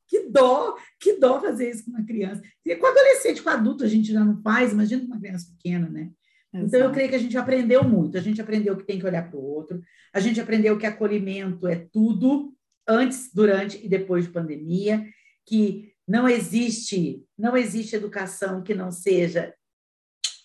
Que 0.07 0.29
dó, 0.29 0.77
que 0.99 1.13
dó 1.13 1.41
fazer 1.41 1.71
isso 1.71 1.83
com 1.83 1.91
uma 1.91 2.05
criança. 2.05 2.41
E 2.63 2.75
com 2.75 2.85
adolescente, 2.85 3.41
com 3.41 3.49
adulto, 3.49 3.83
a 3.83 3.87
gente 3.87 4.13
já 4.13 4.23
não 4.23 4.39
faz, 4.41 4.71
imagina 4.71 5.01
com 5.01 5.07
uma 5.07 5.19
criança 5.19 5.51
pequena, 5.51 5.89
né? 5.89 6.11
Exato. 6.53 6.67
Então, 6.67 6.79
eu 6.79 6.91
creio 6.91 7.09
que 7.09 7.15
a 7.15 7.19
gente 7.19 7.37
aprendeu 7.37 7.83
muito. 7.83 8.15
A 8.15 8.21
gente 8.21 8.39
aprendeu 8.39 8.77
que 8.77 8.85
tem 8.85 8.99
que 8.99 9.05
olhar 9.05 9.29
para 9.29 9.37
o 9.37 9.43
outro, 9.43 9.81
a 10.13 10.19
gente 10.19 10.39
aprendeu 10.39 10.77
que 10.77 10.85
acolhimento 10.85 11.67
é 11.67 11.87
tudo, 11.91 12.53
antes, 12.87 13.31
durante 13.33 13.83
e 13.83 13.89
depois 13.89 14.25
de 14.25 14.31
pandemia, 14.31 15.05
que 15.45 15.91
não 16.07 16.27
existe, 16.29 17.23
não 17.37 17.57
existe 17.57 17.95
educação 17.95 18.61
que 18.61 18.73
não 18.73 18.91
seja 18.91 19.53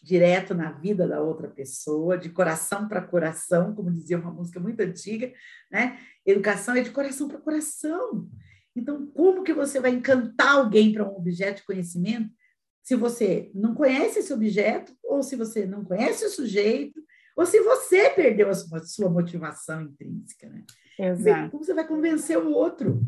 direto 0.03 0.55
na 0.55 0.73
vida 0.73 1.07
da 1.07 1.20
outra 1.20 1.49
pessoa, 1.49 2.16
de 2.16 2.31
coração 2.31 2.88
para 2.88 3.03
coração, 3.03 3.75
como 3.75 3.92
dizia 3.92 4.18
uma 4.18 4.33
música 4.33 4.59
muito 4.59 4.81
antiga, 4.81 5.31
né? 5.70 5.99
Educação 6.25 6.75
é 6.75 6.81
de 6.81 6.90
coração 6.90 7.29
para 7.29 7.38
coração. 7.38 8.29
Então, 8.75 9.07
como 9.09 9.42
que 9.42 9.53
você 9.53 9.79
vai 9.79 9.90
encantar 9.90 10.53
alguém 10.53 10.92
para 10.92 11.07
um 11.07 11.16
objeto 11.16 11.59
de 11.59 11.64
conhecimento 11.64 12.31
se 12.83 12.96
você 12.96 13.51
não 13.55 13.75
conhece 13.75 14.20
esse 14.20 14.33
objeto, 14.33 14.96
ou 15.05 15.23
se 15.23 15.37
você 15.37 15.66
não 15.66 15.85
conhece 15.85 16.25
o 16.25 16.31
sujeito, 16.31 17.01
ou 17.37 17.44
se 17.44 17.61
você 17.61 18.11
perdeu 18.11 18.49
a 18.49 18.55
sua, 18.55 18.79
a 18.79 18.83
sua 18.83 19.11
motivação 19.11 19.83
intrínseca, 19.83 20.49
né? 20.49 20.64
Exato. 20.99 21.51
Como 21.51 21.64
você 21.64 21.75
vai 21.75 21.87
convencer 21.87 22.38
o 22.38 22.51
outro? 22.51 23.03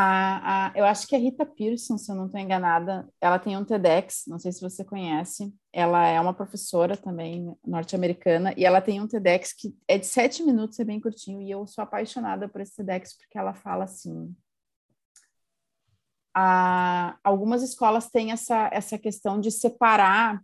A, 0.00 0.68
a, 0.68 0.72
eu 0.78 0.84
acho 0.84 1.08
que 1.08 1.16
a 1.16 1.18
Rita 1.18 1.44
Pearson, 1.44 1.98
se 1.98 2.08
eu 2.08 2.14
não 2.14 2.26
estou 2.26 2.40
enganada, 2.40 3.08
ela 3.20 3.36
tem 3.36 3.56
um 3.56 3.64
TEDx, 3.64 4.26
não 4.28 4.38
sei 4.38 4.52
se 4.52 4.60
você 4.60 4.84
conhece. 4.84 5.52
Ela 5.72 6.06
é 6.06 6.20
uma 6.20 6.32
professora 6.32 6.96
também 6.96 7.52
norte-americana 7.66 8.54
e 8.56 8.64
ela 8.64 8.80
tem 8.80 9.00
um 9.00 9.08
TEDx 9.08 9.52
que 9.52 9.76
é 9.88 9.98
de 9.98 10.06
sete 10.06 10.44
minutos, 10.44 10.78
é 10.78 10.84
bem 10.84 11.00
curtinho. 11.00 11.42
E 11.42 11.50
eu 11.50 11.66
sou 11.66 11.82
apaixonada 11.82 12.48
por 12.48 12.60
esse 12.60 12.76
TEDx 12.76 13.16
porque 13.16 13.36
ela 13.36 13.54
fala 13.54 13.84
assim: 13.84 14.32
a, 16.32 17.18
algumas 17.24 17.64
escolas 17.64 18.08
têm 18.08 18.30
essa, 18.30 18.70
essa 18.72 18.96
questão 18.96 19.40
de 19.40 19.50
separar 19.50 20.40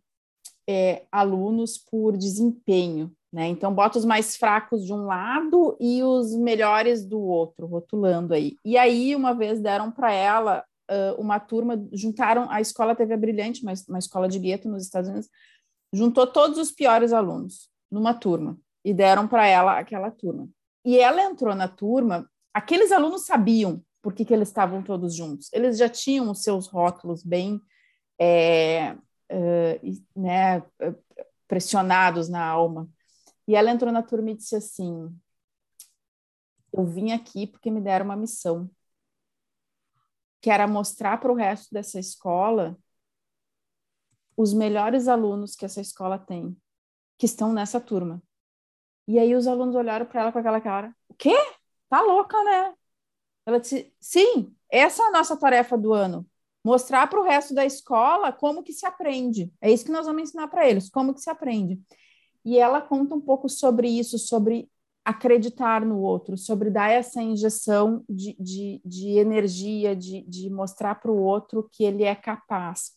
é, 0.68 1.06
alunos 1.12 1.78
por 1.78 2.16
desempenho. 2.16 3.14
Né? 3.34 3.48
Então, 3.48 3.74
bota 3.74 3.98
os 3.98 4.04
mais 4.04 4.36
fracos 4.36 4.86
de 4.86 4.92
um 4.92 5.06
lado 5.06 5.76
e 5.80 6.04
os 6.04 6.36
melhores 6.36 7.04
do 7.04 7.20
outro, 7.20 7.66
rotulando 7.66 8.32
aí. 8.32 8.56
E 8.64 8.78
aí, 8.78 9.16
uma 9.16 9.34
vez 9.34 9.60
deram 9.60 9.90
para 9.90 10.12
ela 10.12 10.64
uh, 10.88 11.20
uma 11.20 11.40
turma, 11.40 11.84
juntaram, 11.92 12.48
a 12.48 12.60
escola 12.60 12.94
teve 12.94 13.12
a 13.12 13.16
Brilhante, 13.16 13.64
uma, 13.64 13.72
uma 13.88 13.98
escola 13.98 14.28
de 14.28 14.38
gueto 14.38 14.68
nos 14.68 14.84
Estados 14.84 15.10
Unidos, 15.10 15.28
juntou 15.92 16.28
todos 16.28 16.58
os 16.58 16.70
piores 16.70 17.12
alunos 17.12 17.68
numa 17.90 18.14
turma 18.14 18.56
e 18.84 18.94
deram 18.94 19.26
para 19.26 19.48
ela 19.48 19.80
aquela 19.80 20.12
turma. 20.12 20.48
E 20.84 20.96
ela 20.96 21.20
entrou 21.24 21.56
na 21.56 21.66
turma, 21.66 22.30
aqueles 22.54 22.92
alunos 22.92 23.26
sabiam 23.26 23.82
por 24.00 24.14
que, 24.14 24.24
que 24.24 24.32
eles 24.32 24.46
estavam 24.46 24.80
todos 24.80 25.12
juntos, 25.12 25.50
eles 25.52 25.76
já 25.76 25.88
tinham 25.88 26.30
os 26.30 26.44
seus 26.44 26.68
rótulos 26.68 27.24
bem 27.24 27.60
é, 28.16 28.94
uh, 29.32 30.20
né, 30.20 30.62
pressionados 31.48 32.28
na 32.28 32.46
alma. 32.46 32.88
E 33.46 33.54
ela 33.54 33.70
entrou 33.70 33.92
na 33.92 34.02
turma 34.02 34.30
e 34.30 34.36
disse 34.36 34.56
assim: 34.56 35.08
Eu 36.72 36.84
vim 36.84 37.12
aqui 37.12 37.46
porque 37.46 37.70
me 37.70 37.80
deram 37.80 38.06
uma 38.06 38.16
missão, 38.16 38.70
que 40.40 40.50
era 40.50 40.66
mostrar 40.66 41.18
para 41.18 41.32
o 41.32 41.34
resto 41.34 41.72
dessa 41.72 41.98
escola 41.98 42.78
os 44.36 44.52
melhores 44.52 45.08
alunos 45.08 45.54
que 45.54 45.64
essa 45.64 45.80
escola 45.80 46.18
tem, 46.18 46.56
que 47.18 47.26
estão 47.26 47.52
nessa 47.52 47.80
turma. 47.80 48.22
E 49.06 49.18
aí 49.18 49.34
os 49.34 49.46
alunos 49.46 49.74
olharam 49.74 50.06
para 50.06 50.22
ela 50.22 50.32
com 50.32 50.38
aquela 50.38 50.60
cara: 50.60 50.94
O 51.08 51.14
quê? 51.14 51.34
Tá 51.88 52.00
louca, 52.00 52.42
né? 52.42 52.74
Ela 53.46 53.60
disse: 53.60 53.94
Sim, 54.00 54.54
essa 54.70 55.02
é 55.02 55.06
a 55.06 55.10
nossa 55.10 55.36
tarefa 55.36 55.76
do 55.76 55.92
ano. 55.92 56.26
Mostrar 56.64 57.06
para 57.08 57.20
o 57.20 57.24
resto 57.24 57.54
da 57.54 57.64
escola 57.66 58.32
como 58.32 58.62
que 58.62 58.72
se 58.72 58.86
aprende. 58.86 59.52
É 59.60 59.70
isso 59.70 59.84
que 59.84 59.92
nós 59.92 60.06
vamos 60.06 60.22
ensinar 60.22 60.48
para 60.48 60.66
eles, 60.68 60.88
como 60.88 61.12
que 61.12 61.20
se 61.20 61.28
aprende. 61.28 61.78
E 62.44 62.58
ela 62.58 62.80
conta 62.80 63.14
um 63.14 63.20
pouco 63.20 63.48
sobre 63.48 63.88
isso, 63.88 64.18
sobre 64.18 64.68
acreditar 65.04 65.84
no 65.84 65.98
outro, 65.98 66.36
sobre 66.36 66.70
dar 66.70 66.90
essa 66.90 67.22
injeção 67.22 68.02
de, 68.08 68.34
de, 68.40 68.80
de 68.84 69.18
energia, 69.18 69.94
de, 69.94 70.22
de 70.22 70.48
mostrar 70.50 70.94
para 70.94 71.12
o 71.12 71.22
outro 71.22 71.68
que 71.70 71.84
ele 71.84 72.04
é 72.04 72.14
capaz. 72.14 72.92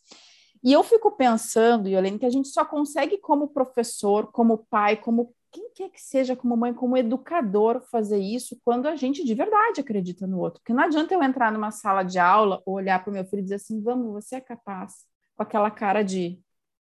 E 0.63 0.71
eu 0.73 0.83
fico 0.83 1.11
pensando, 1.11 1.87
Yolene, 1.87 2.17
que 2.17 2.25
a 2.25 2.29
gente 2.29 2.47
só 2.47 2.65
consegue, 2.65 3.17
como 3.17 3.49
professor, 3.49 4.31
como 4.31 4.65
pai, 4.69 4.97
como 4.97 5.33
quem 5.51 5.71
quer 5.73 5.89
que 5.89 6.01
seja, 6.01 6.35
como 6.35 6.57
mãe, 6.57 6.73
como 6.73 6.97
educador, 6.97 7.81
fazer 7.91 8.19
isso 8.19 8.59
quando 8.63 8.87
a 8.87 8.95
gente 8.95 9.23
de 9.23 9.33
verdade 9.33 9.81
acredita 9.81 10.27
no 10.27 10.39
outro. 10.39 10.59
Porque 10.61 10.73
não 10.73 10.83
adianta 10.83 11.13
eu 11.13 11.23
entrar 11.23 11.51
numa 11.51 11.71
sala 11.71 12.03
de 12.03 12.19
aula, 12.19 12.61
olhar 12.65 13.03
para 13.03 13.11
o 13.11 13.13
meu 13.13 13.25
filho 13.25 13.39
e 13.39 13.43
dizer 13.43 13.55
assim: 13.55 13.81
vamos, 13.81 14.11
você 14.13 14.35
é 14.35 14.41
capaz, 14.41 15.05
com 15.35 15.43
aquela 15.43 15.71
cara 15.71 16.03
de 16.03 16.39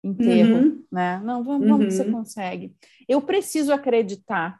enterro, 0.03 0.59
uhum. 0.59 0.83
né? 0.91 1.21
Não, 1.23 1.43
vamos, 1.43 1.67
vamos 1.67 1.85
uhum. 1.85 1.91
você 1.91 2.11
consegue. 2.11 2.75
Eu 3.07 3.21
preciso 3.21 3.73
acreditar. 3.73 4.59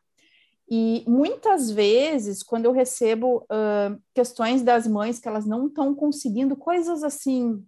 E 0.69 1.03
muitas 1.07 1.71
vezes, 1.71 2.43
quando 2.43 2.65
eu 2.65 2.71
recebo 2.71 3.45
uh, 3.45 3.99
questões 4.13 4.61
das 4.61 4.85
mães 4.85 5.19
que 5.19 5.27
elas 5.27 5.45
não 5.45 5.67
estão 5.67 5.95
conseguindo, 5.95 6.55
coisas 6.55 7.03
assim 7.03 7.63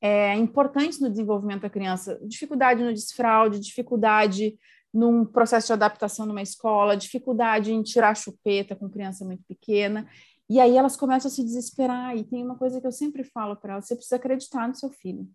é, 0.00 0.34
importantes 0.36 1.00
no 1.00 1.10
desenvolvimento 1.10 1.62
da 1.62 1.70
criança, 1.70 2.20
dificuldade 2.22 2.84
no 2.84 2.94
desfraude, 2.94 3.58
dificuldade 3.58 4.56
num 4.94 5.24
processo 5.24 5.66
de 5.66 5.72
adaptação 5.72 6.26
numa 6.26 6.40
escola, 6.40 6.96
dificuldade 6.96 7.72
em 7.72 7.82
tirar 7.82 8.16
chupeta 8.16 8.76
com 8.76 8.88
criança 8.88 9.24
muito 9.24 9.42
pequena, 9.46 10.08
e 10.48 10.60
aí 10.60 10.76
elas 10.76 10.96
começam 10.96 11.28
a 11.28 11.32
se 11.32 11.42
desesperar. 11.42 12.16
E 12.16 12.24
tem 12.24 12.44
uma 12.44 12.56
coisa 12.56 12.80
que 12.80 12.86
eu 12.86 12.92
sempre 12.92 13.22
falo 13.22 13.56
para 13.56 13.74
elas: 13.74 13.86
você 13.86 13.94
precisa 13.94 14.16
acreditar 14.16 14.66
no 14.66 14.74
seu 14.74 14.90
filho. 14.90 15.28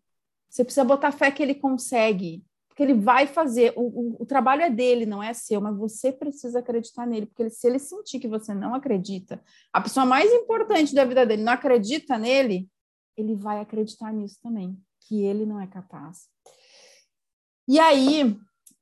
Você 0.54 0.64
precisa 0.64 0.84
botar 0.84 1.12
fé 1.12 1.32
que 1.32 1.42
ele 1.42 1.56
consegue, 1.56 2.46
porque 2.68 2.84
ele 2.84 2.94
vai 2.94 3.26
fazer. 3.26 3.74
O, 3.76 3.82
o, 3.82 4.18
o, 4.20 4.26
trabalho 4.26 4.62
é 4.62 4.70
dele, 4.70 5.04
não 5.04 5.22
é 5.22 5.34
seu, 5.34 5.60
mas 5.60 5.76
você 5.76 6.12
precisa 6.12 6.60
acreditar 6.60 7.08
nele, 7.08 7.26
porque 7.26 7.42
ele, 7.42 7.50
se 7.50 7.66
ele 7.66 7.80
sentir 7.80 8.20
que 8.20 8.28
você 8.28 8.54
não 8.54 8.76
acredita, 8.76 9.44
a 9.74 9.82
pessoa 9.82 10.06
mais 10.06 10.32
importante 10.32 10.94
da 10.94 11.06
vida 11.06 11.26
dele 11.26 11.42
não 11.42 11.54
acredita 11.54 12.20
nele, 12.20 12.70
ele 13.18 13.36
vai 13.36 13.62
acreditar 13.62 14.14
nisso 14.14 14.38
também, 14.44 14.78
que 15.02 15.24
ele 15.24 15.44
não 15.44 15.60
é 15.60 15.66
capaz. 15.66 16.28
E 17.68 17.80
aí, 17.80 18.40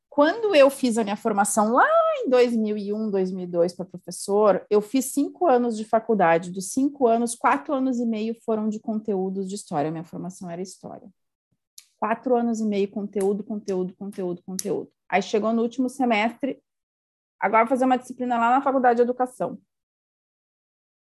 quando 0.10 0.54
eu 0.54 0.70
fiz 0.70 0.98
a 0.98 1.06
minha 1.06 1.16
formação 1.16 1.72
lá 1.72 1.88
em 2.18 2.30
2001, 2.30 3.10
2002 3.10 3.74
para 3.74 3.86
professor, 3.86 4.66
eu 4.70 4.82
fiz 4.82 5.06
cinco 5.14 5.48
anos 5.48 5.78
de 5.78 5.86
faculdade. 5.86 6.52
Dos 6.52 6.70
cinco 6.74 7.08
anos, 7.08 7.34
quatro 7.34 7.74
anos 7.74 7.98
e 7.98 8.06
meio 8.06 8.36
foram 8.44 8.68
de 8.68 8.78
conteúdos 8.78 9.48
de 9.48 9.56
história. 9.56 9.90
Minha 9.90 10.04
formação 10.04 10.50
era 10.50 10.62
história 10.62 11.10
quatro 12.02 12.36
anos 12.36 12.60
e 12.60 12.66
meio, 12.66 12.90
conteúdo, 12.90 13.44
conteúdo, 13.44 13.94
conteúdo, 13.94 14.42
conteúdo. 14.42 14.92
Aí 15.08 15.22
chegou 15.22 15.54
no 15.54 15.62
último 15.62 15.88
semestre, 15.88 16.60
agora 17.40 17.68
fazer 17.68 17.86
uma 17.86 17.98
disciplina 17.98 18.40
lá 18.40 18.50
na 18.50 18.62
Faculdade 18.62 18.98
de 18.98 19.04
Educação. 19.04 19.62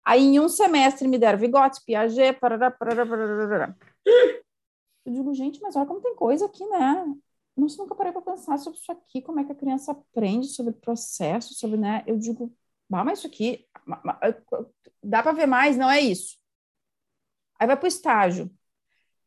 Aí 0.04 0.24
em 0.24 0.40
um 0.40 0.50
semestre 0.50 1.08
me 1.08 1.20
deram 1.20 1.38
Vigote, 1.38 1.84
Piaget, 1.86 2.40
parará, 2.40 2.72
parará, 2.72 3.06
parará. 3.06 3.76
Eu 5.06 5.14
digo, 5.14 5.34
gente, 5.36 5.62
mas 5.62 5.76
olha 5.76 5.86
como 5.86 6.02
tem 6.02 6.16
coisa 6.16 6.48
aqui, 6.48 6.66
né? 6.66 7.06
Nossa, 7.56 7.78
nunca 7.78 7.94
parei 7.94 8.12
para 8.12 8.22
pensar 8.22 8.58
sobre 8.58 8.80
isso 8.80 8.92
aqui, 8.92 9.22
como 9.22 9.40
é 9.40 9.44
que 9.44 9.52
a 9.52 9.56
criança 9.56 9.92
aprende 9.92 10.48
sobre 10.48 10.74
processo, 10.74 11.54
sobre, 11.54 11.78
né? 11.78 12.04
Eu 12.08 12.18
digo, 12.18 12.52
bah, 12.90 13.04
mas 13.04 13.20
isso 13.20 13.28
aqui, 13.28 13.68
dá 15.04 15.22
para 15.22 15.32
ver 15.32 15.46
mais, 15.46 15.78
não 15.78 15.90
é 15.92 16.02
isso. 16.02 16.38
Aí 17.60 17.68
vai 17.68 17.78
para 17.78 17.86
o 17.86 17.88
estágio. 17.88 18.52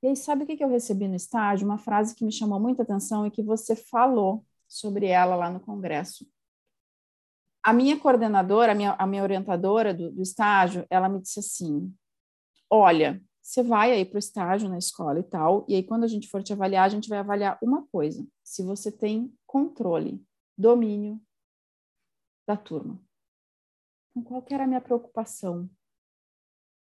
E 0.02 0.08
aí, 0.08 0.16
sabe 0.16 0.44
o 0.44 0.46
que, 0.46 0.62
eu 0.62 0.68
recebi 0.68 1.06
no 1.06 1.14
estágio? 1.14 1.66
Uma 1.66 1.78
frase 1.78 2.14
que 2.14 2.24
me 2.24 2.32
chamou 2.32 2.58
muita 2.58 2.82
atenção 2.82 3.26
e 3.26 3.30
que 3.30 3.42
você 3.42 3.76
falou 3.76 4.44
sobre 4.66 5.06
ela 5.06 5.36
lá 5.36 5.50
no 5.50 5.60
congresso. 5.60 6.26
A 7.62 7.72
minha 7.72 7.98
coordenadora, 7.98 8.72
a 8.72 8.74
minha, 8.74 8.92
a 8.92 9.06
minha 9.06 9.22
orientadora 9.22 9.92
do, 9.92 10.10
do 10.10 10.22
estágio, 10.22 10.86
ela 10.88 11.08
me 11.08 11.20
disse 11.20 11.40
assim: 11.40 11.94
Olha, 12.70 13.22
você 13.42 13.62
vai 13.62 13.92
aí 13.92 14.04
para 14.04 14.16
o 14.16 14.18
estágio 14.18 14.68
na 14.68 14.78
escola 14.78 15.18
e 15.18 15.22
tal, 15.22 15.66
e 15.68 15.74
aí 15.74 15.82
quando 15.82 16.04
a 16.04 16.08
gente 16.08 16.28
for 16.28 16.42
te 16.42 16.52
avaliar, 16.52 16.86
a 16.86 16.88
gente 16.88 17.08
vai 17.08 17.18
avaliar 17.18 17.58
uma 17.60 17.86
coisa: 17.88 18.26
se 18.42 18.62
você 18.62 18.90
tem 18.90 19.36
controle, 19.46 20.24
domínio 20.56 21.20
da 22.46 22.56
turma. 22.56 22.98
Então, 24.10 24.22
qual 24.22 24.42
que 24.42 24.54
era 24.54 24.64
a 24.64 24.66
minha 24.66 24.80
preocupação? 24.80 25.68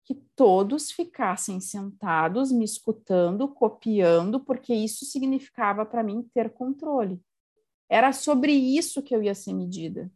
Que 0.06 0.14
todos 0.36 0.92
ficassem 0.92 1.60
sentados, 1.60 2.52
me 2.52 2.64
escutando, 2.64 3.48
copiando, 3.48 4.38
porque 4.38 4.72
isso 4.72 5.04
significava 5.04 5.84
para 5.84 6.04
mim 6.04 6.22
ter 6.32 6.48
controle. 6.50 7.20
Era 7.88 8.12
sobre 8.12 8.52
isso 8.52 9.02
que 9.02 9.14
eu 9.14 9.20
ia 9.20 9.34
ser 9.34 9.52
medida. 9.52 10.10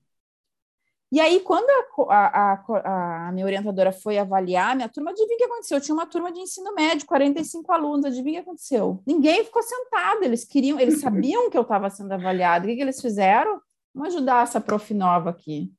E 1.13 1.19
aí, 1.19 1.41
quando 1.41 1.69
a, 2.09 2.15
a, 2.15 3.27
a, 3.27 3.33
minha 3.33 3.45
orientadora 3.45 3.91
foi 3.91 4.17
avaliar 4.17 4.77
minha 4.77 4.89
turma, 4.89 5.11
adivinha 5.11 5.35
o 5.35 5.39
que 5.39 5.45
aconteceu? 5.45 5.79
Eu 5.79 5.83
tinha 5.83 5.95
uma 5.95 6.07
turma 6.07 6.31
de 6.31 6.39
ensino 6.39 6.73
médio, 6.73 7.05
45 7.05 7.73
alunos, 7.73 8.05
adivinha 8.05 8.41
o 8.41 8.45
que 8.45 8.49
aconteceu? 8.49 9.03
Ninguém 9.05 9.45
ficou 9.45 9.61
sentado, 9.61 10.23
eles 10.23 10.45
queriam, 10.45 10.79
eles 10.79 11.01
sabiam 11.01 11.51
que 11.51 11.59
eu 11.59 11.63
estava 11.63 11.91
sendo 11.91 12.13
avaliada. 12.13 12.65
O 12.65 12.69
que, 12.69 12.77
que 12.77 12.83
eles 12.83 13.01
fizeram? 13.01 13.61
Vamos 13.93 14.15
ajudar 14.15 14.45
essa 14.45 14.61
prof 14.61 14.95
nova 14.95 15.31
aqui. 15.31 15.73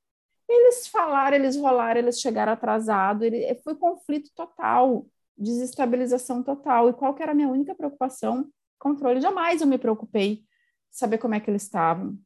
Eles 0.53 0.87
falaram, 0.87 1.37
eles 1.37 1.55
rolaram, 1.55 2.01
eles 2.01 2.19
chegaram 2.19 2.51
atrasado, 2.51 3.23
ele, 3.23 3.55
foi 3.63 3.73
conflito 3.73 4.29
total, 4.35 5.05
desestabilização 5.37 6.43
total. 6.43 6.89
E 6.89 6.93
qual 6.93 7.15
que 7.15 7.23
era 7.23 7.31
a 7.31 7.35
minha 7.35 7.47
única 7.47 7.73
preocupação? 7.73 8.49
Controle. 8.77 9.21
Jamais 9.21 9.61
eu 9.61 9.67
me 9.67 9.77
preocupei 9.77 10.43
saber 10.89 11.17
como 11.19 11.35
é 11.35 11.39
que 11.39 11.49
eles 11.49 11.63
estavam. 11.63 12.19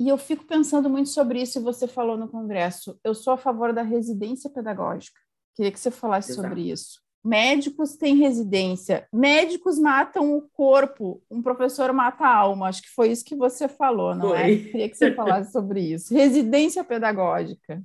E 0.00 0.08
eu 0.08 0.16
fico 0.16 0.44
pensando 0.46 0.88
muito 0.88 1.10
sobre 1.10 1.42
isso, 1.42 1.58
e 1.58 1.62
você 1.62 1.86
falou 1.86 2.16
no 2.16 2.28
Congresso. 2.28 2.98
Eu 3.04 3.14
sou 3.14 3.32
a 3.34 3.38
favor 3.38 3.72
da 3.72 3.82
residência 3.82 4.48
pedagógica. 4.48 5.20
Queria 5.54 5.72
que 5.72 5.78
você 5.78 5.90
falasse 5.90 6.30
Exato. 6.30 6.48
sobre 6.48 6.70
isso. 6.70 7.00
Médicos 7.24 7.96
têm 7.96 8.16
residência, 8.16 9.06
médicos 9.12 9.78
matam 9.78 10.36
o 10.36 10.42
corpo, 10.42 11.22
um 11.30 11.42
professor 11.42 11.92
mata 11.92 12.24
a 12.24 12.34
alma. 12.34 12.68
Acho 12.68 12.82
que 12.82 12.88
foi 12.88 13.10
isso 13.10 13.24
que 13.24 13.34
você 13.34 13.68
falou, 13.68 14.14
não 14.14 14.34
é? 14.34 14.42
foi. 14.42 14.52
é? 14.52 14.56
Queria 14.70 14.88
que 14.88 14.96
você 14.96 15.14
falasse 15.14 15.52
sobre 15.52 15.80
isso. 15.80 16.14
Residência 16.14 16.84
pedagógica. 16.84 17.82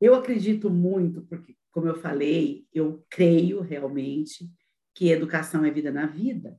Eu 0.00 0.14
acredito 0.14 0.70
muito, 0.70 1.22
porque, 1.22 1.54
como 1.70 1.88
eu 1.88 2.00
falei, 2.00 2.66
eu 2.72 3.04
creio 3.08 3.60
realmente 3.60 4.50
que 4.94 5.10
educação 5.10 5.64
é 5.64 5.70
vida 5.70 5.90
na 5.90 6.06
vida. 6.06 6.58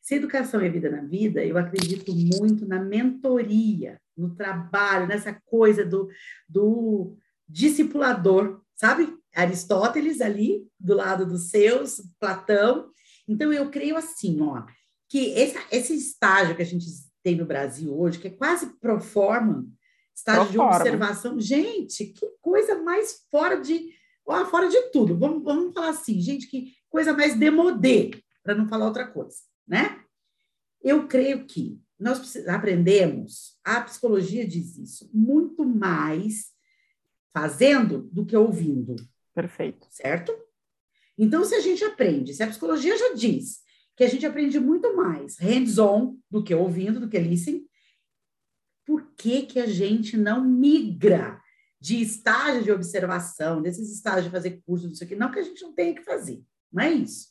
Se 0.00 0.14
educação 0.14 0.60
é 0.60 0.70
vida 0.70 0.88
na 0.88 1.02
vida, 1.02 1.44
eu 1.44 1.58
acredito 1.58 2.14
muito 2.14 2.66
na 2.66 2.80
mentoria, 2.80 4.00
no 4.16 4.34
trabalho, 4.34 5.06
nessa 5.06 5.34
coisa 5.44 5.84
do, 5.84 6.08
do 6.48 7.16
discipulador, 7.48 8.62
sabe? 8.74 9.17
Aristóteles 9.38 10.20
ali, 10.20 10.66
do 10.80 10.94
lado 10.94 11.24
dos 11.24 11.50
seus, 11.50 12.02
Platão. 12.18 12.90
Então, 13.26 13.52
eu 13.52 13.70
creio 13.70 13.96
assim, 13.96 14.40
ó, 14.40 14.64
que 15.08 15.30
esse, 15.30 15.56
esse 15.70 15.94
estágio 15.94 16.56
que 16.56 16.62
a 16.62 16.66
gente 16.66 16.86
tem 17.22 17.36
no 17.36 17.46
Brasil 17.46 17.96
hoje, 17.96 18.18
que 18.18 18.26
é 18.26 18.30
quase 18.30 18.66
pro 18.80 19.00
forma, 19.00 19.64
estágio 20.12 20.44
pro 20.44 20.52
de 20.52 20.58
observação. 20.58 21.38
Gente, 21.38 22.06
que 22.06 22.26
coisa 22.40 22.82
mais 22.82 23.26
fora 23.30 23.60
de, 23.60 23.90
ó, 24.26 24.44
fora 24.46 24.68
de 24.68 24.90
tudo. 24.90 25.16
Vamos, 25.16 25.44
vamos 25.44 25.72
falar 25.72 25.90
assim, 25.90 26.20
gente, 26.20 26.48
que 26.48 26.74
coisa 26.90 27.12
mais 27.12 27.38
demodê, 27.38 28.10
para 28.42 28.56
não 28.56 28.68
falar 28.68 28.86
outra 28.86 29.06
coisa, 29.06 29.36
né? 29.66 30.02
Eu 30.82 31.06
creio 31.06 31.46
que 31.46 31.80
nós 31.98 32.34
aprendemos, 32.48 33.58
a 33.64 33.80
psicologia 33.82 34.46
diz 34.46 34.76
isso, 34.78 35.08
muito 35.12 35.64
mais 35.64 36.46
fazendo 37.32 38.08
do 38.12 38.24
que 38.24 38.36
ouvindo. 38.36 38.96
Perfeito. 39.38 39.86
Certo? 39.88 40.36
Então, 41.16 41.44
se 41.44 41.54
a 41.54 41.60
gente 41.60 41.84
aprende, 41.84 42.34
se 42.34 42.42
a 42.42 42.48
psicologia 42.48 42.98
já 42.98 43.14
diz 43.14 43.60
que 43.96 44.02
a 44.02 44.08
gente 44.08 44.26
aprende 44.26 44.58
muito 44.58 44.96
mais 44.96 45.38
hands-on 45.38 46.16
do 46.28 46.42
que 46.42 46.52
ouvindo, 46.52 46.98
do 46.98 47.08
que 47.08 47.20
listening, 47.20 47.64
por 48.84 49.12
que, 49.16 49.42
que 49.42 49.60
a 49.60 49.66
gente 49.66 50.16
não 50.16 50.44
migra 50.44 51.40
de 51.80 52.02
estágio 52.02 52.64
de 52.64 52.72
observação, 52.72 53.62
desses 53.62 53.92
estágios 53.92 54.24
de 54.24 54.30
fazer 54.32 54.60
curso, 54.66 54.88
não 54.88 54.94
sei 54.96 55.06
o 55.06 55.08
quê? 55.10 55.14
Não 55.14 55.30
que 55.30 55.38
a 55.38 55.44
gente 55.44 55.62
não 55.62 55.72
tenha 55.72 55.94
que 55.94 56.02
fazer, 56.02 56.42
não 56.72 56.82
é 56.82 56.90
isso. 56.90 57.28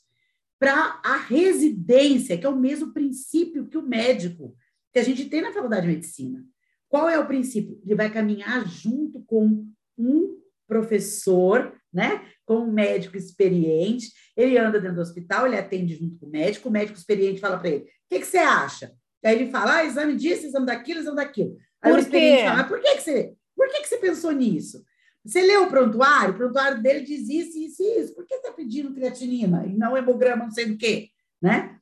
Para 0.57 1.01
a 1.03 1.17
residência, 1.17 2.37
que 2.37 2.45
é 2.45 2.49
o 2.49 2.57
mesmo 2.57 2.93
princípio 2.93 3.67
que 3.67 3.77
o 3.77 3.85
médico, 3.85 4.55
que 4.93 4.99
a 4.99 5.03
gente 5.03 5.25
tem 5.25 5.41
na 5.41 5.51
faculdade 5.51 5.81
de 5.81 5.93
medicina. 5.93 6.41
Qual 6.87 7.09
é 7.09 7.19
o 7.19 7.27
princípio? 7.27 7.81
Ele 7.83 7.95
vai 7.95 8.09
caminhar 8.09 8.65
junto 8.65 9.21
com 9.23 9.67
um 9.97 10.37
professor, 10.67 11.73
né? 11.93 12.25
Com 12.45 12.57
um 12.59 12.71
médico 12.71 13.17
experiente. 13.17 14.11
Ele 14.35 14.57
anda 14.57 14.79
dentro 14.79 14.97
do 14.97 15.01
hospital, 15.01 15.47
ele 15.47 15.57
atende 15.57 15.95
junto 15.95 16.19
com 16.19 16.27
o 16.27 16.29
médico. 16.29 16.69
O 16.69 16.71
médico 16.71 16.97
experiente 16.97 17.39
fala 17.39 17.57
para 17.57 17.69
ele: 17.69 17.83
o 17.83 17.85
que, 18.09 18.19
que, 18.19 18.27
você 18.27 18.37
acha? 18.37 18.93
Aí 19.23 19.35
ele 19.35 19.51
fala: 19.51 19.77
ah, 19.77 19.85
exame 19.85 20.15
disso, 20.15 20.45
exame 20.45 20.65
daquilo, 20.65 20.99
exame 20.99 21.17
daquilo. 21.17 21.57
Aí 21.81 21.91
por 21.91 21.97
o 21.97 22.01
experiente 22.01 22.43
fala: 22.43 22.63
por 22.65 22.79
que, 22.79 22.95
que 22.95 23.01
você. 23.01 23.33
Por 23.55 23.67
que, 23.69 23.81
que 23.81 23.87
você 23.87 23.97
pensou 23.97 24.31
nisso? 24.31 24.83
Você 25.25 25.41
leu 25.41 25.63
o 25.63 25.67
prontuário? 25.67 26.33
O 26.33 26.37
prontuário 26.37 26.81
dele 26.81 27.01
diz 27.01 27.27
isso, 27.27 27.57
isso 27.57 27.83
e 27.83 27.99
isso. 27.99 28.15
Por 28.15 28.25
que 28.25 28.35
está 28.35 28.51
pedindo 28.51 28.93
creatinina 28.93 29.65
e 29.65 29.75
não 29.75 29.97
hemograma, 29.97 30.45
não 30.45 30.51
sei 30.51 30.67
do 30.67 30.77
quê? 30.77 31.09
Né? 31.41 31.77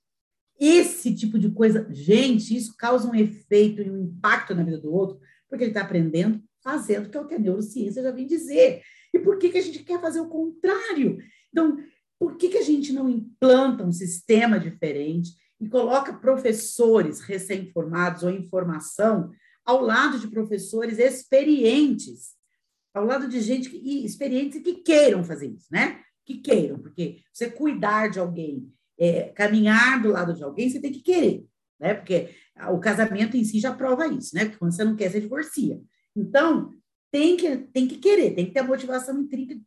Esse 0.59 1.13
tipo 1.13 1.37
de 1.37 1.51
coisa, 1.51 1.85
gente, 1.91 2.55
isso 2.55 2.75
causa 2.77 3.07
um 3.07 3.13
efeito 3.13 3.81
e 3.81 3.91
um 3.91 4.03
impacto 4.03 4.55
na 4.55 4.63
vida 4.63 4.79
do 4.79 4.91
outro, 4.91 5.19
porque 5.49 5.63
ele 5.63 5.71
está 5.71 5.81
aprendendo 5.81 6.41
fazendo, 6.65 7.09
que 7.09 7.15
é 7.15 7.21
o 7.21 7.27
que 7.27 7.35
a 7.35 7.39
neurociência 7.39 8.01
já 8.01 8.09
vem 8.09 8.25
dizer. 8.25 8.81
E 9.13 9.19
por 9.19 9.37
que, 9.37 9.49
que 9.49 9.59
a 9.59 9.61
gente 9.61 9.83
quer 9.83 10.01
fazer 10.01 10.19
o 10.19 10.27
contrário? 10.27 11.19
Então, 11.49 11.77
por 12.19 12.35
que, 12.37 12.49
que 12.49 12.57
a 12.57 12.63
gente 12.63 12.91
não 12.91 13.07
implanta 13.07 13.83
um 13.83 13.91
sistema 13.91 14.59
diferente 14.59 15.29
e 15.61 15.69
coloca 15.69 16.11
professores 16.17 17.21
recém-formados 17.21 18.23
ou 18.23 18.31
em 18.31 18.49
formação 18.49 19.29
ao 19.63 19.81
lado 19.81 20.19
de 20.19 20.27
professores 20.27 20.97
experientes, 20.97 22.33
ao 22.93 23.05
lado 23.05 23.27
de 23.27 23.39
gente 23.41 23.69
que, 23.69 24.03
experientes 24.03 24.61
que 24.61 24.75
queiram 24.75 25.23
fazer 25.23 25.47
isso, 25.47 25.67
né? 25.71 26.01
Que 26.25 26.39
queiram, 26.39 26.79
porque 26.79 27.21
você 27.31 27.49
cuidar 27.49 28.09
de 28.09 28.19
alguém, 28.19 28.71
é, 28.97 29.29
caminhar 29.29 30.01
do 30.01 30.09
lado 30.09 30.33
de 30.33 30.43
alguém, 30.43 30.69
você 30.69 30.79
tem 30.79 30.91
que 30.91 31.01
querer, 31.01 31.45
né? 31.79 31.93
Porque 31.93 32.29
o 32.71 32.79
casamento 32.79 33.37
em 33.37 33.43
si 33.43 33.59
já 33.59 33.73
prova 33.73 34.07
isso, 34.07 34.33
né? 34.33 34.45
Porque 34.45 34.57
quando 34.57 34.71
você 34.71 34.83
não 34.83 34.95
quer, 34.95 35.11
você 35.11 35.21
divorcia. 35.21 35.79
Então, 36.15 36.73
tem 37.11 37.37
que, 37.37 37.57
tem 37.57 37.87
que 37.87 37.97
querer, 37.97 38.35
tem 38.35 38.45
que 38.45 38.51
ter 38.51 38.59
a 38.59 38.63
motivação 38.63 39.19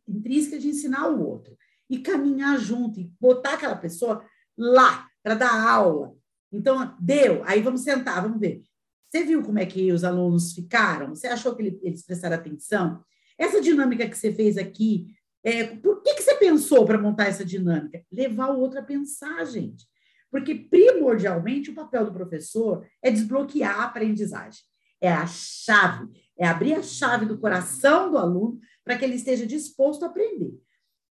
intrínseca 0.07 0.59
de 0.59 0.67
ensinar 0.67 1.07
o 1.07 1.25
outro. 1.25 1.57
E 1.89 1.99
caminhar 1.99 2.59
junto, 2.59 2.99
e 2.99 3.11
botar 3.19 3.55
aquela 3.55 3.75
pessoa 3.75 4.23
lá 4.57 5.07
para 5.23 5.35
dar 5.35 5.69
aula. 5.69 6.15
Então, 6.51 6.95
deu, 6.99 7.43
aí 7.45 7.61
vamos 7.61 7.81
sentar, 7.81 8.21
vamos 8.21 8.39
ver. 8.39 8.61
Você 9.09 9.23
viu 9.23 9.41
como 9.41 9.57
é 9.57 9.65
que 9.65 9.91
os 9.91 10.03
alunos 10.03 10.53
ficaram? 10.53 11.09
Você 11.15 11.27
achou 11.27 11.55
que 11.55 11.79
eles 11.81 12.05
prestaram 12.05 12.35
atenção? 12.35 13.03
Essa 13.37 13.59
dinâmica 13.59 14.07
que 14.07 14.15
você 14.15 14.31
fez 14.31 14.57
aqui, 14.57 15.07
é, 15.43 15.63
por 15.63 16.03
que, 16.03 16.15
que 16.15 16.21
você 16.21 16.35
pensou 16.35 16.85
para 16.85 16.97
montar 16.97 17.25
essa 17.25 17.43
dinâmica? 17.43 18.03
Levar 18.11 18.51
o 18.51 18.59
outro 18.59 18.79
a 18.79 18.83
pensar, 18.83 19.43
gente. 19.45 19.87
Porque, 20.29 20.53
primordialmente, 20.53 21.71
o 21.71 21.75
papel 21.75 22.05
do 22.05 22.13
professor 22.13 22.85
é 23.01 23.09
desbloquear 23.09 23.79
a 23.79 23.85
aprendizagem. 23.85 24.61
É 25.01 25.11
a 25.11 25.25
chave 25.25 26.07
é 26.39 26.47
abrir 26.47 26.73
a 26.73 26.81
chave 26.81 27.25
do 27.25 27.37
coração 27.37 28.09
do 28.09 28.17
aluno 28.17 28.59
para 28.83 28.97
que 28.97 29.03
ele 29.03 29.15
esteja 29.15 29.45
disposto 29.45 30.03
a 30.03 30.07
aprender. 30.07 30.57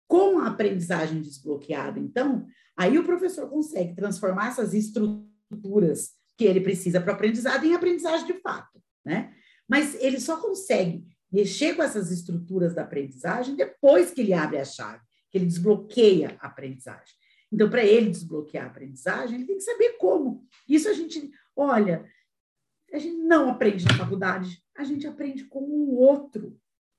Com 0.07 0.39
a 0.39 0.47
aprendizagem 0.47 1.21
desbloqueada, 1.21 1.99
então, 1.99 2.47
aí 2.77 2.97
o 2.97 3.03
professor 3.03 3.49
consegue 3.49 3.93
transformar 3.93 4.47
essas 4.47 4.73
estruturas 4.73 6.11
que 6.37 6.45
ele 6.45 6.61
precisa 6.61 7.01
para 7.01 7.11
o 7.11 7.15
aprendizado 7.15 7.65
em 7.65 7.75
aprendizagem 7.75 8.25
de 8.25 8.39
fato, 8.39 8.81
né? 9.03 9.33
Mas 9.67 9.95
ele 9.95 10.19
só 10.19 10.37
consegue 10.37 11.05
mexer 11.29 11.75
com 11.75 11.83
essas 11.83 12.09
estruturas 12.09 12.73
da 12.73 12.83
aprendizagem 12.83 13.55
depois 13.55 14.11
que 14.11 14.21
ele 14.21 14.33
abre 14.33 14.57
a 14.57 14.63
chave, 14.63 15.03
que 15.29 15.37
ele 15.37 15.45
desbloqueia 15.45 16.37
a 16.39 16.47
aprendizagem. 16.47 17.13
Então, 17.51 17.69
para 17.69 17.83
ele 17.83 18.09
desbloquear 18.09 18.65
a 18.65 18.67
aprendizagem, 18.69 19.35
ele 19.35 19.45
tem 19.45 19.57
que 19.57 19.63
saber 19.63 19.97
como. 19.97 20.45
Isso 20.69 20.87
a 20.87 20.93
gente, 20.93 21.31
olha, 21.55 22.05
a 22.93 22.97
gente 22.97 23.17
não 23.17 23.49
aprende 23.49 23.83
na 23.85 23.97
faculdade, 23.97 24.61
a 24.77 24.83
gente 24.83 25.07
aprende 25.07 25.43
com 25.45 25.59
o 25.59 25.95
outro, 25.95 26.55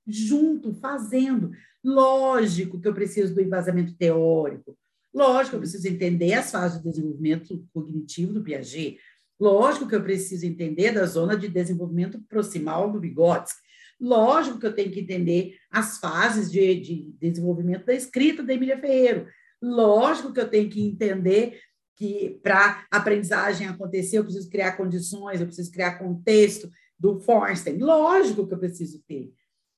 junto, 0.07 0.75
fazendo. 0.75 1.53
Lógico 1.83 2.81
que 2.81 2.89
eu 2.89 2.95
preciso 2.95 3.35
do 3.35 3.41
embasamento 3.41 3.95
teórico, 3.95 4.77
lógico 5.15 5.51
que 5.51 5.57
eu 5.57 5.61
preciso 5.61 5.89
entender 5.89 6.35
as 6.35 6.51
fases 6.51 6.83
de 6.83 6.89
desenvolvimento 6.89 7.67
cognitivo 7.73 8.33
do 8.33 8.43
Piaget, 8.43 8.99
lógico 9.39 9.89
que 9.89 9.95
eu 9.95 10.03
preciso 10.03 10.45
entender 10.45 10.93
da 10.93 11.07
zona 11.07 11.37
de 11.37 11.49
desenvolvimento 11.49 12.21
proximal 12.29 12.91
do 12.91 13.01
Vygotsky, 13.01 13.61
lógico 14.01 14.59
que 14.59 14.67
eu 14.67 14.75
tenho 14.75 14.91
que 14.91 15.01
entender 15.01 15.57
as 15.71 15.99
fases 15.99 16.51
de, 16.51 16.75
de 16.81 17.13
desenvolvimento 17.21 17.87
da 17.87 17.95
escrita 17.95 18.43
da 18.43 18.53
Emília 18.53 18.79
Ferreiro, 18.79 19.27
lógico 19.63 20.33
que 20.33 20.41
eu 20.41 20.49
tenho 20.49 20.69
que 20.69 20.81
entender 20.81 21.61
que 21.97 22.39
para 22.43 22.87
a 22.91 22.99
aprendizagem 22.99 23.67
acontecer, 23.67 24.19
eu 24.19 24.25
preciso 24.25 24.49
criar 24.49 24.77
condições, 24.77 25.41
eu 25.41 25.47
preciso 25.47 25.71
criar 25.73 25.99
contexto 25.99 26.71
do 26.99 27.21
Forsten. 27.21 27.79
Lógico 27.79 28.47
que 28.47 28.55
eu 28.55 28.59
preciso 28.59 29.03
ter, 29.07 29.33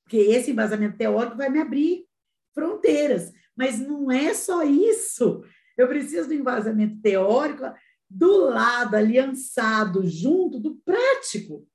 porque 0.05 0.17
esse 0.17 0.51
embasamento 0.51 0.97
teórico 0.97 1.37
vai 1.37 1.49
me 1.49 1.61
abrir 1.61 2.05
fronteiras, 2.55 3.33
mas 3.57 3.79
não 3.79 4.11
é 4.11 4.35
só 4.35 4.63
isso. 4.63 5.45
Eu 5.77 5.89
preciso 5.89 6.29
do 6.29 6.35
embasamento 6.35 7.01
teórico 7.01 7.65
do 8.09 8.51
lado, 8.51 8.97
aliançado, 8.97 10.07
junto 10.07 10.59
do 10.59 10.75
prático, 10.85 11.67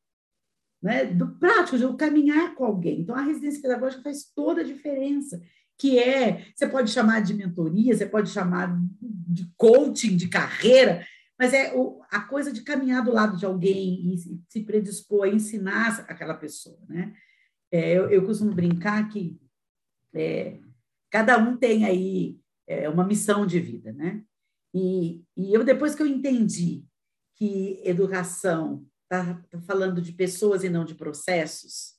né? 0.82 1.06
do 1.06 1.40
prático, 1.40 1.78
de 1.78 1.84
eu 1.84 1.96
caminhar 1.96 2.54
com 2.56 2.66
alguém. 2.66 3.00
Então, 3.00 3.16
a 3.16 3.22
residência 3.22 3.62
pedagógica 3.62 4.04
faz 4.04 4.26
toda 4.36 4.62
a 4.62 4.66
diferença 4.66 5.42
que 5.78 6.00
é, 6.00 6.46
você 6.56 6.68
pode 6.68 6.90
chamar 6.92 7.22
de 7.22 7.34
mentoria, 7.34 7.96
você 7.96 8.06
pode 8.06 8.30
chamar 8.30 8.78
de 9.02 9.52
coaching 9.58 10.16
de 10.16 10.30
carreira, 10.30 11.06
mas 11.38 11.54
é 11.54 11.74
a 12.10 12.22
coisa 12.22 12.52
de 12.52 12.62
caminhar 12.62 13.04
do 13.04 13.12
lado 13.12 13.38
de 13.38 13.46
alguém 13.46 14.14
e 14.14 14.18
se, 14.18 14.42
se 14.48 14.64
predispor 14.64 15.26
a 15.26 15.30
ensinar 15.30 16.06
aquela 16.08 16.34
pessoa, 16.34 16.80
né? 16.88 17.14
É, 17.72 17.98
eu, 17.98 18.10
eu, 18.10 18.26
costumo 18.26 18.54
brincar 18.54 19.10
que 19.10 19.38
é, 20.14 20.60
cada 21.12 21.38
um 21.38 21.58
tem 21.58 21.84
aí 21.84 22.40
é, 22.68 22.88
uma 22.88 23.06
missão 23.06 23.46
de 23.46 23.60
vida, 23.60 23.92
né? 23.92 24.24
E, 24.74 25.24
e 25.36 25.54
eu, 25.54 25.64
depois 25.64 25.94
que 25.94 26.02
eu 26.02 26.08
entendi 26.08 26.86
que 27.36 27.82
educação 27.84 28.86
está 29.04 29.34
tá 29.50 29.62
falando 29.62 30.02
de 30.02 30.14
pessoas 30.14 30.64
e 30.64 30.70
não 30.70 30.86
de 30.86 30.96
processos, 30.96 31.96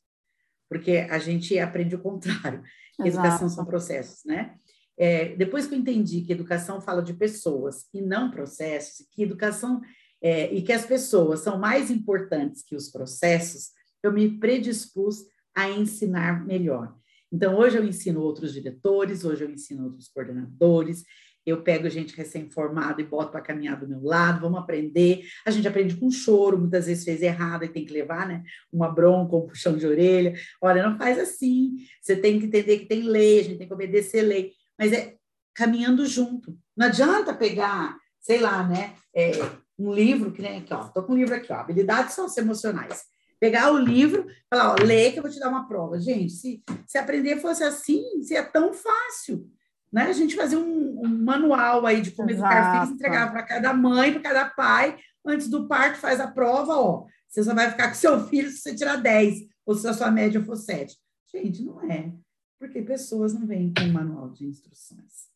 porque 0.68 1.06
a 1.10 1.18
gente 1.18 1.58
aprende 1.58 1.94
o 1.94 2.02
contrário. 2.02 2.62
Exato. 2.98 3.08
Educação 3.08 3.48
são 3.48 3.64
processos, 3.64 4.24
né? 4.24 4.58
É, 4.98 5.34
depois 5.36 5.66
que 5.66 5.74
eu 5.74 5.78
entendi 5.78 6.22
que 6.22 6.32
educação 6.32 6.80
fala 6.80 7.02
de 7.02 7.12
pessoas 7.12 7.86
e 7.92 8.00
não 8.00 8.30
processos, 8.30 9.06
que 9.12 9.22
educação 9.22 9.80
é, 10.22 10.52
e 10.52 10.62
que 10.62 10.72
as 10.72 10.86
pessoas 10.86 11.40
são 11.40 11.58
mais 11.58 11.90
importantes 11.90 12.62
que 12.62 12.74
os 12.74 12.88
processos, 12.88 13.70
eu 14.02 14.12
me 14.12 14.38
predispus 14.38 15.24
a 15.54 15.70
ensinar 15.70 16.46
melhor. 16.46 16.94
Então, 17.32 17.58
hoje 17.58 17.76
eu 17.76 17.84
ensino 17.84 18.20
outros 18.20 18.52
diretores, 18.52 19.24
hoje 19.24 19.44
eu 19.44 19.50
ensino 19.50 19.84
outros 19.84 20.08
coordenadores, 20.08 21.04
eu 21.44 21.62
pego 21.62 21.88
gente 21.88 22.16
recém-formada 22.16 23.00
e 23.00 23.04
boto 23.04 23.30
para 23.30 23.40
caminhar 23.40 23.78
do 23.78 23.88
meu 23.88 24.02
lado, 24.02 24.40
vamos 24.40 24.58
aprender. 24.58 25.22
A 25.46 25.50
gente 25.52 25.68
aprende 25.68 25.94
com 25.96 26.10
choro, 26.10 26.58
muitas 26.58 26.86
vezes 26.86 27.04
fez 27.04 27.22
errado 27.22 27.64
e 27.64 27.68
tem 27.68 27.84
que 27.84 27.92
levar 27.92 28.26
né, 28.26 28.42
uma 28.72 28.88
bronca, 28.90 29.36
um 29.36 29.46
puxão 29.46 29.76
de 29.76 29.86
orelha. 29.86 30.34
Olha, 30.60 30.82
não 30.82 30.98
faz 30.98 31.18
assim, 31.18 31.76
você 32.00 32.16
tem 32.16 32.40
que 32.40 32.46
entender 32.46 32.78
que 32.78 32.86
tem 32.86 33.02
lei, 33.02 33.40
a 33.40 33.42
gente 33.44 33.58
tem 33.58 33.68
que 33.68 33.74
obedecer 33.74 34.22
lei, 34.22 34.52
mas 34.78 34.92
é 34.92 35.16
caminhando 35.54 36.06
junto. 36.06 36.56
Não 36.76 36.86
adianta 36.86 37.34
pegar 37.34 37.96
sei 38.26 38.40
lá, 38.40 38.66
né? 38.66 38.94
É, 39.14 39.30
um 39.78 39.92
livro 39.92 40.32
que 40.32 40.42
nem 40.42 40.58
aqui, 40.58 40.74
ó. 40.74 40.88
Tô 40.88 41.04
com 41.04 41.12
um 41.12 41.16
livro 41.16 41.32
aqui, 41.32 41.52
ó. 41.52 41.56
Habilidades 41.56 42.14
socioemocionais. 42.14 43.04
Pegar 43.38 43.72
o 43.72 43.78
livro, 43.78 44.26
falar, 44.50 44.72
ó, 44.72 44.82
lê 44.82 45.12
que 45.12 45.20
eu 45.20 45.22
vou 45.22 45.30
te 45.30 45.38
dar 45.38 45.48
uma 45.48 45.68
prova. 45.68 46.00
Gente, 46.00 46.32
se, 46.32 46.64
se 46.86 46.98
aprender 46.98 47.40
fosse 47.40 47.62
assim, 47.62 48.02
seria 48.22 48.42
tão 48.42 48.72
fácil. 48.72 49.48
Né? 49.92 50.06
A 50.08 50.12
gente 50.12 50.34
fazia 50.34 50.58
um, 50.58 51.02
um 51.04 51.24
manual 51.24 51.86
aí 51.86 52.00
de 52.00 52.10
como 52.10 52.30
educar 52.30 52.72
filhos, 52.72 52.96
entregava 52.96 53.30
para 53.30 53.44
cada 53.44 53.72
mãe, 53.72 54.12
para 54.12 54.22
cada 54.22 54.46
pai, 54.46 54.98
antes 55.24 55.48
do 55.48 55.68
parto, 55.68 55.98
faz 55.98 56.18
a 56.18 56.26
prova, 56.26 56.74
ó. 56.74 57.04
Você 57.28 57.44
só 57.44 57.54
vai 57.54 57.70
ficar 57.70 57.88
com 57.88 57.94
seu 57.94 58.26
filho 58.26 58.50
se 58.50 58.58
você 58.58 58.74
tirar 58.74 58.96
10, 58.96 59.42
ou 59.64 59.74
se 59.76 59.86
a 59.86 59.94
sua 59.94 60.10
média 60.10 60.42
for 60.42 60.56
7. 60.56 60.96
Gente, 61.32 61.62
não 61.62 61.80
é. 61.88 62.12
Porque 62.58 62.82
pessoas 62.82 63.34
não 63.34 63.46
vêm 63.46 63.72
com 63.72 63.86
manual 63.92 64.30
de 64.30 64.46
instruções. 64.46 65.26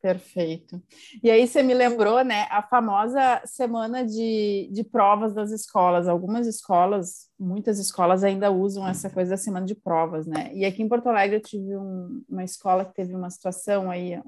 Perfeito. 0.00 0.80
E 1.20 1.28
aí 1.30 1.48
você 1.48 1.62
me 1.64 1.74
lembrou, 1.74 2.22
né, 2.22 2.46
a 2.50 2.62
famosa 2.62 3.42
semana 3.44 4.04
de, 4.06 4.68
de 4.70 4.84
provas 4.84 5.34
das 5.34 5.50
escolas. 5.50 6.06
Algumas 6.06 6.46
escolas, 6.46 7.28
muitas 7.36 7.78
escolas 7.80 8.22
ainda 8.22 8.50
usam 8.50 8.86
essa 8.86 9.10
coisa 9.10 9.30
da 9.30 9.36
semana 9.36 9.66
de 9.66 9.74
provas, 9.74 10.24
né? 10.26 10.54
E 10.54 10.64
aqui 10.64 10.82
em 10.82 10.88
Porto 10.88 11.08
Alegre 11.08 11.36
eu 11.36 11.40
tive 11.40 11.76
um, 11.76 12.22
uma 12.28 12.44
escola 12.44 12.84
que 12.84 12.94
teve 12.94 13.14
uma 13.16 13.30
situação 13.30 13.90
aí 13.90 14.22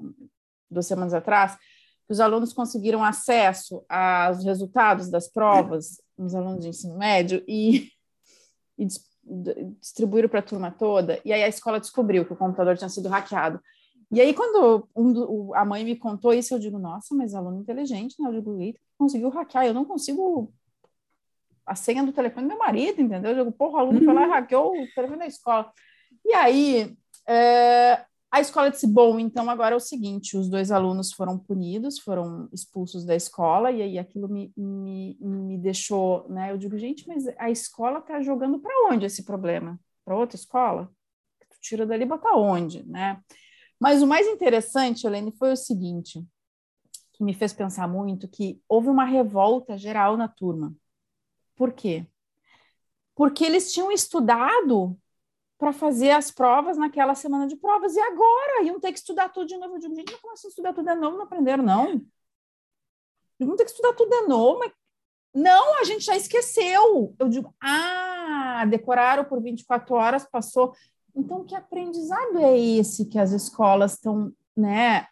duas 0.69 0.85
semanas 0.85 1.13
atrás, 1.13 1.55
que 1.55 2.11
os 2.11 2.19
alunos 2.19 2.51
conseguiram 2.51 3.03
acesso 3.03 3.85
aos 3.87 4.43
resultados 4.43 5.09
das 5.09 5.27
provas, 5.29 6.01
os 6.17 6.35
alunos 6.35 6.61
de 6.61 6.69
ensino 6.69 6.97
médio, 6.97 7.41
e, 7.47 7.89
e 8.77 8.85
distribuíram 9.79 10.29
para 10.29 10.39
a 10.39 10.43
turma 10.43 10.71
toda. 10.71 11.19
E 11.23 11.31
aí 11.31 11.43
a 11.43 11.47
escola 11.47 11.79
descobriu 11.79 12.25
que 12.25 12.33
o 12.33 12.37
computador 12.37 12.77
tinha 12.77 12.89
sido 12.89 13.09
hackeado. 13.09 13.59
E 14.11 14.19
aí, 14.19 14.33
quando 14.33 14.87
um, 14.95 15.53
a 15.53 15.63
mãe 15.63 15.85
me 15.85 15.95
contou 15.95 16.33
isso, 16.33 16.53
eu 16.53 16.59
digo, 16.59 16.79
nossa, 16.79 17.13
mas 17.13 17.35
aluno 17.35 17.61
inteligente, 17.61 18.15
né? 18.19 18.27
Eu 18.27 18.33
digo, 18.33 18.59
eita, 18.59 18.79
conseguiu 18.97 19.29
hackear, 19.29 19.67
eu 19.67 19.73
não 19.73 19.85
consigo 19.85 20.51
a 21.63 21.75
senha 21.75 22.03
do 22.03 22.11
telefone 22.11 22.47
do 22.47 22.49
meu 22.49 22.57
marido, 22.57 22.99
entendeu? 22.99 23.31
Eu 23.31 23.45
digo, 23.45 23.51
porra, 23.55 23.75
o 23.75 23.79
aluno 23.79 24.03
foi 24.03 24.13
lá 24.13 24.23
e 24.23 24.25
uhum. 24.25 24.31
hackeou 24.31 24.71
o 24.71 24.87
telefone 24.95 25.19
da 25.19 25.27
escola. 25.27 25.71
E 26.25 26.33
aí, 26.33 26.97
é, 27.27 28.03
a 28.31 28.39
escola 28.39 28.69
disse, 28.69 28.85
bom, 28.85 29.19
então 29.19 29.49
agora 29.49 29.73
é 29.73 29.77
o 29.77 29.79
seguinte, 29.79 30.37
os 30.37 30.47
dois 30.47 30.71
alunos 30.71 31.11
foram 31.11 31.37
punidos, 31.37 31.97
foram 31.97 32.47
expulsos 32.53 33.03
da 33.03 33.15
escola, 33.15 33.71
e 33.71 33.81
aí 33.81 33.97
aquilo 33.97 34.29
me, 34.29 34.53
me, 34.55 35.17
me 35.19 35.57
deixou, 35.57 36.29
né? 36.29 36.51
Eu 36.51 36.57
digo, 36.57 36.77
gente, 36.77 37.07
mas 37.07 37.25
a 37.39 37.49
escola 37.49 38.01
tá 38.01 38.21
jogando 38.21 38.59
para 38.59 38.91
onde 38.91 39.05
esse 39.05 39.23
problema? 39.23 39.79
Para 40.05 40.15
outra 40.15 40.35
escola? 40.35 40.91
Tu 41.49 41.57
tira 41.59 41.87
dali 41.87 42.03
e 42.03 42.07
bota 42.07 42.35
onde, 42.35 42.83
né? 42.83 43.19
Mas 43.79 44.03
o 44.03 44.07
mais 44.07 44.27
interessante, 44.27 45.07
Helene, 45.07 45.31
foi 45.31 45.51
o 45.51 45.57
seguinte, 45.57 46.23
que 47.13 47.23
me 47.23 47.33
fez 47.33 47.51
pensar 47.51 47.87
muito, 47.87 48.27
que 48.27 48.61
houve 48.69 48.89
uma 48.89 49.05
revolta 49.05 49.75
geral 49.75 50.15
na 50.15 50.27
turma. 50.27 50.75
Por 51.55 51.73
quê? 51.73 52.05
Porque 53.15 53.43
eles 53.43 53.73
tinham 53.73 53.91
estudado 53.91 54.95
para 55.59 55.73
fazer 55.73 56.11
as 56.11 56.31
provas 56.31 56.77
naquela 56.77 57.13
semana 57.13 57.45
de 57.45 57.57
provas, 57.57 57.93
e 57.93 57.99
agora 57.99 58.63
iam 58.63 58.79
ter 58.79 58.93
que 58.93 58.97
estudar 58.97 59.27
tudo 59.27 59.45
de 59.45 59.57
novo. 59.57 59.75
Eu 59.75 59.79
digo, 59.79 59.93
gente, 59.93 60.17
como 60.21 60.33
assim 60.33 60.47
estudar 60.47 60.73
tudo 60.73 60.89
de 60.89 60.95
novo? 60.95 61.17
Não 61.17 61.25
aprenderam, 61.25 61.63
não. 61.63 62.01
Vão 63.37 63.57
ter 63.57 63.65
que 63.65 63.71
estudar 63.71 63.93
tudo 63.93 64.09
de 64.09 64.27
novo, 64.27 64.59
mas 64.59 64.71
não, 65.33 65.77
a 65.79 65.83
gente 65.83 66.05
já 66.05 66.15
esqueceu. 66.15 67.13
Eu 67.19 67.27
digo, 67.27 67.53
ah, 67.61 68.65
decoraram 68.69 69.25
por 69.25 69.41
24 69.41 69.95
horas, 69.95 70.25
passou. 70.25 70.73
Então, 71.13 71.43
que 71.43 71.53
aprendizado 71.53 72.39
é 72.39 72.57
esse 72.57 73.05
que 73.05 73.19
as 73.19 73.31
escolas 73.31 73.93
estão 73.93 74.31
né, 74.55 75.07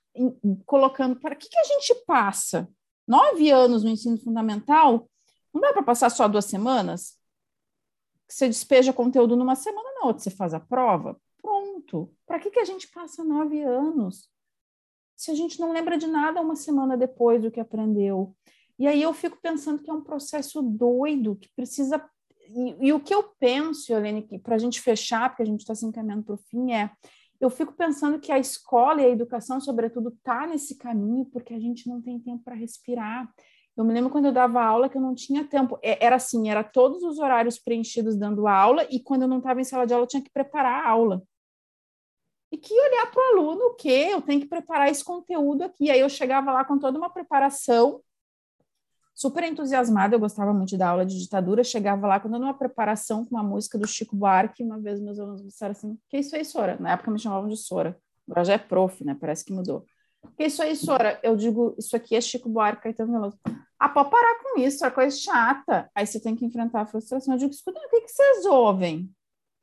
colocando? 0.66 1.20
Para 1.20 1.36
que, 1.36 1.50
que 1.50 1.60
a 1.60 1.64
gente 1.66 1.94
passa? 2.06 2.70
Nove 3.06 3.52
anos 3.52 3.84
no 3.84 3.90
ensino 3.90 4.18
fundamental, 4.18 5.10
não 5.54 5.60
dá 5.60 5.74
para 5.74 5.84
passar 5.84 6.10
só 6.10 6.26
duas 6.28 6.46
semanas? 6.46 7.18
Você 8.28 8.48
despeja 8.48 8.92
conteúdo 8.92 9.36
numa 9.36 9.56
semana, 9.56 9.90
na 10.00 10.08
outra 10.08 10.24
você 10.24 10.30
faz 10.30 10.54
a 10.54 10.60
prova. 10.60 11.20
Pronto. 11.42 12.12
Para 12.26 12.40
que, 12.40 12.52
que 12.52 12.60
a 12.60 12.66
gente 12.66 12.88
passa 12.90 13.24
nove 13.24 13.62
anos? 13.62 14.30
Se 15.16 15.32
a 15.32 15.36
gente 15.36 15.60
não 15.60 15.72
lembra 15.72 15.98
de 15.98 16.08
nada 16.08 16.42
uma 16.42 16.56
semana 16.56 16.98
depois 16.98 17.42
do 17.42 17.50
que 17.50 17.60
aprendeu. 17.60 18.36
E 18.78 18.88
aí 18.88 19.02
eu 19.02 19.14
fico 19.14 19.38
pensando 19.42 19.82
que 19.82 19.90
é 19.90 19.94
um 19.94 20.04
processo 20.04 20.62
doido, 20.62 21.36
que 21.36 21.50
precisa 21.56 22.04
e, 22.50 22.88
e, 22.88 22.94
o 22.94 23.00
que 23.00 23.14
eu 23.14 23.24
penso, 23.38 23.92
Helene, 23.92 24.40
para 24.40 24.56
a 24.56 24.58
gente 24.58 24.80
fechar, 24.80 25.30
porque 25.30 25.44
a 25.44 25.46
gente 25.46 25.60
está 25.60 25.76
se 25.76 25.86
encaminhando 25.86 26.24
para 26.24 26.36
o 26.36 26.38
fim, 26.38 26.72
é 26.72 26.90
eu 27.40 27.50
fico 27.50 27.74
pensando 27.74 28.20
que 28.20 28.32
a 28.32 28.40
escola 28.40 29.02
e 29.02 29.06
a 29.06 29.10
educação, 29.10 29.62
sobretudo, 29.62 30.10
está 30.10 30.48
nesse 30.48 30.76
caminho 30.76 31.26
porque 31.26 31.54
a 31.54 31.60
gente 31.60 31.88
não 31.88 32.02
tem 32.02 32.20
tempo 32.20 32.44
para 32.44 32.56
respirar. 32.56 33.32
Eu 33.78 33.84
me 33.84 33.94
lembro 33.94 34.10
quando 34.10 34.26
eu 34.26 34.32
dava 34.32 34.64
aula 34.64 34.90
que 34.90 34.98
eu 34.98 35.02
não 35.02 35.14
tinha 35.14 35.46
tempo. 35.46 35.78
É, 35.84 36.04
era 36.04 36.16
assim, 36.16 36.50
era 36.50 36.64
todos 36.64 37.04
os 37.04 37.20
horários 37.20 37.60
preenchidos 37.60 38.18
dando 38.18 38.48
aula 38.48 38.88
e 38.90 39.00
quando 39.00 39.22
eu 39.22 39.28
não 39.28 39.38
estava 39.38 39.62
em 39.62 39.64
sala 39.64 39.86
de 39.86 39.94
aula 39.94 40.06
eu 40.06 40.10
tinha 40.10 40.24
que 40.24 40.32
preparar 40.32 40.84
a 40.84 40.90
aula. 40.90 41.22
E 42.52 42.58
que 42.58 42.74
olhar 42.74 43.12
para 43.12 43.22
o 43.22 43.40
aluno 43.40 43.66
o 43.68 43.76
quê? 43.76 44.10
Eu 44.12 44.22
tenho 44.22 44.42
que 44.42 44.48
preparar 44.48 44.90
esse 44.90 45.04
conteúdo 45.04 45.64
aqui. 45.64 45.92
Aí 45.92 46.00
eu 46.00 46.10
chegava 46.10 46.52
lá 46.52 46.66
com 46.66 46.80
toda 46.80 46.98
uma 46.98 47.10
preparação 47.10 48.02
super 49.14 49.44
entusiasmada, 49.44 50.16
eu 50.16 50.20
gostava 50.20 50.54
muito 50.54 50.78
da 50.78 50.90
aula 50.90 51.04
de 51.04 51.18
ditadura, 51.18 51.64
chegava 51.64 52.06
lá 52.06 52.20
quando 52.20 52.36
uma 52.38 52.54
preparação 52.54 53.26
com 53.26 53.36
uma 53.36 53.44
música 53.44 53.76
do 53.76 53.88
Chico 53.88 54.16
Buarque, 54.16 54.62
uma 54.64 54.80
vez 54.80 55.02
meus 55.02 55.20
alunos 55.20 55.44
disseram 55.44 55.72
assim, 55.72 55.98
que 56.08 56.20
isso 56.20 56.36
aí, 56.36 56.46
Sora? 56.46 56.78
Na 56.80 56.92
época 56.92 57.10
me 57.10 57.18
chamavam 57.18 57.50
de 57.50 57.58
Sora, 57.58 57.98
agora 58.28 58.46
já 58.46 58.54
é 58.54 58.58
prof, 58.60 59.04
né, 59.04 59.18
parece 59.20 59.44
que 59.44 59.52
mudou. 59.52 59.84
Que 60.36 60.46
isso 60.46 60.62
aí, 60.62 60.76
Sora? 60.76 61.20
Eu 61.24 61.36
digo, 61.36 61.76
isso 61.78 61.96
aqui 61.96 62.16
é 62.16 62.22
Chico 62.22 62.50
Buarque, 62.50 62.84
Caetano 62.84 63.14
Veloso. 63.14 63.40
Ah, 63.80 63.90
pode 63.90 64.10
parar 64.10 64.40
com 64.42 64.60
isso, 64.60 64.86
é 64.86 64.92
coisa 64.92 65.16
chata. 65.16 65.90
Aí 65.94 66.06
você 66.06 66.20
tem 66.20 66.36
que 66.36 66.46
enfrentar 66.46 66.82
a 66.82 66.86
frustração. 66.86 67.34
Eu 67.34 67.40
digo, 67.40 67.52
escuta, 67.52 67.80
o 67.80 67.90
que, 67.90 68.02
que 68.02 68.12
vocês 68.12 68.46
ouvem? 68.46 69.10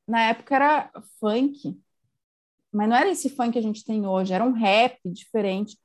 Na 0.07 0.23
época 0.29 0.55
era 0.55 0.91
funk, 1.19 1.81
mas 2.73 2.89
não 2.89 2.97
era 2.97 3.11
esse 3.11 3.31
funk 3.31 3.53
que 3.53 3.59
a 3.59 3.63
gente 3.63 3.85
tem 3.85 4.07
hoje, 4.07 4.33
era 4.33 4.45
um 4.45 4.53
rap 4.53 4.99
diferente. 5.07 5.79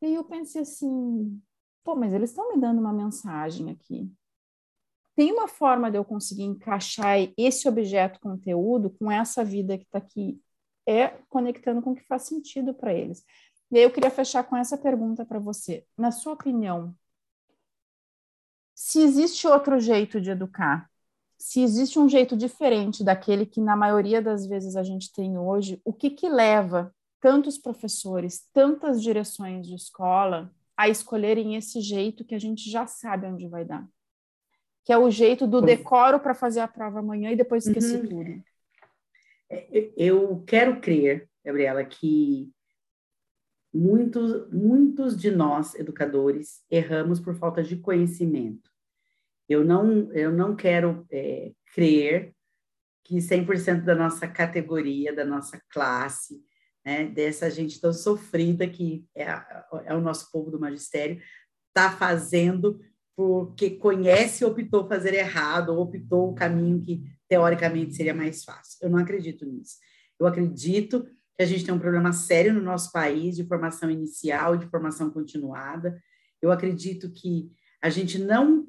E 0.00 0.06
aí 0.06 0.14
eu 0.14 0.24
pensei 0.24 0.62
assim, 0.62 1.40
pô, 1.84 1.94
mas 1.94 2.12
eles 2.12 2.30
estão 2.30 2.52
me 2.52 2.60
dando 2.60 2.80
uma 2.80 2.92
mensagem 2.92 3.70
aqui. 3.70 4.10
Tem 5.14 5.30
uma 5.30 5.46
forma 5.46 5.90
de 5.90 5.98
eu 5.98 6.04
conseguir 6.04 6.44
encaixar 6.44 7.18
esse 7.36 7.68
objeto 7.68 8.18
conteúdo 8.18 8.90
com 8.90 9.10
essa 9.10 9.44
vida 9.44 9.76
que 9.76 9.84
está 9.84 9.98
aqui, 9.98 10.40
é 10.86 11.08
conectando 11.28 11.82
com 11.82 11.92
o 11.92 11.94
que 11.94 12.04
faz 12.06 12.22
sentido 12.22 12.74
para 12.74 12.94
eles. 12.94 13.24
E 13.72 13.78
aí 13.78 13.84
eu 13.84 13.90
queria 13.90 14.10
fechar 14.10 14.44
com 14.44 14.54
essa 14.54 14.76
pergunta 14.76 15.24
para 15.24 15.38
você. 15.38 15.86
Na 15.96 16.10
sua 16.10 16.34
opinião, 16.34 16.94
se 18.74 19.00
existe 19.00 19.48
outro 19.48 19.80
jeito 19.80 20.20
de 20.20 20.30
educar, 20.30 20.90
se 21.38 21.62
existe 21.62 21.98
um 21.98 22.06
jeito 22.06 22.36
diferente 22.36 23.02
daquele 23.02 23.46
que 23.46 23.62
na 23.62 23.74
maioria 23.74 24.20
das 24.20 24.46
vezes 24.46 24.76
a 24.76 24.82
gente 24.82 25.10
tem 25.10 25.38
hoje, 25.38 25.80
o 25.86 25.92
que 25.92 26.10
que 26.10 26.28
leva 26.28 26.94
tantos 27.18 27.56
professores, 27.56 28.46
tantas 28.52 29.02
direções 29.02 29.66
de 29.66 29.74
escola 29.74 30.52
a 30.76 30.90
escolherem 30.90 31.56
esse 31.56 31.80
jeito 31.80 32.26
que 32.26 32.34
a 32.34 32.38
gente 32.38 32.70
já 32.70 32.86
sabe 32.86 33.26
onde 33.26 33.48
vai 33.48 33.64
dar. 33.64 33.88
Que 34.84 34.92
é 34.92 34.98
o 34.98 35.10
jeito 35.10 35.46
do 35.46 35.62
decoro 35.62 36.20
para 36.20 36.34
fazer 36.34 36.60
a 36.60 36.68
prova 36.68 36.98
amanhã 36.98 37.30
e 37.30 37.36
depois 37.36 37.66
esquecer 37.66 38.02
uhum. 38.02 38.08
tudo. 38.08 38.44
É, 39.48 39.90
eu 39.96 40.44
quero 40.46 40.78
crer, 40.78 41.30
Gabriela, 41.42 41.84
que 41.84 42.52
muitos, 43.72 44.50
muitos 44.52 45.16
de 45.16 45.30
nós, 45.30 45.74
educadores, 45.74 46.62
erramos 46.70 47.18
por 47.18 47.34
falta 47.34 47.62
de 47.62 47.76
conhecimento. 47.76 48.70
Eu 49.48 49.64
não, 49.64 50.12
eu 50.12 50.30
não 50.32 50.54
quero 50.54 51.06
é, 51.10 51.52
crer 51.74 52.34
que 53.04 53.16
100% 53.16 53.82
da 53.82 53.94
nossa 53.94 54.28
categoria, 54.28 55.14
da 55.14 55.24
nossa 55.24 55.60
classe, 55.68 56.42
né, 56.84 57.06
dessa 57.06 57.50
gente 57.50 57.80
tão 57.80 57.92
sofrida 57.92 58.68
que 58.68 59.06
é, 59.14 59.24
é 59.84 59.94
o 59.94 60.00
nosso 60.00 60.30
povo 60.30 60.50
do 60.50 60.60
magistério, 60.60 61.20
está 61.68 61.90
fazendo 61.90 62.80
porque 63.14 63.70
conhece 63.70 64.42
e 64.42 64.46
optou 64.46 64.88
fazer 64.88 65.14
errado, 65.14 65.70
ou 65.70 65.82
optou 65.82 66.30
o 66.30 66.34
caminho 66.34 66.80
que 66.80 67.04
teoricamente 67.28 67.94
seria 67.94 68.14
mais 68.14 68.42
fácil. 68.44 68.78
Eu 68.80 68.90
não 68.90 68.98
acredito 68.98 69.44
nisso. 69.44 69.76
Eu 70.18 70.26
acredito 70.26 71.06
que 71.36 71.42
a 71.42 71.46
gente 71.46 71.64
tem 71.64 71.74
um 71.74 71.78
problema 71.78 72.12
sério 72.12 72.52
no 72.52 72.60
nosso 72.60 72.92
país 72.92 73.36
de 73.36 73.44
formação 73.44 73.90
inicial, 73.90 74.56
de 74.56 74.66
formação 74.66 75.10
continuada. 75.10 76.00
Eu 76.40 76.50
acredito 76.50 77.10
que 77.10 77.50
a 77.80 77.88
gente 77.90 78.18
não 78.18 78.66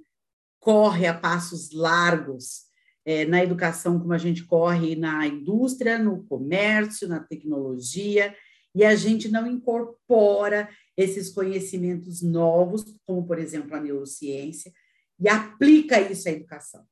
corre 0.60 1.06
a 1.06 1.14
passos 1.14 1.72
largos 1.74 2.64
é, 3.06 3.26
na 3.26 3.44
educação 3.44 4.00
como 4.00 4.14
a 4.14 4.18
gente 4.18 4.46
corre 4.46 4.96
na 4.96 5.28
indústria, 5.28 6.00
no 6.00 6.24
comércio, 6.24 7.08
na 7.08 7.20
tecnologia, 7.20 8.36
e 8.74 8.84
a 8.84 8.96
gente 8.96 9.30
não 9.30 9.46
incorpora 9.46 10.70
esses 10.98 11.30
conhecimentos 11.30 12.22
novos, 12.22 12.84
como, 13.06 13.26
por 13.28 13.38
exemplo, 13.38 13.76
a 13.76 13.80
neurociência, 13.80 14.72
e 15.20 15.28
aplica 15.28 16.00
isso 16.00 16.28
à 16.28 16.32
educação. 16.32 16.84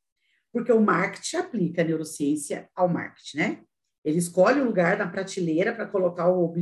Porque 0.52 0.72
o 0.72 0.82
marketing 0.82 1.38
aplica 1.38 1.82
a 1.82 1.86
neurociência 1.86 2.70
ao 2.76 2.90
marketing, 2.90 3.38
né? 3.38 3.64
Ele 4.04 4.18
escolhe 4.18 4.60
o 4.60 4.66
lugar 4.66 4.98
na 4.98 5.08
prateleira 5.08 5.74
para 5.74 5.86
colocar 5.86 6.30
o, 6.30 6.54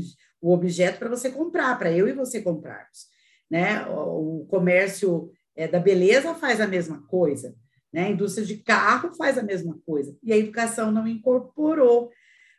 o 0.41 0.53
objeto 0.53 0.99
para 0.99 1.09
você 1.09 1.29
comprar, 1.29 1.77
para 1.77 1.91
eu 1.91 2.07
e 2.07 2.13
você 2.13 2.41
comprarmos. 2.41 3.07
né? 3.49 3.85
O 3.87 4.45
comércio 4.49 5.31
é, 5.55 5.67
da 5.67 5.79
beleza 5.79 6.33
faz 6.35 6.61
a 6.61 6.67
mesma 6.67 7.01
coisa, 7.07 7.55
né? 7.91 8.05
A 8.05 8.09
indústria 8.09 8.45
de 8.45 8.57
carro 8.57 9.13
faz 9.15 9.37
a 9.37 9.43
mesma 9.43 9.79
coisa. 9.85 10.15
E 10.23 10.31
a 10.31 10.37
educação 10.37 10.91
não 10.91 11.07
incorporou 11.07 12.11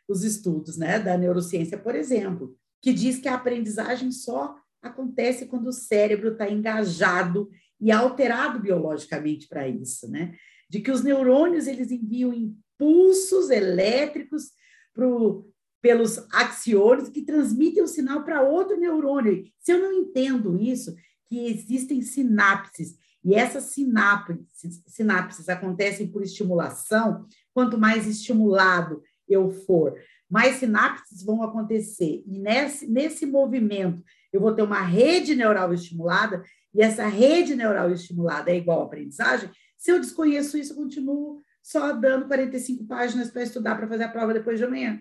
os 0.07 0.23
estudos, 0.23 0.77
né? 0.77 0.99
Da 0.99 1.17
neurociência, 1.17 1.77
por 1.77 1.95
exemplo, 1.95 2.55
que 2.81 2.91
diz 2.91 3.17
que 3.19 3.27
a 3.27 3.35
aprendizagem 3.35 4.11
só 4.11 4.55
acontece 4.81 5.45
quando 5.45 5.67
o 5.67 5.73
cérebro 5.73 6.33
está 6.33 6.49
engajado 6.49 7.49
e 7.79 7.91
alterado 7.91 8.59
biologicamente 8.59 9.47
para 9.47 9.67
isso, 9.67 10.09
né? 10.09 10.35
De 10.69 10.79
que 10.79 10.91
os 10.91 11.03
neurônios 11.03 11.67
eles 11.67 11.91
enviam 11.91 12.33
impulsos 12.33 13.49
elétricos 13.49 14.51
pro, 14.93 15.49
pelos 15.81 16.17
axiones 16.31 17.09
que 17.09 17.21
transmitem 17.21 17.83
o 17.83 17.87
sinal 17.87 18.23
para 18.23 18.41
outro 18.41 18.79
neurônio. 18.79 19.43
Se 19.59 19.71
eu 19.71 19.79
não 19.79 19.93
entendo 19.93 20.61
isso, 20.61 20.95
que 21.25 21.47
existem 21.47 22.01
sinapses 22.01 22.97
e 23.23 23.35
essas 23.35 23.65
sinapses, 23.65 24.81
sinapses 24.87 25.47
acontecem 25.47 26.07
por 26.07 26.23
estimulação, 26.23 27.25
quanto 27.53 27.77
mais 27.77 28.07
estimulado 28.07 29.01
eu 29.27 29.49
for, 29.49 29.95
mais 30.29 30.55
sinapses 30.57 31.23
vão 31.23 31.43
acontecer. 31.43 32.23
E 32.25 32.39
nesse, 32.39 32.87
nesse 32.87 33.25
movimento, 33.25 34.03
eu 34.33 34.41
vou 34.41 34.53
ter 34.53 34.63
uma 34.63 34.81
rede 34.81 35.35
neural 35.35 35.73
estimulada, 35.73 36.43
e 36.73 36.81
essa 36.81 37.05
rede 37.05 37.55
neural 37.55 37.91
estimulada 37.91 38.49
é 38.49 38.57
igual 38.57 38.81
à 38.81 38.85
aprendizagem. 38.85 39.49
Se 39.77 39.91
eu 39.91 39.99
desconheço 39.99 40.57
isso, 40.57 40.73
eu 40.73 40.77
continuo 40.77 41.41
só 41.61 41.93
dando 41.93 42.27
45 42.27 42.85
páginas 42.85 43.29
para 43.29 43.43
estudar 43.43 43.75
para 43.75 43.87
fazer 43.87 44.03
a 44.03 44.09
prova 44.09 44.33
depois 44.33 44.57
de 44.57 44.65
amanhã. 44.65 44.99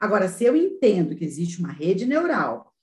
Agora, 0.00 0.28
se 0.28 0.44
eu 0.44 0.56
entendo 0.56 1.14
que 1.16 1.24
existe 1.24 1.60
uma 1.60 1.72
rede 1.72 2.04
neural, 2.04 2.74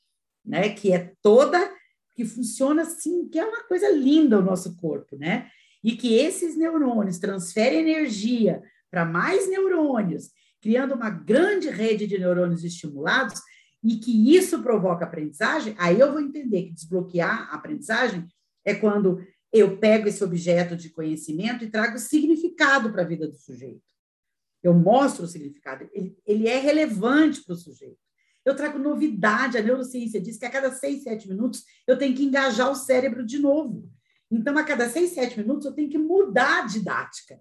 né, 0.46 0.70
que 0.70 0.92
é 0.92 1.14
toda 1.22 1.72
que 2.16 2.26
funciona 2.26 2.82
assim, 2.82 3.28
que 3.30 3.40
é 3.40 3.46
uma 3.46 3.64
coisa 3.64 3.90
linda 3.90 4.40
o 4.40 4.44
nosso 4.44 4.76
corpo, 4.76 5.16
né? 5.18 5.50
E 5.84 5.96
que 5.96 6.16
esses 6.16 6.58
neurônios 6.58 7.20
transferem 7.20 7.80
energia 7.80 8.62
para 8.90 9.06
mais 9.06 9.50
neurônios, 9.50 10.30
criando 10.62 10.94
uma 10.94 11.10
grande 11.10 11.70
rede 11.70 12.06
de 12.06 12.20
neurônios 12.20 12.64
estimulados, 12.64 13.42
e 13.84 13.96
que 13.96 14.36
isso 14.36 14.62
provoca 14.62 15.06
aprendizagem, 15.06 15.76
aí 15.78 16.00
eu 16.00 16.12
vou 16.12 16.22
entender 16.22 16.64
que 16.64 16.74
desbloquear 16.74 17.50
a 17.52 17.56
aprendizagem 17.56 18.28
é 18.64 18.76
quando 18.76 19.20
eu 19.52 19.78
pego 19.78 20.08
esse 20.08 20.24
objeto 20.24 20.76
de 20.76 20.90
conhecimento 20.90 21.64
e 21.64 21.70
trago 21.70 21.98
significado 21.98 22.41
para 22.92 23.02
a 23.02 23.06
vida 23.06 23.28
do 23.28 23.36
sujeito. 23.36 23.84
Eu 24.64 24.74
mostro 24.74 25.26
o 25.26 25.28
significado, 25.28 25.90
ele, 25.92 26.18
ele 26.26 26.48
é 26.48 26.60
relevante 26.60 27.44
para 27.44 27.54
o 27.54 27.58
sujeito. 27.58 28.00
Eu 28.46 28.56
trago 28.56 28.80
novidade, 28.80 29.58
a 29.58 29.62
neurociência 29.62 30.20
diz 30.20 30.38
que 30.38 30.46
a 30.46 30.50
cada 30.50 30.72
seis, 30.72 31.04
sete 31.04 31.28
minutos 31.28 31.64
eu 31.88 31.98
tenho 31.98 32.16
que 32.16 32.24
engajar 32.24 32.72
o 32.72 32.76
cérebro 32.76 33.26
de 33.26 33.38
novo. 33.38 33.90
Então, 34.30 34.58
a 34.58 34.64
cada 34.64 34.90
seis, 34.90 35.12
sete 35.12 35.38
minutos 35.38 35.66
eu 35.66 35.74
tenho 35.74 35.90
que 35.90 35.98
mudar 35.98 36.64
a 36.64 36.66
didática. 36.66 37.40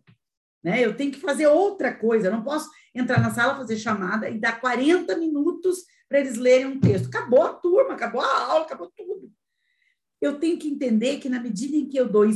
Né? 0.62 0.84
Eu 0.84 0.94
tenho 0.96 1.12
que 1.12 1.20
fazer 1.20 1.46
outra 1.46 1.94
coisa, 1.94 2.26
eu 2.26 2.32
não 2.32 2.42
posso 2.42 2.68
entrar 2.94 3.20
na 3.20 3.30
sala, 3.30 3.56
fazer 3.56 3.76
chamada 3.76 4.28
e 4.28 4.38
dar 4.38 4.60
40 4.60 5.16
minutos 5.16 5.84
para 6.08 6.20
eles 6.20 6.36
lerem 6.36 6.66
um 6.66 6.80
texto. 6.80 7.06
Acabou 7.06 7.42
a 7.42 7.54
turma, 7.54 7.94
acabou 7.94 8.20
a 8.20 8.44
aula, 8.44 8.64
acabou 8.64 8.92
tudo. 8.94 9.30
Eu 10.20 10.38
tenho 10.38 10.58
que 10.58 10.68
entender 10.68 11.18
que, 11.18 11.30
na 11.30 11.40
medida 11.40 11.76
em 11.76 11.88
que 11.88 11.96
eu 11.96 12.08
dou 12.08 12.26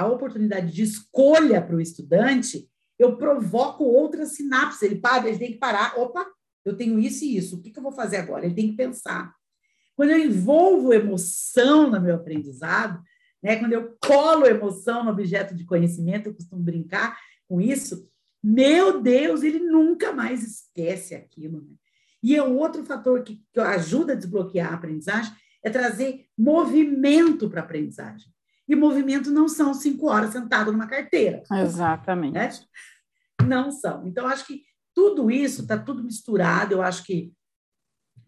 a 0.00 0.06
oportunidade 0.06 0.72
de 0.72 0.82
escolha 0.82 1.60
para 1.60 1.76
o 1.76 1.80
estudante, 1.80 2.68
eu 2.98 3.16
provoco 3.16 3.84
outras 3.84 4.34
sinapses. 4.34 4.82
Ele 4.82 4.96
para, 4.96 5.28
ele 5.28 5.38
tem 5.38 5.52
que 5.52 5.58
parar. 5.58 5.98
Opa, 5.98 6.26
eu 6.64 6.76
tenho 6.76 6.98
isso 6.98 7.24
e 7.24 7.36
isso. 7.36 7.56
O 7.56 7.60
que, 7.60 7.70
que 7.70 7.78
eu 7.78 7.82
vou 7.82 7.92
fazer 7.92 8.16
agora? 8.16 8.44
Ele 8.44 8.54
tem 8.54 8.70
que 8.70 8.76
pensar. 8.76 9.34
Quando 9.94 10.10
eu 10.10 10.18
envolvo 10.18 10.92
emoção 10.92 11.90
no 11.90 12.00
meu 12.00 12.14
aprendizado, 12.14 13.02
né, 13.42 13.56
quando 13.56 13.72
eu 13.72 13.96
colo 14.02 14.46
emoção 14.46 15.04
no 15.04 15.10
objeto 15.10 15.54
de 15.54 15.64
conhecimento, 15.64 16.28
eu 16.28 16.34
costumo 16.34 16.62
brincar 16.62 17.18
com 17.48 17.60
isso, 17.60 18.08
meu 18.42 19.02
Deus, 19.02 19.42
ele 19.42 19.60
nunca 19.60 20.12
mais 20.12 20.42
esquece 20.42 21.14
aquilo. 21.14 21.60
Né? 21.60 21.74
E 22.22 22.36
é 22.36 22.42
outro 22.42 22.84
fator 22.84 23.22
que, 23.22 23.42
que 23.52 23.60
ajuda 23.60 24.12
a 24.12 24.16
desbloquear 24.16 24.72
a 24.72 24.76
aprendizagem 24.76 25.32
é 25.62 25.68
trazer 25.68 26.26
movimento 26.36 27.50
para 27.50 27.60
a 27.60 27.64
aprendizagem. 27.64 28.32
E 28.70 28.76
movimento 28.76 29.32
não 29.32 29.48
são 29.48 29.74
cinco 29.74 30.06
horas 30.06 30.30
sentado 30.30 30.70
numa 30.70 30.86
carteira. 30.86 31.42
Exatamente. 31.50 32.34
Né? 32.34 32.50
Não 33.44 33.72
são. 33.72 34.06
Então, 34.06 34.28
acho 34.28 34.46
que 34.46 34.62
tudo 34.94 35.28
isso 35.28 35.62
está 35.62 35.76
tudo 35.76 36.04
misturado. 36.04 36.74
Eu 36.74 36.80
acho 36.80 37.02
que 37.02 37.32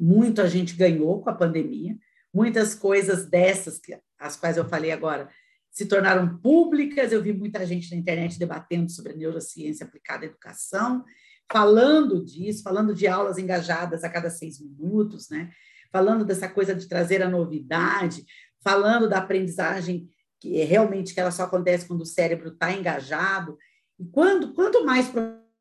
muito 0.00 0.42
a 0.42 0.48
gente 0.48 0.74
ganhou 0.74 1.22
com 1.22 1.30
a 1.30 1.34
pandemia. 1.34 1.96
Muitas 2.34 2.74
coisas 2.74 3.30
dessas, 3.30 3.78
que, 3.78 3.96
as 4.18 4.34
quais 4.34 4.56
eu 4.56 4.68
falei 4.68 4.90
agora, 4.90 5.28
se 5.70 5.86
tornaram 5.86 6.36
públicas. 6.38 7.12
Eu 7.12 7.22
vi 7.22 7.32
muita 7.32 7.64
gente 7.64 7.88
na 7.92 7.96
internet 7.96 8.36
debatendo 8.36 8.90
sobre 8.90 9.12
neurociência 9.12 9.86
aplicada 9.86 10.24
à 10.24 10.26
educação, 10.26 11.04
falando 11.52 12.24
disso, 12.24 12.64
falando 12.64 12.92
de 12.92 13.06
aulas 13.06 13.38
engajadas 13.38 14.02
a 14.02 14.08
cada 14.08 14.28
seis 14.28 14.60
minutos, 14.60 15.30
né? 15.30 15.52
falando 15.92 16.24
dessa 16.24 16.48
coisa 16.48 16.74
de 16.74 16.88
trazer 16.88 17.22
a 17.22 17.30
novidade, 17.30 18.24
falando 18.60 19.08
da 19.08 19.18
aprendizagem 19.18 20.08
que 20.42 20.60
é 20.60 20.64
realmente 20.64 21.14
que 21.14 21.20
ela 21.20 21.30
só 21.30 21.44
acontece 21.44 21.86
quando 21.86 22.00
o 22.00 22.06
cérebro 22.06 22.48
está 22.48 22.72
engajado. 22.72 23.56
E 23.96 24.04
quando, 24.06 24.52
quanto 24.52 24.84
mais 24.84 25.08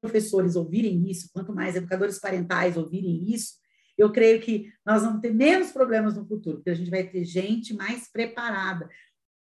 professores 0.01 0.55
ouvirem 0.55 1.07
isso, 1.07 1.29
quanto 1.31 1.53
mais 1.53 1.75
educadores 1.75 2.19
parentais 2.19 2.75
ouvirem 2.75 3.31
isso, 3.31 3.53
eu 3.95 4.11
creio 4.11 4.41
que 4.41 4.73
nós 4.83 5.03
vamos 5.03 5.21
ter 5.21 5.31
menos 5.31 5.71
problemas 5.71 6.17
no 6.17 6.25
futuro, 6.25 6.57
porque 6.57 6.71
a 6.71 6.75
gente 6.75 6.89
vai 6.89 7.03
ter 7.03 7.23
gente 7.23 7.75
mais 7.75 8.11
preparada 8.11 8.89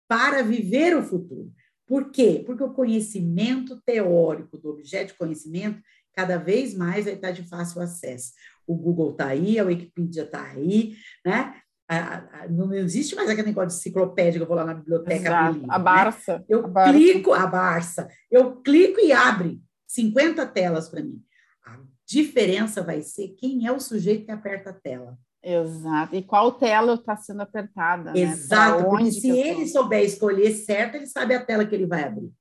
para 0.08 0.42
viver 0.42 0.96
o 0.96 1.04
futuro. 1.04 1.52
Por 1.86 2.10
quê? 2.10 2.42
Porque 2.44 2.64
o 2.64 2.74
conhecimento 2.74 3.80
teórico 3.86 4.58
do 4.58 4.70
objeto 4.70 5.12
de 5.12 5.18
conhecimento 5.18 5.80
cada 6.12 6.36
vez 6.36 6.74
mais 6.74 7.04
vai 7.04 7.14
estar 7.14 7.30
de 7.30 7.44
fácil 7.44 7.80
acesso. 7.80 8.32
O 8.66 8.74
Google 8.74 9.12
está 9.12 9.28
aí, 9.28 9.56
a 9.56 9.64
Wikipedia 9.64 10.24
está 10.24 10.42
aí, 10.42 10.96
né? 11.24 11.54
Não 12.50 12.72
existe 12.74 13.14
mais 13.14 13.30
aquele 13.30 13.48
negócio 13.48 13.70
de 13.70 13.74
enciclopédia 13.76 14.38
que 14.38 14.42
eu 14.42 14.46
vou 14.46 14.56
lá 14.56 14.64
na 14.64 14.74
biblioteca. 14.74 15.28
Exato, 15.28 15.62
a 15.68 15.78
Barça. 15.78 16.38
Né? 16.38 16.44
Eu 16.48 16.66
a 16.74 16.92
clico, 16.92 17.30
Barça. 17.30 17.44
a 17.44 17.46
Barça, 17.46 18.08
eu 18.30 18.56
clico 18.56 19.00
e 19.00 19.12
abre 19.12 19.60
50 19.86 20.46
telas 20.46 20.88
para 20.88 21.02
mim. 21.02 21.22
A 21.64 21.78
diferença 22.06 22.82
vai 22.82 23.02
ser 23.02 23.28
quem 23.38 23.66
é 23.66 23.72
o 23.72 23.80
sujeito 23.80 24.26
que 24.26 24.30
aperta 24.30 24.70
a 24.70 24.74
tela. 24.74 25.18
Exato. 25.42 26.14
E 26.14 26.22
qual 26.22 26.52
tela 26.52 26.94
está 26.94 27.16
sendo 27.16 27.40
apertada? 27.40 28.12
Né? 28.12 28.20
Exato, 28.20 28.82
né? 28.82 28.88
porque 28.88 29.12
se 29.12 29.30
ele 29.30 29.62
tô... 29.62 29.68
souber 29.68 30.04
escolher 30.04 30.52
certo, 30.52 30.96
ele 30.96 31.06
sabe 31.06 31.34
a 31.34 31.44
tela 31.44 31.64
que 31.64 31.74
ele 31.74 31.86
vai 31.86 32.04
abrir. 32.04 32.32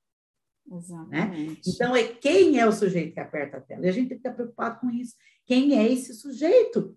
Né? 1.08 1.08
Né? 1.08 1.56
Então, 1.66 1.96
é 1.96 2.02
quem 2.04 2.58
é 2.58 2.66
o 2.66 2.72
sujeito 2.72 3.14
que 3.14 3.20
aperta 3.20 3.56
a 3.56 3.60
tela. 3.60 3.86
E 3.86 3.88
a 3.88 3.92
gente 3.92 4.08
tem 4.08 4.18
que 4.18 4.28
estar 4.28 4.34
preocupado 4.34 4.80
com 4.80 4.90
isso. 4.90 5.14
Quem 5.46 5.78
é 5.78 5.90
esse 5.90 6.12
sujeito? 6.12 6.94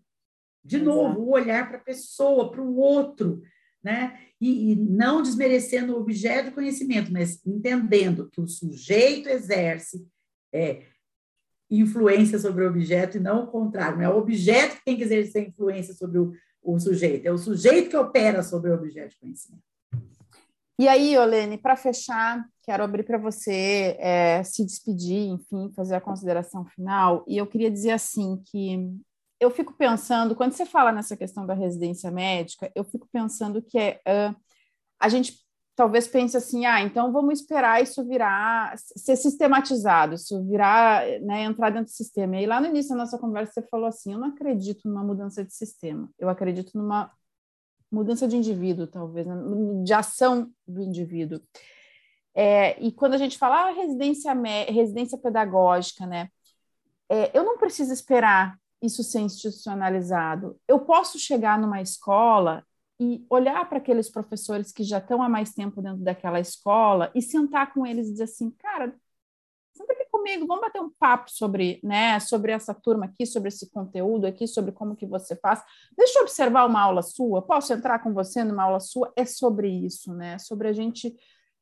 De 0.64 0.78
novo, 0.78 1.22
o 1.22 1.32
olhar 1.32 1.68
para 1.68 1.78
a 1.78 1.82
pessoa, 1.82 2.51
para 2.51 2.62
o 2.62 2.78
outro, 2.78 3.41
né? 3.84 4.20
E, 4.39 4.72
e, 4.72 4.76
não 4.76 5.22
desmerecendo 5.22 5.93
o 5.93 5.99
objeto 5.99 6.49
de 6.49 6.55
conhecimento, 6.55 7.12
mas 7.12 7.43
entendendo 7.45 8.30
que 8.30 8.39
o 8.39 8.47
sujeito 8.47 9.28
exerce 9.28 10.05
é, 10.53 10.84
influência 11.70 12.38
sobre 12.38 12.64
o 12.64 12.70
objeto 12.70 13.18
e 13.18 13.20
não 13.20 13.43
o 13.43 13.47
contrário. 13.47 13.97
Não 13.97 14.05
é 14.05 14.09
o 14.09 14.18
objeto 14.18 14.78
que 14.78 14.86
tem 14.86 14.97
que 14.97 15.03
exercer 15.03 15.47
influência 15.47 15.93
sobre 15.93 16.20
o, 16.20 16.34
o 16.62 16.80
sujeito, 16.80 17.26
é 17.26 17.32
o 17.32 17.38
sujeito 17.38 17.89
que 17.89 17.97
opera 17.97 18.43
sobre 18.43 18.70
o 18.70 18.76
objeto 18.76 19.12
de 19.12 19.20
conhecimento. 19.20 19.64
E 20.80 20.88
aí, 20.88 21.16
Olene, 21.16 21.59
para 21.59 21.76
fechar, 21.76 22.43
quero 22.64 22.84
abrir 22.84 23.03
para 23.03 23.18
você 23.18 23.95
é, 23.99 24.43
se 24.43 24.66
despedir, 24.66 25.28
enfim, 25.30 25.72
fazer 25.76 25.95
a 25.95 26.01
consideração 26.01 26.66
final. 26.66 27.24
E 27.28 27.38
eu 27.38 27.45
queria 27.45 27.70
dizer 27.70 27.91
assim 27.91 28.41
que 28.47 28.91
eu 29.42 29.50
fico 29.50 29.74
pensando, 29.74 30.36
quando 30.36 30.54
você 30.54 30.68
fala 30.68 30.92
nessa 30.92 31.18
questão 31.18 31.48
da 31.48 31.56
residência 31.56 32.12
médica, 32.12 32.72
eu 32.76 32.84
fico 32.84 33.10
pensando 33.12 33.60
que 33.60 33.76
é, 33.80 34.00
uh, 34.08 34.36
a 35.00 35.10
gente 35.10 35.42
talvez 35.76 36.08
pense 36.08 36.38
assim, 36.38 36.64
ah, 36.68 36.80
então 36.80 37.12
vamos 37.12 37.39
esperar 37.39 37.82
isso 37.82 38.08
virar, 38.08 38.78
ser 38.78 39.16
sistematizado, 39.16 40.14
isso 40.14 40.46
virar, 40.46 41.04
né, 41.22 41.42
entrar 41.42 41.72
dentro 41.72 41.92
do 41.92 41.96
sistema. 41.96 42.39
E 42.39 42.46
lá 42.46 42.62
no 42.62 42.68
início 42.68 42.92
da 42.92 42.98
nossa 42.98 43.18
conversa 43.18 43.54
você 43.54 43.68
falou 43.68 43.88
assim, 43.88 44.14
eu 44.14 44.20
não 44.20 44.28
acredito 44.28 44.88
numa 44.88 45.04
mudança 45.04 45.44
de 45.44 45.52
sistema, 45.56 46.08
eu 46.20 46.30
acredito 46.30 46.78
numa 46.78 47.12
mudança 47.92 48.28
de 48.28 48.38
indivíduo, 48.38 48.86
talvez, 48.86 49.26
né, 49.26 49.36
de 49.84 49.92
ação 49.92 50.52
do 50.68 50.84
indivíduo. 50.84 51.42
É, 52.36 52.80
e 52.80 52.92
quando 52.92 53.16
a 53.16 53.18
gente 53.18 53.39
fala 53.39 53.70
ah, 53.70 53.72
residência, 53.72 54.34
residência 54.70 55.18
pedagógica, 55.18 56.06
né, 56.06 56.30
é, 57.10 57.36
eu 57.36 57.44
não 57.44 57.58
preciso 57.58 57.92
esperar 57.92 58.61
isso 58.82 59.04
ser 59.04 59.20
institucionalizado. 59.20 60.60
Eu 60.68 60.80
posso 60.80 61.20
chegar 61.20 61.60
numa 61.60 61.82
escola 61.82 62.66
e 63.00 63.26
olhar 63.30 63.68
para 63.68 63.80
aqueles 63.80 64.10
professores 64.10 64.72
que 64.72 64.84
já 64.84 65.00
estão 65.00 65.22
há 65.22 65.30
mais 65.30 65.54
tempo 65.54 65.82
dentro 65.82 66.04
daquela 66.04 66.40
escola 66.40 67.12
e 67.16 67.22
sentar 67.22 67.74
com 67.74 67.86
eles 67.86 68.08
e 68.08 68.12
dizer 68.12 68.26
assim, 68.26 68.52
cara, 68.52 68.96
senta 69.74 69.94
aqui 69.94 70.06
comigo, 70.12 70.46
vamos 70.46 70.62
bater 70.62 70.82
um 70.82 70.90
papo 70.90 71.32
sobre, 71.32 71.80
né, 71.84 72.20
sobre 72.20 72.52
essa 72.52 72.74
turma 72.74 73.06
aqui, 73.06 73.26
sobre 73.26 73.48
esse 73.48 73.70
conteúdo 73.72 74.28
aqui, 74.28 74.48
sobre 74.48 74.72
como 74.72 74.96
que 74.96 75.06
você 75.06 75.36
faz. 75.36 75.64
Deixa 75.98 76.20
eu 76.20 76.24
observar 76.24 76.68
uma 76.68 76.82
aula 76.82 77.02
sua, 77.02 77.42
posso 77.42 77.74
entrar 77.74 78.00
com 78.00 78.14
você 78.14 78.44
numa 78.44 78.64
aula 78.64 78.80
sua? 78.80 79.12
É 79.16 79.26
sobre 79.26 79.68
isso, 79.68 80.14
né? 80.14 80.38
Sobre 80.38 80.68
a 80.68 80.74
gente 80.74 81.16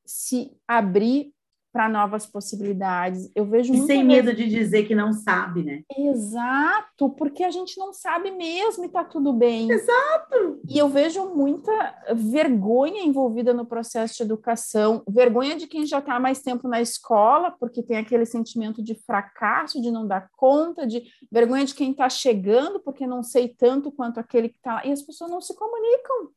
se 0.05 0.57
abrir 0.67 1.33
para 1.71 1.87
novas 1.87 2.25
possibilidades. 2.25 3.31
Eu 3.35 3.45
vejo 3.45 3.73
e 3.73 3.85
sem 3.85 4.03
medo 4.03 4.33
de 4.33 4.47
dizer 4.47 4.85
que 4.85 4.95
não 4.95 5.13
sabe, 5.13 5.63
né? 5.63 5.83
Exato, 5.95 7.09
porque 7.11 7.43
a 7.43 7.51
gente 7.51 7.77
não 7.77 7.93
sabe 7.93 8.31
mesmo 8.31 8.85
e 8.85 8.89
tá 8.89 9.03
tudo 9.03 9.31
bem. 9.31 9.69
Exato. 9.71 10.59
E 10.67 10.77
eu 10.77 10.89
vejo 10.89 11.25
muita 11.29 11.71
vergonha 12.13 13.03
envolvida 13.03 13.53
no 13.53 13.65
processo 13.65 14.17
de 14.17 14.23
educação, 14.23 15.03
vergonha 15.07 15.55
de 15.55 15.67
quem 15.67 15.85
já 15.85 15.99
está 15.99 16.19
mais 16.19 16.41
tempo 16.41 16.67
na 16.67 16.81
escola, 16.81 17.51
porque 17.51 17.83
tem 17.83 17.97
aquele 17.97 18.25
sentimento 18.25 18.81
de 18.81 18.95
fracasso, 18.95 19.81
de 19.81 19.91
não 19.91 20.07
dar 20.07 20.29
conta, 20.35 20.87
de 20.87 21.03
vergonha 21.31 21.65
de 21.65 21.75
quem 21.75 21.91
está 21.91 22.09
chegando, 22.09 22.79
porque 22.79 23.05
não 23.05 23.21
sei 23.21 23.47
tanto 23.47 23.91
quanto 23.91 24.19
aquele 24.19 24.49
que 24.49 24.57
está 24.57 24.75
lá. 24.75 24.85
E 24.85 24.91
as 24.91 25.01
pessoas 25.01 25.29
não 25.29 25.41
se 25.41 25.55
comunicam. 25.55 26.31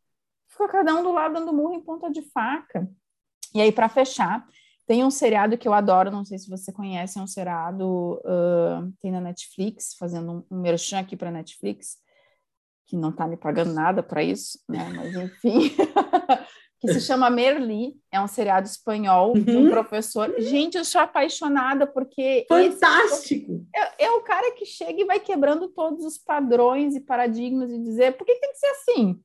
Fica 0.49 0.69
cada 0.69 0.95
um 0.95 1.03
do 1.03 1.13
lado 1.13 1.35
dando 1.35 1.53
murro 1.53 1.75
em 1.75 1.81
ponta 1.81 2.11
de 2.11 2.21
faca. 2.31 2.87
E 3.55 3.61
aí, 3.61 3.73
para 3.73 3.89
fechar, 3.89 4.47
tem 4.93 5.03
um 5.03 5.11
seriado 5.11 5.57
que 5.57 5.67
eu 5.67 5.73
adoro, 5.73 6.11
não 6.11 6.23
sei 6.23 6.37
se 6.37 6.51
você 6.51 6.71
conhece, 6.71 7.19
é 7.19 7.23
um 7.23 7.27
seriado, 7.27 8.21
uh, 8.27 8.93
tem 9.01 9.11
na 9.11 9.23
Netflix, 9.23 9.95
fazendo 9.99 10.45
um, 10.51 10.55
um 10.55 10.61
merchan 10.61 10.99
aqui 10.99 11.17
para 11.17 11.31
Netflix, 11.31 11.97
que 12.87 12.95
não 12.95 13.09
está 13.09 13.27
me 13.27 13.39
pagando 13.39 13.73
nada 13.73 14.03
para 14.03 14.23
isso, 14.23 14.59
né? 14.69 14.93
Mas 14.95 15.15
enfim, 15.15 15.75
que 16.79 16.93
se 16.93 17.01
chama 17.01 17.31
Merli, 17.31 17.95
é 18.13 18.21
um 18.21 18.29
seriado 18.29 18.67
espanhol 18.67 19.31
uhum. 19.31 19.43
de 19.43 19.57
um 19.57 19.71
professor. 19.71 20.31
Gente, 20.39 20.77
eu 20.77 20.85
sou 20.85 21.01
apaixonada 21.01 21.87
porque 21.87 22.45
fantástico. 22.47 23.65
É, 23.75 24.05
é, 24.05 24.11
o 24.11 24.21
cara 24.21 24.53
que 24.55 24.67
chega 24.67 25.01
e 25.01 25.07
vai 25.07 25.21
quebrando 25.21 25.69
todos 25.69 26.05
os 26.05 26.19
padrões 26.19 26.95
e 26.95 27.01
paradigmas 27.01 27.73
e 27.73 27.79
dizer 27.79 28.19
por 28.19 28.27
que 28.27 28.35
tem 28.35 28.53
que 28.53 28.59
ser 28.59 28.67
assim. 28.67 29.21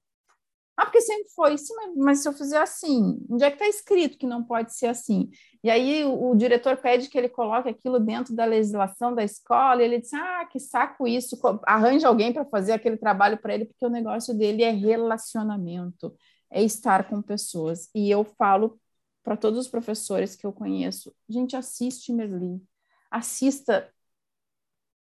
Ah, 0.78 0.86
porque 0.86 1.02
sempre 1.02 1.28
foi. 1.36 1.58
Sim, 1.58 1.74
mas, 1.76 1.96
mas 1.96 2.20
se 2.20 2.30
eu 2.30 2.34
fizer 2.34 2.62
assim, 2.62 3.20
onde 3.28 3.44
é 3.44 3.50
que 3.50 3.56
está 3.56 3.68
escrito 3.68 4.18
que 4.18 4.28
não 4.28 4.44
pode 4.44 4.76
ser 4.76 4.86
assim? 4.88 5.30
E 5.64 5.72
aí 5.72 6.06
o, 6.06 6.30
o, 6.32 6.36
diretor 6.36 6.78
pede 6.78 7.10
que 7.10 7.18
ele 7.18 7.28
coloque 7.28 7.68
aquilo 7.68 8.00
dentro 8.00 8.36
da 8.36 8.46
legislação 8.46 9.14
da 9.16 9.24
escola, 9.24 9.82
e 9.82 9.86
ele 9.86 10.00
diz: 10.00 10.14
Ah, 10.14 10.46
que 10.46 10.60
saco 10.60 11.08
isso, 11.08 11.36
arranja 11.66 12.08
alguém 12.08 12.32
para 12.32 12.46
fazer 12.46 12.74
aquele 12.74 12.96
trabalho 12.96 13.40
para 13.40 13.56
ele, 13.56 13.66
porque 13.66 13.86
o 13.86 13.90
negócio 13.90 14.38
dele 14.38 14.64
é 14.64 14.70
relacionamento, 14.70 16.16
é 16.50 16.64
estar 16.64 17.10
com 17.10 17.22
pessoas. 17.24 17.90
E 17.96 18.10
eu 18.12 18.24
falo 18.24 18.80
para 19.24 19.36
todos 19.36 19.60
os 19.60 19.68
professores 19.68 20.36
que 20.36 20.46
eu 20.46 20.54
conheço: 20.54 21.12
gente, 21.28 21.56
assiste 21.56 22.14
Merli, 22.14 22.62
assista 23.10 23.92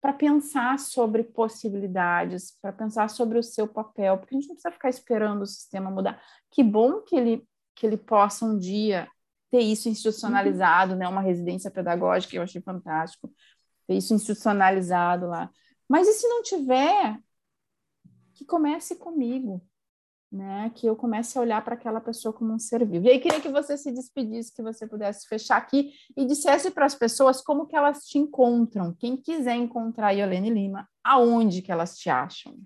para 0.03 0.12
pensar 0.12 0.80
sobre 0.80 1.22
possibilidades, 1.22 2.59
para 2.61 2.72
pensar 2.72 3.09
sobre 3.09 3.38
o 3.38 3.42
seu 3.42 3.68
papel, 3.68 4.18
porque 4.18 4.34
a 4.34 4.38
gente 4.38 4.48
não 4.48 4.57
precisa 4.57 4.72
ficar 4.72 4.90
esperando 4.90 5.42
o 5.42 5.46
sistema 5.46 5.92
mudar. 5.92 6.20
Que 6.50 6.64
bom 6.64 7.03
que 7.03 7.14
ele, 7.14 7.48
que 7.72 7.86
ele 7.86 7.96
possa 7.96 8.44
um 8.44 8.59
dia 8.59 9.09
ter 9.48 9.61
isso 9.61 9.88
institucionalizado, 9.88 10.96
né? 10.96 11.07
Uma 11.07 11.20
residência 11.20 11.70
pedagógica, 11.70 12.34
eu 12.34 12.42
achei 12.42 12.61
fantástico, 12.61 13.32
ter 13.86 13.94
isso 13.94 14.12
institucionalizado 14.12 15.28
lá. 15.28 15.48
Mas 15.88 16.09
e 16.09 16.12
se 16.14 16.26
não 16.26 16.42
tiver, 16.42 17.20
que 18.34 18.44
comece 18.44 18.96
comigo, 18.96 19.64
né? 20.32 20.72
Que 20.74 20.86
eu 20.86 20.96
comece 20.96 21.36
a 21.36 21.40
olhar 21.42 21.62
para 21.62 21.74
aquela 21.74 22.00
pessoa 22.00 22.32
como 22.32 22.54
um 22.54 22.58
ser 22.58 22.86
vivo. 22.86 23.06
E 23.06 23.10
aí 23.10 23.20
queria 23.20 23.40
que 23.40 23.50
você 23.50 23.76
se 23.76 23.92
despedisse, 23.92 24.54
que 24.54 24.62
você 24.62 24.86
pudesse 24.86 25.28
fechar 25.28 25.58
aqui 25.58 25.92
e 26.16 26.24
dissesse 26.24 26.70
para 26.70 26.86
as 26.86 26.94
pessoas 26.94 27.42
como 27.42 27.66
que 27.66 27.76
elas 27.76 28.06
te 28.06 28.18
encontram. 28.18 28.94
Quem 28.94 29.16
quiser 29.16 29.54
encontrar 29.56 30.08
a 30.08 30.10
Iolene 30.12 30.48
Lima, 30.48 30.88
aonde 31.04 31.60
que 31.60 31.70
elas 31.70 31.98
te 31.98 32.08
acham? 32.08 32.58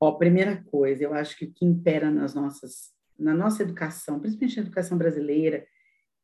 Ó, 0.00 0.12
primeira 0.12 0.62
coisa, 0.64 1.04
eu 1.04 1.12
acho 1.12 1.36
que 1.36 1.44
o 1.44 1.52
que 1.52 1.64
impera 1.64 2.10
nas 2.10 2.34
nossas, 2.34 2.92
na 3.18 3.34
nossa 3.34 3.62
educação, 3.62 4.18
principalmente 4.18 4.56
na 4.56 4.62
educação 4.62 4.96
brasileira, 4.96 5.66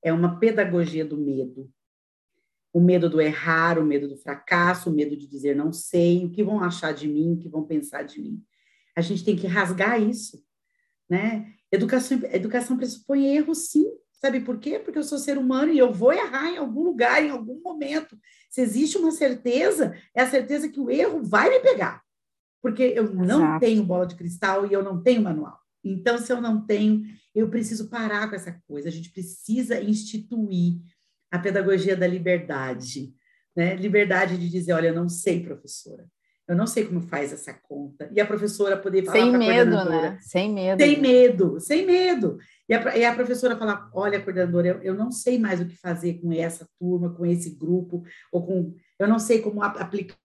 é 0.03 0.13
uma 0.13 0.39
pedagogia 0.39 1.05
do 1.05 1.19
medo. 1.19 1.71
O 2.73 2.81
medo 2.81 3.09
do 3.11 3.21
errar, 3.21 3.79
o 3.79 3.85
medo 3.85 4.09
do 4.09 4.17
fracasso, 4.17 4.89
o 4.89 4.93
medo 4.93 5.15
de 5.15 5.27
dizer 5.27 5.55
não 5.55 5.71
sei, 5.71 6.25
o 6.25 6.31
que 6.31 6.43
vão 6.43 6.63
achar 6.63 6.93
de 6.93 7.07
mim, 7.07 7.35
o 7.35 7.39
que 7.39 7.49
vão 7.49 7.65
pensar 7.65 8.03
de 8.03 8.21
mim. 8.21 8.43
A 8.97 9.01
gente 9.01 9.25
tem 9.25 9.37
que 9.37 9.47
rasgar 9.47 10.01
isso, 10.01 10.43
né? 11.09 11.53
Educação, 11.71 12.21
educação 12.33 12.77
pressupõe 12.77 13.35
erro, 13.35 13.55
sim. 13.55 13.87
Sabe 14.13 14.41
por 14.41 14.59
quê? 14.59 14.79
Porque 14.79 14.99
eu 14.99 15.03
sou 15.03 15.19
ser 15.19 15.37
humano 15.37 15.73
e 15.73 15.79
eu 15.79 15.93
vou 15.93 16.13
errar 16.13 16.51
em 16.51 16.59
algum 16.59 16.85
lugar, 16.85 17.25
em 17.25 17.31
algum 17.31 17.61
momento. 17.61 18.17
Se 18.49 18.61
existe 18.61 18.97
uma 18.97 19.11
certeza, 19.11 19.97
é 20.15 20.23
a 20.23 20.31
certeza 20.31 20.69
que 20.69 20.79
o 20.79 20.91
erro 20.91 21.25
vai 21.25 21.51
me 21.51 21.61
pegar. 21.61 22.03
Porque 22.63 22.83
eu 22.83 23.13
não 23.13 23.43
Exato. 23.43 23.61
tenho 23.61 23.83
bola 23.83 24.07
de 24.07 24.15
cristal 24.15 24.65
e 24.65 24.73
eu 24.73 24.85
não 24.85 25.03
tenho 25.03 25.23
manual. 25.23 25.59
Então, 25.83 26.19
se 26.19 26.33
eu 26.33 26.41
não 26.41 26.65
tenho, 26.65 27.03
eu 27.35 27.49
preciso 27.49 27.89
parar 27.89 28.29
com 28.29 28.37
essa 28.37 28.53
coisa. 28.69 28.89
A 28.89 28.93
gente 28.93 29.11
precisa 29.11 29.83
instituir 29.83 30.81
a 31.29 31.39
pedagogia 31.39 31.97
da 31.97 32.07
liberdade, 32.07 33.13
né? 33.57 33.75
Liberdade 33.75 34.39
de 34.39 34.49
dizer, 34.49 34.75
olha, 34.75 34.89
eu 34.89 34.95
não 34.95 35.09
sei, 35.09 35.43
professora. 35.43 36.07
Eu 36.49 36.57
não 36.57 36.67
sei 36.67 36.85
como 36.85 37.01
faz 37.01 37.33
essa 37.33 37.55
conta. 37.55 38.11
E 38.13 38.21
a 38.21 38.27
professora 38.27 38.77
poder 38.77 39.05
falar 39.05 39.19
Sem 39.19 39.39
medo, 39.39 39.85
né? 39.85 40.19
Sem 40.21 40.53
medo. 40.53 40.83
Sem 40.83 41.01
medo, 41.01 41.61
sem 41.61 41.87
medo. 41.87 42.39
E 42.69 42.75
a, 42.75 42.97
e 42.97 43.05
a 43.05 43.15
professora 43.15 43.57
falar, 43.57 43.91
olha, 43.95 44.21
coordenadora, 44.21 44.69
eu, 44.69 44.83
eu, 44.83 44.95
não 44.95 45.13
sei 45.13 45.39
mais 45.39 45.61
o 45.61 45.67
que 45.67 45.77
fazer 45.77 46.15
com 46.15 46.33
essa 46.33 46.69
turma, 46.79 47.15
com 47.15 47.25
esse 47.25 47.51
grupo, 47.51 48.03
ou 48.33 48.45
com... 48.45 48.75
Eu 48.99 49.07
não 49.07 49.19
sei 49.19 49.41
como 49.41 49.63
aplicar 49.63 50.17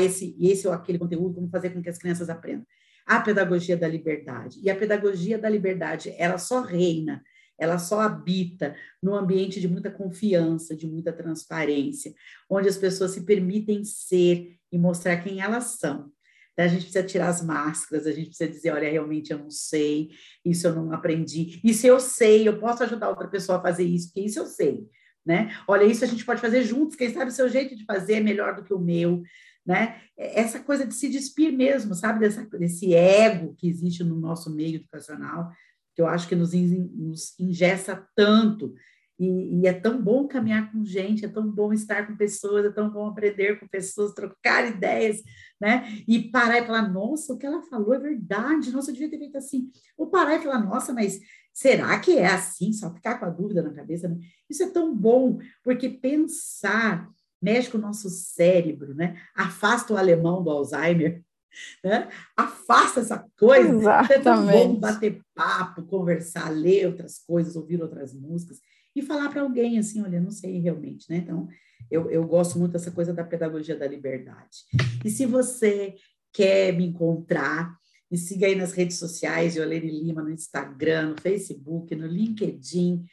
esse, 0.00 0.36
esse 0.40 0.66
ou 0.68 0.72
aquele 0.72 0.98
conteúdo, 0.98 1.34
como 1.34 1.50
fazer 1.50 1.70
com 1.70 1.82
que 1.82 1.88
as 1.88 1.98
crianças 1.98 2.30
aprendam. 2.30 2.66
A 3.04 3.20
pedagogia 3.20 3.76
da 3.76 3.88
liberdade. 3.88 4.60
E 4.62 4.70
a 4.70 4.76
pedagogia 4.76 5.36
da 5.36 5.48
liberdade, 5.48 6.14
ela 6.16 6.38
só 6.38 6.62
reina 6.62 7.22
ela 7.58 7.78
só 7.78 8.00
habita 8.00 8.76
no 9.02 9.14
ambiente 9.14 9.60
de 9.60 9.68
muita 9.68 9.90
confiança, 9.90 10.76
de 10.76 10.86
muita 10.86 11.12
transparência, 11.12 12.14
onde 12.48 12.68
as 12.68 12.76
pessoas 12.76 13.12
se 13.12 13.24
permitem 13.24 13.84
ser 13.84 14.56
e 14.76 14.78
mostrar 14.78 15.16
quem 15.16 15.40
elas 15.40 15.78
são. 15.78 16.12
A 16.56 16.68
gente 16.68 16.84
precisa 16.84 17.04
tirar 17.04 17.28
as 17.28 17.44
máscaras, 17.44 18.06
a 18.06 18.12
gente 18.12 18.28
precisa 18.28 18.48
dizer, 18.48 18.70
olha, 18.70 18.90
realmente 18.90 19.30
eu 19.30 19.38
não 19.38 19.50
sei, 19.50 20.10
isso 20.42 20.66
eu 20.66 20.74
não 20.74 20.90
aprendi, 20.92 21.60
isso 21.62 21.86
eu 21.86 22.00
sei, 22.00 22.48
eu 22.48 22.58
posso 22.58 22.82
ajudar 22.82 23.10
outra 23.10 23.28
pessoa 23.28 23.58
a 23.58 23.62
fazer 23.62 23.84
isso, 23.84 24.08
porque 24.08 24.22
isso 24.22 24.38
eu 24.38 24.46
sei, 24.46 24.86
né? 25.24 25.54
Olha, 25.68 25.84
isso 25.84 26.02
a 26.02 26.06
gente 26.06 26.24
pode 26.24 26.40
fazer 26.40 26.62
juntos, 26.62 26.96
quem 26.96 27.12
sabe 27.12 27.30
o 27.30 27.34
seu 27.34 27.46
jeito 27.46 27.76
de 27.76 27.84
fazer 27.84 28.14
é 28.14 28.20
melhor 28.20 28.56
do 28.56 28.64
que 28.64 28.72
o 28.72 28.78
meu, 28.78 29.22
né? 29.66 30.00
Essa 30.16 30.58
coisa 30.58 30.86
de 30.86 30.94
se 30.94 31.10
despir 31.10 31.52
mesmo, 31.52 31.94
sabe, 31.94 32.20
Dessa, 32.20 32.46
desse 32.46 32.94
ego 32.94 33.54
que 33.54 33.68
existe 33.68 34.02
no 34.02 34.18
nosso 34.18 34.48
meio 34.54 34.76
educacional, 34.76 35.52
que 35.94 36.00
eu 36.00 36.06
acho 36.06 36.26
que 36.26 36.34
nos, 36.34 36.54
nos 36.54 37.38
ingessa 37.38 38.02
tanto, 38.16 38.72
e, 39.18 39.60
e, 39.60 39.66
é 39.66 39.72
tão 39.72 40.02
bom 40.02 40.28
caminhar 40.28 40.70
com 40.70 40.84
gente, 40.84 41.24
é 41.24 41.28
tão 41.28 41.50
bom 41.50 41.72
estar 41.72 42.06
com 42.06 42.16
pessoas, 42.16 42.66
é 42.66 42.70
tão 42.70 42.90
bom 42.90 43.06
aprender 43.06 43.58
com 43.58 43.66
pessoas, 43.66 44.12
trocar 44.12 44.68
ideias, 44.68 45.22
né? 45.58 46.02
E 46.06 46.30
parar 46.30 46.58
e 46.58 46.66
falar, 46.66 46.92
nossa, 46.92 47.32
o 47.32 47.38
que 47.38 47.46
ela 47.46 47.62
falou 47.62 47.94
é 47.94 47.98
verdade, 47.98 48.70
nossa, 48.70 48.90
eu 48.90 48.94
devia 48.94 49.10
ter 49.10 49.18
feito 49.18 49.38
assim. 49.38 49.70
Ou 49.96 50.08
parar 50.08 50.36
e 50.36 50.42
falar, 50.42 50.62
nossa, 50.62 50.92
mas 50.92 51.18
será 51.50 51.98
que 51.98 52.18
é 52.18 52.26
assim? 52.26 52.72
Só 52.74 52.92
ficar 52.92 53.18
com 53.18 53.24
a 53.24 53.30
dúvida 53.30 53.62
na 53.62 53.72
cabeça, 53.72 54.06
né? 54.06 54.18
Isso 54.50 54.62
é 54.62 54.70
tão 54.70 54.94
bom, 54.94 55.38
porque 55.64 55.88
pensar 55.88 57.08
mexe 57.40 57.70
com 57.70 57.78
o 57.78 57.80
nosso 57.80 58.10
cérebro, 58.10 58.94
né? 58.94 59.16
Afasta 59.34 59.94
o 59.94 59.96
alemão 59.96 60.42
do 60.42 60.50
Alzheimer, 60.50 61.22
né? 61.82 62.10
Afasta 62.36 63.00
essa 63.00 63.26
coisa. 63.38 63.70
Exatamente. 63.70 64.12
É 64.12 64.18
tão 64.18 64.46
bom 64.46 64.76
bater 64.76 65.22
papo, 65.34 65.82
conversar, 65.84 66.50
ler 66.50 66.86
outras 66.86 67.18
coisas, 67.18 67.56
ouvir 67.56 67.80
outras 67.80 68.12
músicas 68.12 68.60
e 68.96 69.02
falar 69.02 69.28
para 69.28 69.42
alguém 69.42 69.78
assim, 69.78 70.02
olha, 70.02 70.20
não 70.20 70.30
sei 70.30 70.58
realmente, 70.58 71.04
né? 71.10 71.18
Então, 71.18 71.46
eu, 71.90 72.10
eu 72.10 72.26
gosto 72.26 72.58
muito 72.58 72.72
dessa 72.72 72.90
coisa 72.90 73.12
da 73.12 73.22
pedagogia 73.22 73.76
da 73.76 73.86
liberdade. 73.86 74.64
E 75.04 75.10
se 75.10 75.26
você 75.26 75.94
quer 76.32 76.72
me 76.72 76.86
encontrar, 76.86 77.76
me 78.10 78.16
siga 78.16 78.46
aí 78.46 78.54
nas 78.54 78.72
redes 78.72 78.98
sociais, 78.98 79.54
Yolene 79.54 79.90
Lima, 79.90 80.22
no 80.22 80.30
Instagram, 80.30 81.10
no 81.10 81.20
Facebook, 81.20 81.94
no 81.94 82.06
LinkedIn 82.06 83.04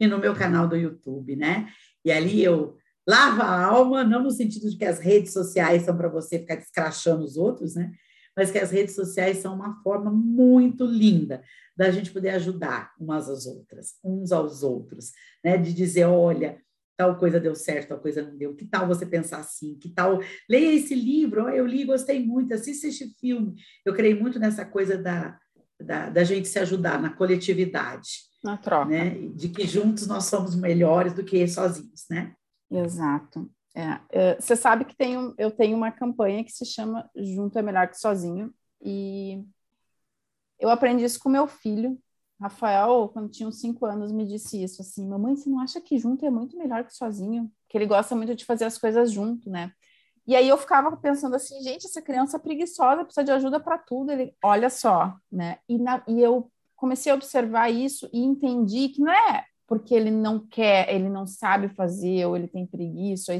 e 0.00 0.06
no 0.06 0.18
meu 0.18 0.34
canal 0.34 0.68
do 0.68 0.76
YouTube, 0.76 1.36
né? 1.36 1.68
E 2.04 2.10
ali 2.10 2.42
eu 2.42 2.76
lavo 3.06 3.42
a 3.42 3.64
alma, 3.64 4.04
não 4.04 4.22
no 4.22 4.30
sentido 4.30 4.68
de 4.68 4.76
que 4.76 4.84
as 4.84 4.98
redes 4.98 5.32
sociais 5.32 5.82
são 5.82 5.96
para 5.96 6.08
você 6.08 6.38
ficar 6.38 6.56
descrachando 6.56 7.24
os 7.24 7.36
outros, 7.36 7.74
né? 7.74 7.92
Mas 8.38 8.52
que 8.52 8.58
as 8.58 8.70
redes 8.70 8.94
sociais 8.94 9.38
são 9.38 9.52
uma 9.52 9.82
forma 9.82 10.12
muito 10.12 10.86
linda 10.86 11.42
da 11.76 11.90
gente 11.90 12.12
poder 12.12 12.30
ajudar 12.30 12.92
umas 12.96 13.28
às 13.28 13.46
outras, 13.46 13.94
uns 14.04 14.30
aos 14.30 14.62
outros, 14.62 15.10
né? 15.44 15.58
De 15.58 15.74
dizer, 15.74 16.04
olha, 16.04 16.56
tal 16.96 17.18
coisa 17.18 17.40
deu 17.40 17.56
certo, 17.56 17.88
tal 17.88 17.98
coisa 17.98 18.22
não 18.22 18.38
deu. 18.38 18.54
Que 18.54 18.64
tal 18.64 18.86
você 18.86 19.04
pensar 19.04 19.38
assim? 19.38 19.76
Que 19.76 19.88
tal 19.88 20.20
leia 20.48 20.72
esse 20.72 20.94
livro? 20.94 21.48
eu 21.48 21.66
li, 21.66 21.84
gostei 21.84 22.24
muito. 22.24 22.54
Assista 22.54 22.86
este 22.86 23.12
filme. 23.18 23.56
Eu 23.84 23.92
creio 23.92 24.20
muito 24.20 24.38
nessa 24.38 24.64
coisa 24.64 24.96
da, 24.96 25.36
da, 25.82 26.08
da 26.08 26.22
gente 26.22 26.46
se 26.46 26.60
ajudar 26.60 27.02
na 27.02 27.10
coletividade, 27.10 28.20
na 28.44 28.56
troca, 28.56 28.84
né? 28.84 29.18
De 29.34 29.48
que 29.48 29.66
juntos 29.66 30.06
nós 30.06 30.26
somos 30.26 30.54
melhores 30.54 31.12
do 31.12 31.24
que 31.24 31.48
sozinhos, 31.48 32.04
né? 32.08 32.34
Exato. 32.70 33.50
É, 33.74 34.00
é, 34.10 34.40
você 34.40 34.56
sabe 34.56 34.84
que 34.84 34.96
tem 34.96 35.16
um, 35.16 35.34
eu 35.38 35.50
tenho 35.50 35.76
uma 35.76 35.92
campanha 35.92 36.42
que 36.42 36.50
se 36.50 36.64
chama 36.64 37.08
Junto 37.14 37.58
é 37.58 37.62
Melhor 37.62 37.88
que 37.88 37.98
Sozinho, 37.98 38.52
e 38.82 39.44
eu 40.58 40.68
aprendi 40.70 41.04
isso 41.04 41.20
com 41.20 41.28
meu 41.28 41.46
filho. 41.46 41.98
Rafael, 42.40 43.08
quando 43.08 43.30
tinha 43.30 43.48
uns 43.48 43.60
cinco 43.60 43.84
anos, 43.84 44.12
me 44.12 44.24
disse 44.24 44.62
isso, 44.62 44.80
assim, 44.80 45.06
mamãe, 45.06 45.34
você 45.34 45.50
não 45.50 45.58
acha 45.58 45.80
que 45.80 45.98
junto 45.98 46.24
é 46.24 46.30
muito 46.30 46.56
melhor 46.56 46.84
que 46.84 46.94
sozinho? 46.94 47.50
Que 47.68 47.76
ele 47.76 47.86
gosta 47.86 48.14
muito 48.14 48.34
de 48.34 48.44
fazer 48.44 48.64
as 48.64 48.78
coisas 48.78 49.10
junto, 49.10 49.50
né? 49.50 49.72
E 50.24 50.36
aí 50.36 50.48
eu 50.48 50.56
ficava 50.58 50.96
pensando 50.96 51.34
assim, 51.34 51.60
gente, 51.62 51.86
essa 51.86 52.02
criança 52.02 52.36
é 52.36 52.40
preguiçosa, 52.40 53.02
precisa 53.04 53.24
de 53.24 53.32
ajuda 53.32 53.58
para 53.58 53.78
tudo. 53.78 54.12
Ele, 54.12 54.36
olha 54.44 54.70
só, 54.70 55.16
né? 55.32 55.58
E, 55.68 55.78
na, 55.78 56.02
e 56.06 56.20
eu 56.20 56.50
comecei 56.76 57.10
a 57.10 57.14
observar 57.14 57.70
isso 57.70 58.08
e 58.12 58.22
entendi 58.22 58.90
que 58.90 59.00
não 59.00 59.12
é 59.12 59.44
porque 59.66 59.94
ele 59.94 60.10
não 60.10 60.38
quer, 60.38 60.92
ele 60.92 61.10
não 61.10 61.26
sabe 61.26 61.68
fazer, 61.68 62.24
ou 62.26 62.36
ele 62.36 62.48
tem 62.48 62.66
preguiça, 62.66 63.34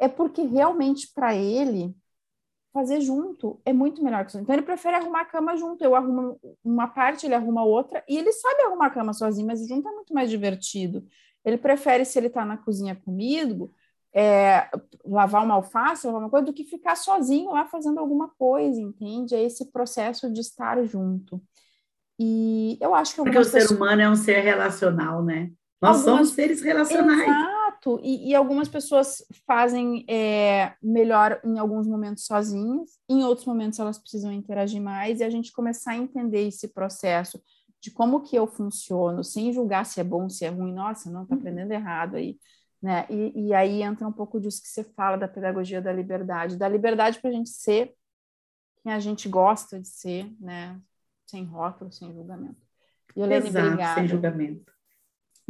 é 0.00 0.08
porque 0.08 0.42
realmente 0.42 1.12
para 1.14 1.36
ele 1.36 1.94
fazer 2.72 3.00
junto 3.00 3.60
é 3.64 3.72
muito 3.72 4.02
melhor 4.02 4.24
que 4.24 4.32
sozinho. 4.32 4.44
Então 4.44 4.54
ele 4.54 4.64
prefere 4.64 4.96
arrumar 4.96 5.22
a 5.22 5.24
cama 5.26 5.56
junto. 5.56 5.84
Eu 5.84 5.94
arrumo 5.94 6.40
uma 6.64 6.88
parte, 6.88 7.26
ele 7.26 7.34
arruma 7.34 7.62
outra, 7.62 8.02
e 8.08 8.16
ele 8.16 8.32
sabe 8.32 8.62
arrumar 8.62 8.86
a 8.86 8.90
cama 8.90 9.12
sozinho, 9.12 9.46
mas 9.46 9.66
junto 9.68 9.88
é 9.88 9.92
muito 9.92 10.14
mais 10.14 10.30
divertido. 10.30 11.04
Ele 11.44 11.58
prefere, 11.58 12.04
se 12.04 12.18
ele 12.18 12.28
está 12.28 12.44
na 12.44 12.56
cozinha 12.56 12.94
comigo, 12.94 13.72
é, 14.14 14.68
lavar 15.04 15.44
uma 15.44 15.54
alface, 15.54 16.06
lavar 16.06 16.22
uma 16.22 16.30
coisa, 16.30 16.46
do 16.46 16.52
que 16.52 16.64
ficar 16.64 16.96
sozinho 16.96 17.52
lá 17.52 17.66
fazendo 17.66 17.98
alguma 17.98 18.28
coisa, 18.28 18.80
entende? 18.80 19.34
É 19.34 19.42
esse 19.42 19.70
processo 19.70 20.32
de 20.32 20.40
estar 20.40 20.82
junto. 20.84 21.42
E 22.18 22.78
eu 22.80 22.94
acho 22.94 23.14
que 23.14 23.22
Porque 23.22 23.38
o 23.38 23.44
ser 23.44 23.70
humano 23.72 24.02
é 24.02 24.10
um 24.10 24.16
ser 24.16 24.40
relacional, 24.40 25.22
né? 25.22 25.50
Nós 25.80 25.98
algumas... 25.98 26.28
somos 26.28 26.30
seres 26.30 26.60
relacionais. 26.60 27.22
Exato. 27.22 27.59
E, 28.02 28.30
e 28.30 28.34
algumas 28.34 28.68
pessoas 28.68 29.24
fazem 29.46 30.04
é, 30.08 30.74
melhor 30.82 31.40
em 31.44 31.58
alguns 31.58 31.86
momentos 31.86 32.24
sozinhas, 32.24 32.98
em 33.08 33.24
outros 33.24 33.46
momentos 33.46 33.78
elas 33.78 33.98
precisam 33.98 34.32
interagir 34.32 34.80
mais 34.80 35.20
e 35.20 35.24
a 35.24 35.30
gente 35.30 35.52
começar 35.52 35.92
a 35.92 35.96
entender 35.96 36.46
esse 36.48 36.68
processo 36.68 37.42
de 37.80 37.90
como 37.90 38.20
que 38.20 38.36
eu 38.36 38.46
funciono, 38.46 39.24
sem 39.24 39.52
julgar 39.52 39.86
se 39.86 40.00
é 40.00 40.04
bom, 40.04 40.28
se 40.28 40.44
é 40.44 40.48
ruim, 40.48 40.72
nossa, 40.72 41.10
não, 41.10 41.22
está 41.22 41.34
uhum. 41.34 41.40
aprendendo 41.40 41.72
errado 41.72 42.16
aí. 42.16 42.38
Né? 42.82 43.06
E, 43.08 43.48
e 43.48 43.54
aí 43.54 43.82
entra 43.82 44.06
um 44.06 44.12
pouco 44.12 44.40
disso 44.40 44.62
que 44.62 44.68
você 44.68 44.84
fala 44.84 45.16
da 45.16 45.28
pedagogia 45.28 45.80
da 45.80 45.92
liberdade, 45.92 46.56
da 46.56 46.68
liberdade 46.68 47.18
para 47.18 47.30
a 47.30 47.32
gente 47.32 47.50
ser 47.50 47.94
quem 48.82 48.92
a 48.92 48.98
gente 48.98 49.28
gosta 49.28 49.78
de 49.78 49.88
ser, 49.88 50.32
né? 50.40 50.80
Sem 51.26 51.44
rótulo, 51.44 51.92
sem 51.92 52.12
julgamento. 52.12 52.60
E 53.14 53.20
Helene, 53.20 53.48
Exato, 53.48 53.66
obrigada. 53.66 54.00
sem 54.00 54.08
julgamento. 54.08 54.72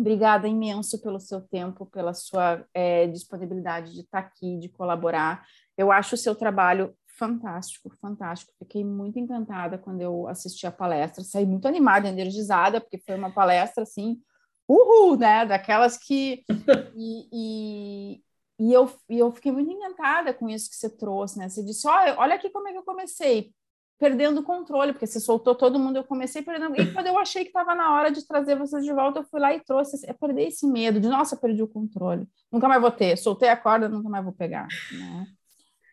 Obrigada 0.00 0.48
imenso 0.48 0.98
pelo 1.02 1.20
seu 1.20 1.42
tempo, 1.42 1.84
pela 1.84 2.14
sua 2.14 2.64
é, 2.72 3.06
disponibilidade 3.06 3.92
de 3.92 4.00
estar 4.00 4.20
aqui, 4.20 4.56
de 4.58 4.70
colaborar. 4.70 5.44
Eu 5.76 5.92
acho 5.92 6.14
o 6.14 6.18
seu 6.18 6.34
trabalho 6.34 6.96
fantástico, 7.18 7.94
fantástico. 8.00 8.50
Fiquei 8.58 8.82
muito 8.82 9.18
encantada 9.18 9.76
quando 9.76 10.00
eu 10.00 10.26
assisti 10.26 10.66
a 10.66 10.72
palestra. 10.72 11.22
Saí 11.22 11.44
muito 11.44 11.68
animada, 11.68 12.08
energizada, 12.08 12.80
porque 12.80 12.96
foi 12.96 13.14
uma 13.14 13.30
palestra 13.30 13.82
assim, 13.82 14.18
uhul, 14.66 15.18
né? 15.18 15.44
Daquelas 15.44 15.98
que. 15.98 16.42
E, 17.02 17.28
e, 17.32 18.22
e, 18.58 18.72
eu, 18.72 18.92
e 19.08 19.18
eu 19.18 19.32
fiquei 19.32 19.50
muito 19.52 19.70
encantada 19.70 20.34
com 20.34 20.48
isso 20.48 20.68
que 20.68 20.76
você 20.76 20.90
trouxe, 20.90 21.38
né? 21.38 21.48
Você 21.48 21.62
disse: 21.62 21.86
olha, 21.86 22.18
olha 22.18 22.34
aqui 22.34 22.50
como 22.50 22.68
é 22.68 22.72
que 22.72 22.78
eu 22.78 22.84
comecei 22.84 23.54
perdendo 24.00 24.40
o 24.40 24.42
controle, 24.42 24.94
porque 24.94 25.06
você 25.06 25.20
soltou 25.20 25.54
todo 25.54 25.78
mundo, 25.78 25.96
eu 25.96 26.04
comecei 26.04 26.40
perdendo. 26.40 26.80
E 26.80 26.90
quando 26.90 27.06
eu 27.06 27.18
achei 27.18 27.42
que 27.42 27.50
estava 27.50 27.74
na 27.74 27.94
hora 27.94 28.10
de 28.10 28.26
trazer 28.26 28.56
vocês 28.56 28.82
de 28.82 28.92
volta, 28.94 29.20
eu 29.20 29.24
fui 29.24 29.38
lá 29.38 29.54
e 29.54 29.60
trouxe. 29.60 30.00
Eu 30.08 30.14
perdi 30.14 30.44
esse 30.44 30.66
medo 30.66 30.98
de, 30.98 31.06
nossa, 31.06 31.36
perdi 31.36 31.62
o 31.62 31.68
controle. 31.68 32.26
Nunca 32.50 32.66
mais 32.66 32.80
vou 32.80 32.90
ter. 32.90 33.18
Soltei 33.18 33.50
a 33.50 33.56
corda, 33.56 33.90
nunca 33.90 34.08
mais 34.08 34.24
vou 34.24 34.32
pegar. 34.32 34.68
Né? 34.90 35.26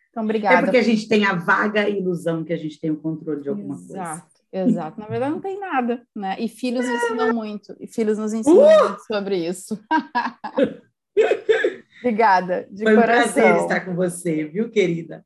Então, 0.09 0.23
obrigada. 0.23 0.55
É 0.55 0.61
porque 0.61 0.77
a 0.77 0.83
gente 0.83 1.05
tem 1.09 1.25
a 1.25 1.35
vaga 1.35 1.89
ilusão 1.89 2.45
que 2.45 2.53
a 2.53 2.57
gente 2.57 2.79
tem 2.79 2.89
o 2.89 2.97
controle 2.97 3.41
de 3.41 3.49
alguma 3.49 3.75
exato, 3.75 3.91
coisa. 3.91 4.23
Exato, 4.53 4.53
exato. 4.53 4.99
Na 5.01 5.07
verdade, 5.07 5.33
não 5.33 5.41
tem 5.41 5.59
nada, 5.59 6.01
né? 6.15 6.37
E 6.39 6.47
filhos 6.47 6.85
ensinam 6.85 7.33
muito. 7.33 7.75
E 7.77 7.87
filhos 7.87 8.17
nos 8.17 8.33
ensinam 8.33 8.57
uh! 8.57 8.87
muito 8.87 9.05
sobre 9.05 9.45
isso. 9.45 9.77
obrigada, 11.99 12.65
de 12.71 12.83
Foi 12.83 12.95
coração. 12.95 13.33
Foi 13.33 13.41
um 13.41 13.45
prazer 13.45 13.63
estar 13.63 13.81
com 13.81 13.95
você, 13.95 14.45
viu, 14.45 14.71
querida? 14.71 15.25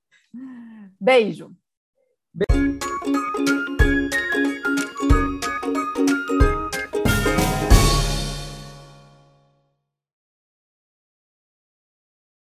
Beijo. 0.99 1.55
Beijo. 2.33 2.90